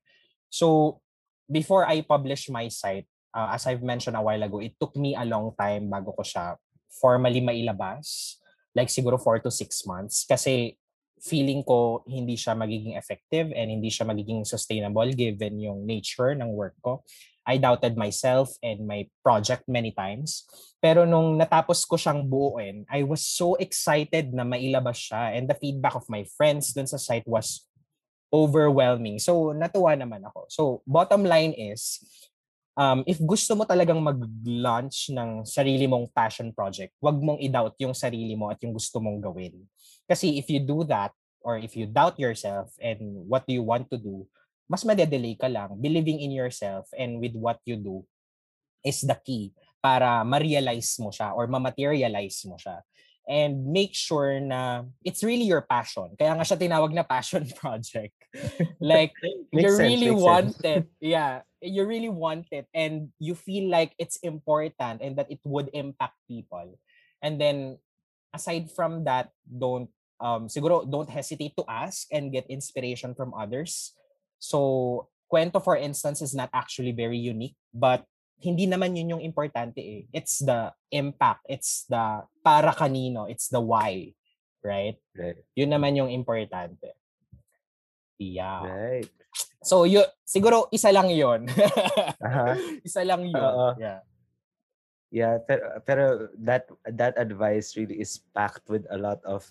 So, 0.50 1.00
before 1.50 1.88
I 1.88 2.02
publish 2.02 2.50
my 2.50 2.68
site, 2.68 3.08
uh, 3.36 3.52
as 3.56 3.68
I've 3.68 3.84
mentioned 3.84 4.16
a 4.16 4.22
while 4.22 4.44
ago, 4.44 4.60
it 4.60 4.76
took 4.80 4.96
me 4.96 5.16
a 5.16 5.24
long 5.24 5.56
time 5.60 5.88
bago 5.92 6.16
ko 6.16 6.24
siya 6.24 6.56
formally 6.88 7.40
mailabas. 7.40 8.36
Like 8.76 8.88
siguro 8.88 9.20
4 9.20 9.40
to 9.44 9.52
6 9.52 9.88
months. 9.88 10.24
Kasi 10.28 10.80
feeling 11.22 11.62
ko 11.62 12.02
hindi 12.10 12.34
siya 12.34 12.58
magiging 12.58 12.98
effective 12.98 13.54
and 13.54 13.70
hindi 13.70 13.94
siya 13.94 14.10
magiging 14.10 14.42
sustainable 14.42 15.06
given 15.14 15.62
yung 15.62 15.86
nature 15.86 16.34
ng 16.34 16.50
work 16.50 16.74
ko. 16.82 17.06
I 17.46 17.58
doubted 17.58 17.98
myself 17.98 18.54
and 18.62 18.86
my 18.86 19.10
project 19.26 19.66
many 19.66 19.94
times. 19.94 20.46
Pero 20.82 21.06
nung 21.06 21.38
natapos 21.38 21.86
ko 21.86 21.98
siyang 21.98 22.26
buuin, 22.26 22.86
I 22.90 23.06
was 23.06 23.26
so 23.26 23.58
excited 23.58 24.34
na 24.34 24.46
mailabas 24.46 24.98
siya 25.10 25.38
and 25.38 25.50
the 25.50 25.58
feedback 25.58 25.98
of 25.98 26.06
my 26.10 26.26
friends 26.38 26.74
dun 26.74 26.90
sa 26.90 26.98
site 26.98 27.26
was 27.26 27.66
overwhelming. 28.34 29.18
So 29.18 29.54
natuwa 29.54 29.94
naman 29.98 30.26
ako. 30.26 30.50
So 30.50 30.64
bottom 30.86 31.26
line 31.26 31.54
is, 31.54 32.02
um, 32.82 33.00
if 33.06 33.22
gusto 33.22 33.54
mo 33.54 33.64
talagang 33.70 34.02
mag-launch 34.02 35.14
ng 35.14 35.46
sarili 35.46 35.86
mong 35.86 36.10
passion 36.10 36.50
project, 36.50 36.98
wag 36.98 37.22
mong 37.22 37.38
i-doubt 37.38 37.78
yung 37.78 37.94
sarili 37.94 38.34
mo 38.34 38.50
at 38.50 38.58
yung 38.66 38.74
gusto 38.74 38.98
mong 38.98 39.22
gawin. 39.22 39.62
Kasi 40.10 40.42
if 40.42 40.50
you 40.50 40.58
do 40.58 40.82
that, 40.90 41.14
or 41.42 41.58
if 41.58 41.74
you 41.74 41.90
doubt 41.90 42.18
yourself 42.22 42.70
and 42.78 43.02
what 43.26 43.46
do 43.46 43.54
you 43.54 43.66
want 43.66 43.90
to 43.90 43.98
do, 43.98 44.26
mas 44.70 44.86
madedelay 44.86 45.38
ka 45.38 45.50
lang. 45.50 45.74
Believing 45.78 46.22
in 46.22 46.34
yourself 46.34 46.90
and 46.98 47.18
with 47.18 47.34
what 47.34 47.58
you 47.66 47.78
do 47.78 48.06
is 48.86 49.02
the 49.02 49.18
key 49.26 49.54
para 49.82 50.22
ma-realize 50.22 50.98
mo 51.02 51.10
siya 51.10 51.34
or 51.34 51.50
ma-materialize 51.50 52.46
mo 52.46 52.58
siya 52.58 52.82
and 53.28 53.66
make 53.70 53.94
sure 53.94 54.40
na 54.40 54.84
it's 55.06 55.24
really 55.24 55.46
your 55.46 55.62
passion. 55.62 56.10
Kaya 56.18 56.34
nga 56.34 56.46
siya 56.46 56.58
tinawag 56.58 56.94
na 56.94 57.06
passion 57.06 57.46
project. 57.62 58.16
like 58.80 59.14
you 59.54 59.70
sense, 59.70 59.80
really 59.80 60.12
want 60.12 60.56
sense. 60.58 60.64
it. 60.64 60.86
Yeah, 61.00 61.46
you 61.62 61.86
really 61.86 62.10
want 62.10 62.50
it 62.52 62.66
and 62.74 63.14
you 63.20 63.36
feel 63.36 63.70
like 63.70 63.94
it's 64.00 64.18
important 64.26 65.02
and 65.02 65.16
that 65.18 65.30
it 65.30 65.40
would 65.46 65.70
impact 65.74 66.18
people. 66.28 66.80
And 67.22 67.38
then 67.38 67.78
aside 68.34 68.72
from 68.74 69.06
that, 69.06 69.30
don't 69.46 69.90
um 70.22 70.46
siguro 70.50 70.86
don't 70.86 71.10
hesitate 71.10 71.54
to 71.58 71.66
ask 71.70 72.10
and 72.10 72.34
get 72.34 72.50
inspiration 72.50 73.14
from 73.14 73.34
others. 73.34 73.94
So, 74.42 75.10
kwento 75.30 75.62
for 75.62 75.78
instance 75.78 76.22
is 76.22 76.34
not 76.34 76.50
actually 76.54 76.92
very 76.92 77.18
unique, 77.18 77.56
but 77.74 78.04
hindi 78.42 78.66
naman 78.66 78.98
yun 78.98 79.18
yung 79.18 79.24
importante 79.24 79.80
eh. 79.80 80.02
It's 80.10 80.42
the 80.42 80.74
impact, 80.90 81.46
it's 81.48 81.86
the 81.86 82.26
para 82.44 82.74
kanino, 82.74 83.30
it's 83.30 83.48
the 83.48 83.62
why, 83.62 84.14
right? 84.66 84.98
Right. 85.14 85.38
Yun 85.56 85.70
naman 85.72 85.96
yung 85.96 86.10
importante. 86.10 86.98
Yeah. 88.18 88.66
Right. 88.66 89.10
So, 89.64 89.86
yun, 89.86 90.06
siguro 90.26 90.68
isa 90.74 90.90
lang 90.90 91.10
yun. 91.14 91.48
uh-huh. 91.48 92.54
Isa 92.88 93.06
lang 93.06 93.30
yun. 93.30 93.38
Uh-huh. 93.38 93.78
Yeah. 93.78 94.02
Yeah, 95.12 95.44
pero, 95.44 95.84
pero 95.84 96.04
that 96.40 96.72
that 96.88 97.20
advice 97.20 97.76
really 97.76 98.00
is 98.00 98.24
packed 98.32 98.72
with 98.72 98.88
a 98.88 98.96
lot 98.96 99.20
of 99.28 99.44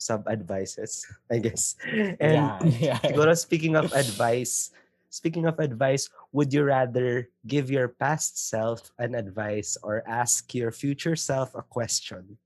sub 0.00 0.24
advices, 0.32 1.04
I 1.28 1.44
guess. 1.44 1.76
And 1.92 2.16
yeah, 2.32 2.56
yeah. 2.80 3.00
siguro 3.04 3.36
speaking 3.36 3.76
of 3.76 3.92
advice, 3.92 4.72
Speaking 5.14 5.46
of 5.46 5.62
advice, 5.62 6.10
would 6.34 6.50
you 6.50 6.66
rather 6.66 7.30
give 7.46 7.70
your 7.70 7.86
past 7.86 8.50
self 8.50 8.90
an 8.98 9.14
advice 9.14 9.78
or 9.86 10.02
ask 10.02 10.50
your 10.50 10.74
future 10.74 11.14
self 11.14 11.54
a 11.54 11.62
question? 11.62 12.42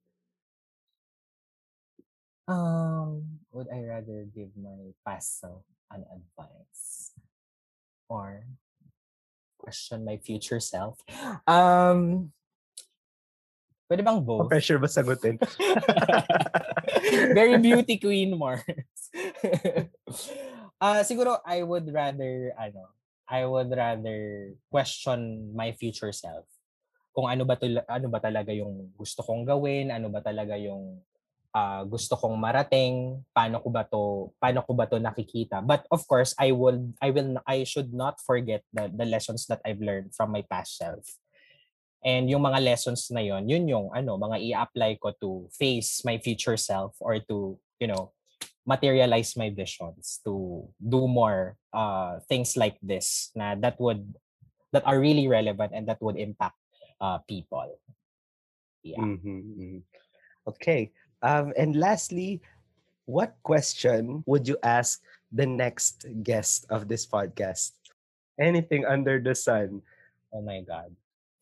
Um, 2.44 3.40
would 3.48 3.72
I 3.72 3.80
rather 3.88 4.28
give 4.28 4.52
my 4.60 4.92
past 5.08 5.40
self 5.40 5.64
an 5.88 6.04
advice 6.12 7.16
or 8.12 8.44
question 9.56 10.04
my 10.04 10.20
future 10.20 10.60
self? 10.60 11.00
Um, 11.48 12.36
pwede 13.88 14.04
bang 14.04 14.20
both? 14.20 14.52
Pressure 14.52 14.76
ba 14.76 14.92
sagutin? 14.92 15.40
Very 17.32 17.56
beauty 17.64 17.96
queen, 17.96 18.36
Mars. 18.36 18.68
Uh, 20.78 21.02
siguro 21.02 21.42
I 21.42 21.66
would 21.66 21.90
rather 21.90 22.54
ano, 22.54 22.86
I 23.28 23.44
would 23.44 23.68
rather 23.68 24.52
question 24.72 25.52
my 25.52 25.76
future 25.76 26.10
self. 26.16 26.48
Kung 27.12 27.28
ano 27.28 27.44
ba 27.44 27.60
to, 27.60 27.68
ano 27.84 28.08
ba 28.08 28.24
talaga 28.24 28.56
yung 28.56 28.88
gusto 28.96 29.20
kong 29.20 29.44
gawin, 29.44 29.92
ano 29.92 30.08
ba 30.08 30.24
talaga 30.24 30.56
yung 30.56 31.04
uh, 31.52 31.82
gusto 31.84 32.16
kong 32.16 32.40
marating, 32.40 33.20
paano 33.36 33.60
ko 33.60 33.68
ba 33.68 33.84
to, 33.84 34.32
paano 34.40 34.64
ko 34.64 34.72
ba 34.72 34.88
to 34.88 34.96
nakikita. 34.96 35.60
But 35.60 35.84
of 35.92 36.08
course, 36.08 36.32
I 36.40 36.56
will 36.56 36.92
I 37.04 37.12
will 37.12 37.36
I 37.44 37.68
should 37.68 37.92
not 37.92 38.16
forget 38.24 38.64
the 38.72 38.88
the 38.88 39.04
lessons 39.04 39.44
that 39.52 39.60
I've 39.60 39.84
learned 39.84 40.16
from 40.16 40.32
my 40.32 40.40
past 40.48 40.80
self. 40.80 41.04
And 41.98 42.30
yung 42.30 42.46
mga 42.46 42.62
lessons 42.62 43.10
na 43.10 43.20
yon, 43.20 43.50
yun 43.50 43.66
yung 43.66 43.86
ano, 43.90 44.14
mga 44.14 44.38
i-apply 44.38 45.02
ko 45.02 45.10
to 45.18 45.50
face 45.50 46.06
my 46.06 46.16
future 46.22 46.56
self 46.56 46.94
or 47.02 47.18
to, 47.26 47.58
you 47.82 47.90
know, 47.90 48.14
materialize 48.68 49.32
my 49.32 49.48
visions 49.48 50.20
to 50.28 50.60
do 50.76 51.08
more 51.08 51.56
uh, 51.72 52.20
things 52.28 52.52
like 52.52 52.76
this 52.84 53.32
na 53.32 53.56
that 53.56 53.80
would 53.80 54.04
that 54.76 54.84
are 54.84 55.00
really 55.00 55.24
relevant 55.24 55.72
and 55.72 55.88
that 55.88 55.96
would 56.04 56.20
impact 56.20 56.60
uh, 57.00 57.16
people. 57.24 57.80
Yeah. 58.84 59.00
Mm-hmm, 59.00 59.40
mm-hmm. 59.56 59.80
Okay. 60.52 60.92
Um, 61.24 61.56
and 61.56 61.80
lastly, 61.80 62.44
what 63.08 63.40
question 63.42 64.22
would 64.28 64.44
you 64.46 64.60
ask 64.62 65.00
the 65.32 65.48
next 65.48 66.04
guest 66.22 66.68
of 66.68 66.92
this 66.92 67.08
podcast? 67.08 67.72
Anything 68.36 68.84
under 68.84 69.16
the 69.16 69.34
sun. 69.34 69.80
Oh 70.28 70.44
my 70.44 70.60
God. 70.60 70.92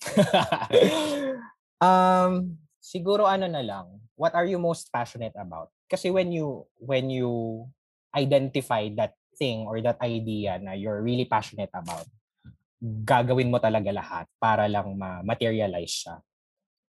um, 1.82 2.56
siguro 2.78 3.26
ano 3.26 3.50
na 3.50 3.66
lang, 3.66 3.98
what 4.16 4.34
are 4.34 4.44
you 4.48 4.58
most 4.58 4.90
passionate 4.92 5.36
about? 5.36 5.70
Kasi 5.86 6.10
when 6.10 6.32
you 6.32 6.66
when 6.80 7.12
you 7.12 7.64
identify 8.16 8.88
that 8.96 9.14
thing 9.38 9.68
or 9.68 9.78
that 9.84 10.00
idea 10.00 10.58
na 10.58 10.72
you're 10.72 11.04
really 11.04 11.28
passionate 11.28 11.70
about, 11.70 12.08
gagawin 12.82 13.52
mo 13.52 13.60
talaga 13.60 13.92
lahat 13.92 14.26
para 14.40 14.66
lang 14.66 14.96
ma-materialize 14.96 15.92
siya. 15.92 16.16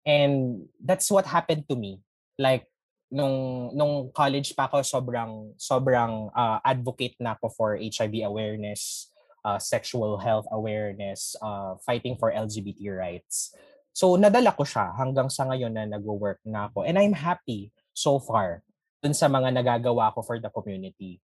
And 0.09 0.65
that's 0.81 1.11
what 1.11 1.27
happened 1.29 1.69
to 1.69 1.77
me. 1.77 2.01
Like 2.39 2.71
nung 3.13 3.69
nung 3.73 4.13
college 4.13 4.53
pa 4.53 4.69
ako 4.71 4.81
sobrang 4.85 5.53
sobrang 5.59 6.29
uh, 6.33 6.63
advocate 6.65 7.19
na 7.21 7.37
ako 7.37 7.53
for 7.53 7.71
HIV 7.77 8.25
awareness, 8.25 9.13
uh, 9.45 9.59
sexual 9.59 10.17
health 10.17 10.47
awareness, 10.53 11.37
uh, 11.43 11.77
fighting 11.85 12.17
for 12.17 12.33
LGBT 12.33 12.81
rights. 12.95 13.53
So 13.99 14.15
nadala 14.15 14.55
ko 14.55 14.63
siya 14.63 14.95
hanggang 14.95 15.27
sa 15.27 15.51
ngayon 15.51 15.75
na 15.75 15.83
nagwo-work 15.83 16.39
na 16.47 16.71
ako. 16.71 16.87
And 16.87 16.95
I'm 16.95 17.19
happy 17.19 17.75
so 17.91 18.23
far 18.23 18.63
dun 19.03 19.11
sa 19.11 19.27
mga 19.27 19.51
nagagawa 19.51 20.15
ko 20.15 20.23
for 20.23 20.39
the 20.39 20.47
community. 20.55 21.19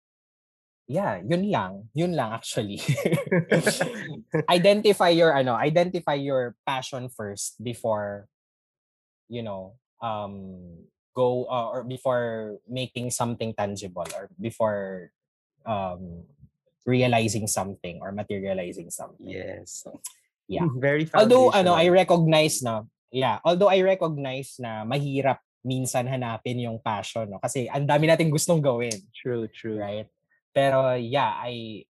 Yeah, 0.87 1.19
yun 1.19 1.51
lang. 1.51 1.91
Yun 1.99 2.15
lang 2.15 2.31
actually. 2.31 2.79
identify 4.47 5.11
your 5.11 5.35
ano, 5.35 5.59
identify 5.59 6.15
your 6.15 6.55
passion 6.63 7.11
first 7.11 7.59
before 7.59 8.31
you 9.27 9.43
know, 9.43 9.75
um 9.99 10.87
go 11.11 11.51
uh, 11.51 11.75
or 11.75 11.83
before 11.83 12.63
making 12.71 13.11
something 13.11 13.51
tangible 13.51 14.07
or 14.15 14.31
before 14.39 15.11
um 15.67 16.23
realizing 16.87 17.51
something 17.51 17.99
or 17.99 18.15
materializing 18.15 18.95
something. 18.95 19.27
Yes. 19.27 19.83
Yeah. 20.51 20.67
Very 20.83 21.07
Although 21.15 21.55
ano, 21.55 21.79
I 21.79 21.87
recognize 21.95 22.59
na 22.59 22.83
yeah, 23.15 23.39
although 23.47 23.71
I 23.71 23.87
recognize 23.87 24.59
na 24.59 24.83
mahirap 24.83 25.39
minsan 25.63 26.11
hanapin 26.11 26.59
yung 26.59 26.83
passion, 26.83 27.31
no? 27.31 27.39
Kasi 27.39 27.71
ang 27.71 27.87
dami 27.87 28.11
nating 28.11 28.35
gustong 28.35 28.59
gawin. 28.59 28.99
True, 29.15 29.47
true. 29.47 29.79
Right? 29.79 30.11
Pero 30.51 30.99
yeah, 30.99 31.39
I 31.39 31.87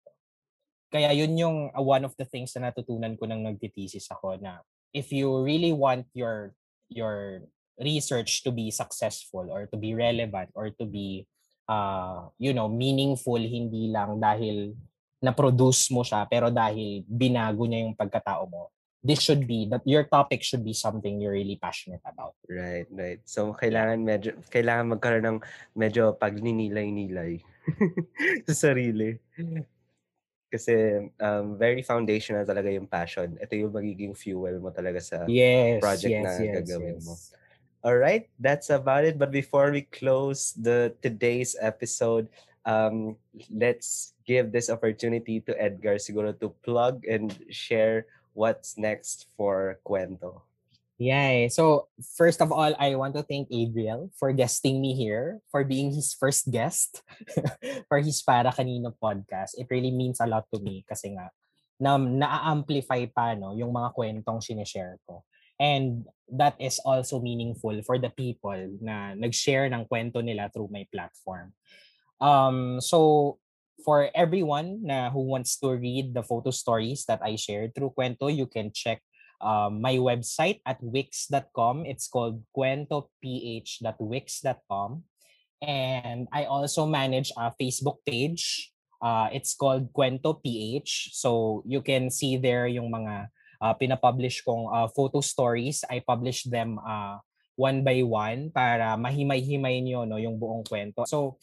kaya 0.91 1.15
yun 1.15 1.39
yung 1.39 1.57
uh, 1.71 1.79
one 1.79 2.03
of 2.03 2.11
the 2.19 2.27
things 2.27 2.51
na 2.57 2.67
natutunan 2.67 3.15
ko 3.15 3.29
nang 3.29 3.45
nagtitesis 3.45 4.09
ako 4.11 4.35
na 4.41 4.59
if 4.91 5.13
you 5.13 5.29
really 5.45 5.71
want 5.71 6.03
your 6.17 6.57
your 6.89 7.45
research 7.77 8.41
to 8.43 8.51
be 8.51 8.73
successful 8.73 9.47
or 9.47 9.69
to 9.69 9.77
be 9.77 9.93
relevant 9.93 10.49
or 10.57 10.73
to 10.73 10.83
be 10.83 11.29
uh, 11.69 12.25
you 12.41 12.51
know 12.51 12.67
meaningful 12.67 13.37
hindi 13.37 13.93
lang 13.93 14.17
dahil 14.17 14.73
na-produce 15.19 15.91
mo 15.91 16.03
siya 16.03 16.23
pero 16.27 16.47
dahil 16.47 17.03
binago 17.07 17.67
niya 17.67 17.85
yung 17.87 17.95
pagkatao 17.95 18.47
mo 18.47 18.71
this 19.03 19.23
should 19.23 19.47
be 19.47 19.67
that 19.71 19.81
your 19.87 20.03
topic 20.03 20.43
should 20.43 20.63
be 20.63 20.73
something 20.73 21.19
you're 21.21 21.31
really 21.31 21.55
passionate 21.55 22.03
about. 22.03 22.35
Right, 22.49 22.85
right. 22.91 23.19
So 23.23 23.55
kailangan 23.55 24.03
medyo 24.03 24.35
kailangan 24.51 24.91
magkaroon 24.95 25.25
ng 25.25 25.39
medyo 25.75 26.19
pagninilay-nilay 26.19 27.39
sa 28.47 28.55
sarili. 28.69 29.15
Kasi 30.49 31.07
um, 31.21 31.55
very 31.55 31.85
foundational 31.85 32.43
talaga 32.43 32.73
yung 32.73 32.89
passion. 32.89 33.39
Ito 33.39 33.53
yung 33.55 33.71
magiging 33.71 34.17
fuel 34.17 34.59
mo 34.59 34.73
talaga 34.73 34.99
sa 34.99 35.23
yes, 35.29 35.79
project 35.79 36.11
yes, 36.19 36.25
na 36.25 36.33
yes, 36.35 36.53
gagawin 36.59 36.97
yes. 36.99 37.05
mo. 37.05 37.13
All 37.79 37.95
right, 37.95 38.27
that's 38.35 38.67
about 38.67 39.07
it. 39.07 39.15
But 39.15 39.31
before 39.31 39.71
we 39.71 39.87
close 39.87 40.51
the 40.51 40.91
today's 40.99 41.55
episode, 41.63 42.27
um, 42.69 43.17
let's 43.49 44.13
give 44.29 44.53
this 44.53 44.69
opportunity 44.69 45.41
to 45.41 45.57
Edgar 45.57 45.97
siguro 45.97 46.37
to 46.37 46.53
plug 46.61 47.01
and 47.09 47.33
share 47.49 48.05
what's 48.37 48.77
next 48.77 49.25
for 49.33 49.81
Cuento? 49.81 50.45
Yeah. 50.99 51.47
So 51.47 51.87
first 52.19 52.43
of 52.43 52.51
all, 52.51 52.75
I 52.75 52.93
want 52.99 53.15
to 53.15 53.23
thank 53.23 53.47
Adriel 53.49 54.11
for 54.19 54.35
guesting 54.35 54.83
me 54.83 54.93
here, 54.93 55.39
for 55.49 55.63
being 55.63 55.95
his 55.95 56.13
first 56.13 56.51
guest 56.51 57.01
for 57.87 58.03
his 58.03 58.21
Para 58.21 58.51
Kanino 58.51 58.93
podcast. 59.01 59.55
It 59.55 59.71
really 59.71 59.95
means 59.95 60.19
a 60.19 60.27
lot 60.27 60.45
to 60.53 60.59
me 60.59 60.83
kasi 60.83 61.15
nga 61.15 61.31
na 61.79 61.95
na-amplify 61.95 63.07
pa 63.15 63.39
no 63.39 63.55
yung 63.55 63.71
mga 63.71 63.95
kwentong 63.95 64.43
sinishare 64.43 64.99
ko. 65.07 65.23
And 65.55 66.03
that 66.35 66.59
is 66.59 66.83
also 66.83 67.23
meaningful 67.23 67.79
for 67.87 67.95
the 67.95 68.11
people 68.11 68.59
na 68.83 69.15
nag-share 69.15 69.71
ng 69.71 69.87
kwento 69.87 70.19
nila 70.19 70.51
through 70.51 70.71
my 70.71 70.83
platform. 70.91 71.55
Um, 72.19 72.81
so 72.81 73.37
for 73.83 74.09
everyone 74.13 74.83
na 74.83 75.09
who 75.09 75.23
wants 75.23 75.57
to 75.59 75.75
read 75.75 76.13
the 76.13 76.23
photo 76.23 76.51
stories 76.51 77.05
that 77.07 77.21
I 77.23 77.35
shared 77.35 77.75
through 77.75 77.93
Kwento, 77.97 78.29
you 78.29 78.45
can 78.45 78.71
check 78.75 79.01
um, 79.41 79.81
my 79.81 79.97
website 79.97 80.61
at 80.65 80.81
wix.com. 80.83 81.85
It's 81.85 82.07
called 82.07 82.43
kwentoph.wix.com. 82.55 85.03
And 85.61 86.29
I 86.31 86.45
also 86.45 86.85
manage 86.85 87.33
a 87.35 87.51
Facebook 87.59 87.97
page. 88.05 88.71
Uh, 89.01 89.27
it's 89.31 89.55
called 89.55 89.91
Kwento 89.93 90.41
PH. 90.43 91.09
So 91.13 91.63
you 91.65 91.81
can 91.81 92.11
see 92.11 92.37
there 92.37 92.67
yung 92.67 92.91
mga 92.91 93.27
uh, 93.61 93.73
pinapublish 93.75 94.43
kong 94.43 94.69
uh, 94.71 94.87
photo 94.87 95.19
stories. 95.21 95.83
I 95.89 95.99
publish 95.99 96.43
them 96.43 96.79
uh, 96.79 97.17
one 97.59 97.83
by 97.83 97.99
one 98.03 98.51
para 98.55 98.95
mahimay-himay 98.95 99.83
niyo 99.83 100.07
no, 100.07 100.15
yung 100.15 100.39
buong 100.39 100.63
kwento. 100.63 101.03
So 101.07 101.35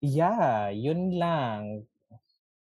Yeah, 0.00 0.72
yun 0.72 1.16
lang. 1.16 1.84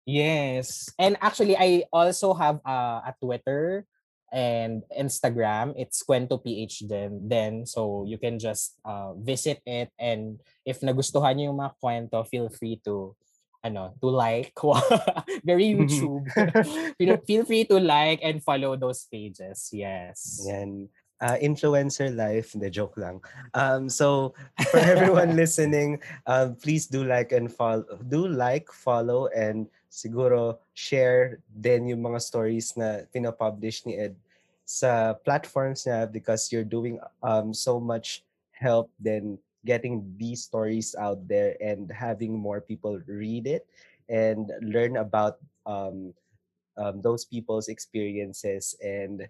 Yes. 0.08 0.90
And 1.00 1.18
actually, 1.20 1.58
I 1.58 1.84
also 1.92 2.34
have 2.34 2.62
uh, 2.64 3.04
a 3.04 3.14
Twitter 3.20 3.86
and 4.32 4.84
Instagram. 4.94 5.74
It's 5.76 6.04
Kwento 6.04 6.40
PH 6.40 6.88
then. 6.88 7.28
Then, 7.28 7.66
so 7.66 8.06
you 8.08 8.18
can 8.18 8.40
just 8.40 8.80
uh, 8.86 9.14
visit 9.16 9.62
it. 9.66 9.92
And 10.00 10.40
if 10.64 10.80
nagustuhan 10.80 11.36
niyo 11.36 11.52
yung 11.52 11.60
mga 11.60 11.76
kwento, 11.82 12.24
feel 12.28 12.48
free 12.50 12.80
to 12.86 13.18
ano, 13.66 13.98
to 14.00 14.08
like. 14.08 14.54
Very 15.44 15.74
YouTube. 15.74 16.30
feel 17.28 17.44
free 17.44 17.66
to 17.66 17.82
like 17.82 18.22
and 18.22 18.44
follow 18.46 18.78
those 18.78 19.10
pages. 19.10 19.74
Yes. 19.74 20.46
Yan 20.46 20.88
uh, 21.22 21.38
influencer 21.42 22.14
life. 22.16 22.52
The 22.56 22.70
joke 22.70 22.98
lang. 22.98 23.22
Um, 23.54 23.90
so 23.90 24.34
for 24.72 24.80
everyone 24.80 25.36
listening, 25.36 26.00
um, 26.28 26.56
please 26.56 26.88
do 26.88 27.04
like 27.04 27.32
and 27.32 27.52
follow. 27.52 27.86
Do 28.08 28.28
like, 28.28 28.72
follow, 28.72 29.28
and 29.36 29.68
siguro 29.92 30.60
share 30.74 31.40
din 31.48 31.88
yung 31.88 32.04
mga 32.04 32.20
stories 32.22 32.76
na 32.76 33.08
pinapublish 33.16 33.86
ni 33.88 33.96
Ed 33.96 34.16
sa 34.66 35.14
platforms 35.22 35.86
niya 35.86 36.10
because 36.10 36.50
you're 36.52 36.68
doing 36.68 36.98
um, 37.22 37.54
so 37.54 37.80
much 37.80 38.26
help 38.52 38.90
then 39.00 39.38
getting 39.64 40.04
these 40.18 40.44
stories 40.44 40.98
out 40.98 41.22
there 41.30 41.56
and 41.62 41.90
having 41.94 42.34
more 42.34 42.60
people 42.60 43.00
read 43.08 43.46
it 43.48 43.66
and 44.10 44.52
learn 44.62 44.98
about 44.98 45.38
um, 45.66 46.14
um, 46.78 47.02
those 47.02 47.26
people's 47.26 47.70
experiences 47.70 48.76
and 48.84 49.30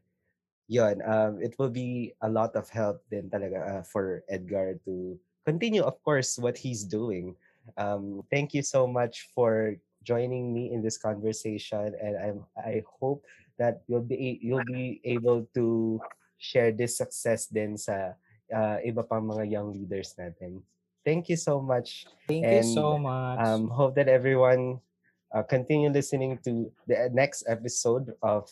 yun, 0.68 1.01
um, 1.05 1.41
it 1.41 1.55
will 1.59 1.70
be 1.70 2.13
a 2.22 2.30
lot 2.30 2.55
of 2.55 2.70
help 2.70 3.03
then 3.09 3.30
talaga 3.30 3.59
uh, 3.61 3.84
for 3.84 4.24
Edgar 4.30 4.80
to 4.86 5.20
continue, 5.45 5.84
of 5.84 6.01
course, 6.03 6.38
what 6.38 6.57
he's 6.57 6.84
doing. 6.84 7.36
Um, 7.78 8.22
thank 8.30 8.53
you 8.53 8.61
so 8.61 8.88
much 8.88 9.30
for 9.34 9.78
joining 10.03 10.53
me 10.53 10.74
in 10.74 10.82
this 10.82 10.97
conversation, 10.97 11.93
and 11.97 12.13
I'm 12.18 12.39
I 12.57 12.86
hope 12.86 13.26
that 13.57 13.82
you'll 13.88 14.05
be 14.05 14.38
you'll 14.41 14.66
be 14.66 15.01
able 15.05 15.49
to 15.57 15.99
share 16.38 16.72
this 16.72 16.97
success 16.97 17.47
then 17.49 17.78
sa 17.78 18.13
uh, 18.53 18.78
iba 18.86 19.01
pang 19.01 19.26
mga 19.26 19.49
young 19.49 19.74
leaders 19.74 20.13
natin. 20.18 20.61
Thank 21.05 21.30
you 21.30 21.38
so 21.38 21.61
much. 21.61 22.09
Thank 22.26 22.45
and, 22.45 22.66
you 22.66 22.66
so 22.66 22.97
much. 22.97 23.38
Um, 23.41 23.70
hope 23.70 23.93
that 23.97 24.09
everyone 24.09 24.82
uh, 25.30 25.45
continue 25.45 25.89
listening 25.89 26.41
to 26.45 26.70
the 26.89 27.09
next 27.13 27.45
episode 27.45 28.13
of 28.26 28.49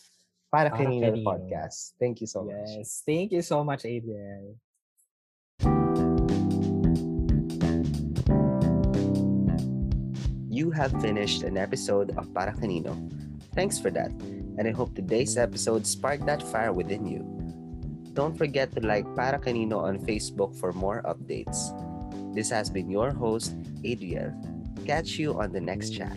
Para, 0.54 0.70
Kanino 0.70 1.18
Podcast. 1.26 1.98
Thank 1.98 2.22
you 2.22 2.30
so 2.30 2.46
yes. 2.46 2.54
much. 2.54 2.70
Yes. 2.78 3.02
Thank 3.02 3.32
you 3.34 3.42
so 3.42 3.66
much, 3.66 3.82
Adriel. 3.82 4.54
You 10.46 10.70
have 10.70 10.94
finished 11.02 11.42
an 11.42 11.58
episode 11.58 12.14
of 12.14 12.30
Para 12.30 12.54
Kanino. 12.54 12.94
Thanks 13.58 13.82
for 13.82 13.90
that. 13.98 14.14
And 14.54 14.68
I 14.68 14.70
hope 14.70 14.94
today's 14.94 15.34
episode 15.36 15.90
sparked 15.90 16.24
that 16.26 16.38
fire 16.38 16.70
within 16.70 17.02
you. 17.02 17.26
Don't 18.14 18.38
forget 18.38 18.70
to 18.78 18.80
like 18.80 19.10
Para 19.18 19.42
Kanino 19.42 19.82
on 19.82 19.98
Facebook 19.98 20.54
for 20.54 20.70
more 20.70 21.02
updates. 21.02 21.74
This 22.30 22.46
has 22.54 22.70
been 22.70 22.86
your 22.88 23.10
host, 23.10 23.58
Adriel. 23.82 24.30
Catch 24.86 25.18
you 25.18 25.34
on 25.34 25.50
the 25.50 25.60
next 25.60 25.90
chat. 25.90 26.14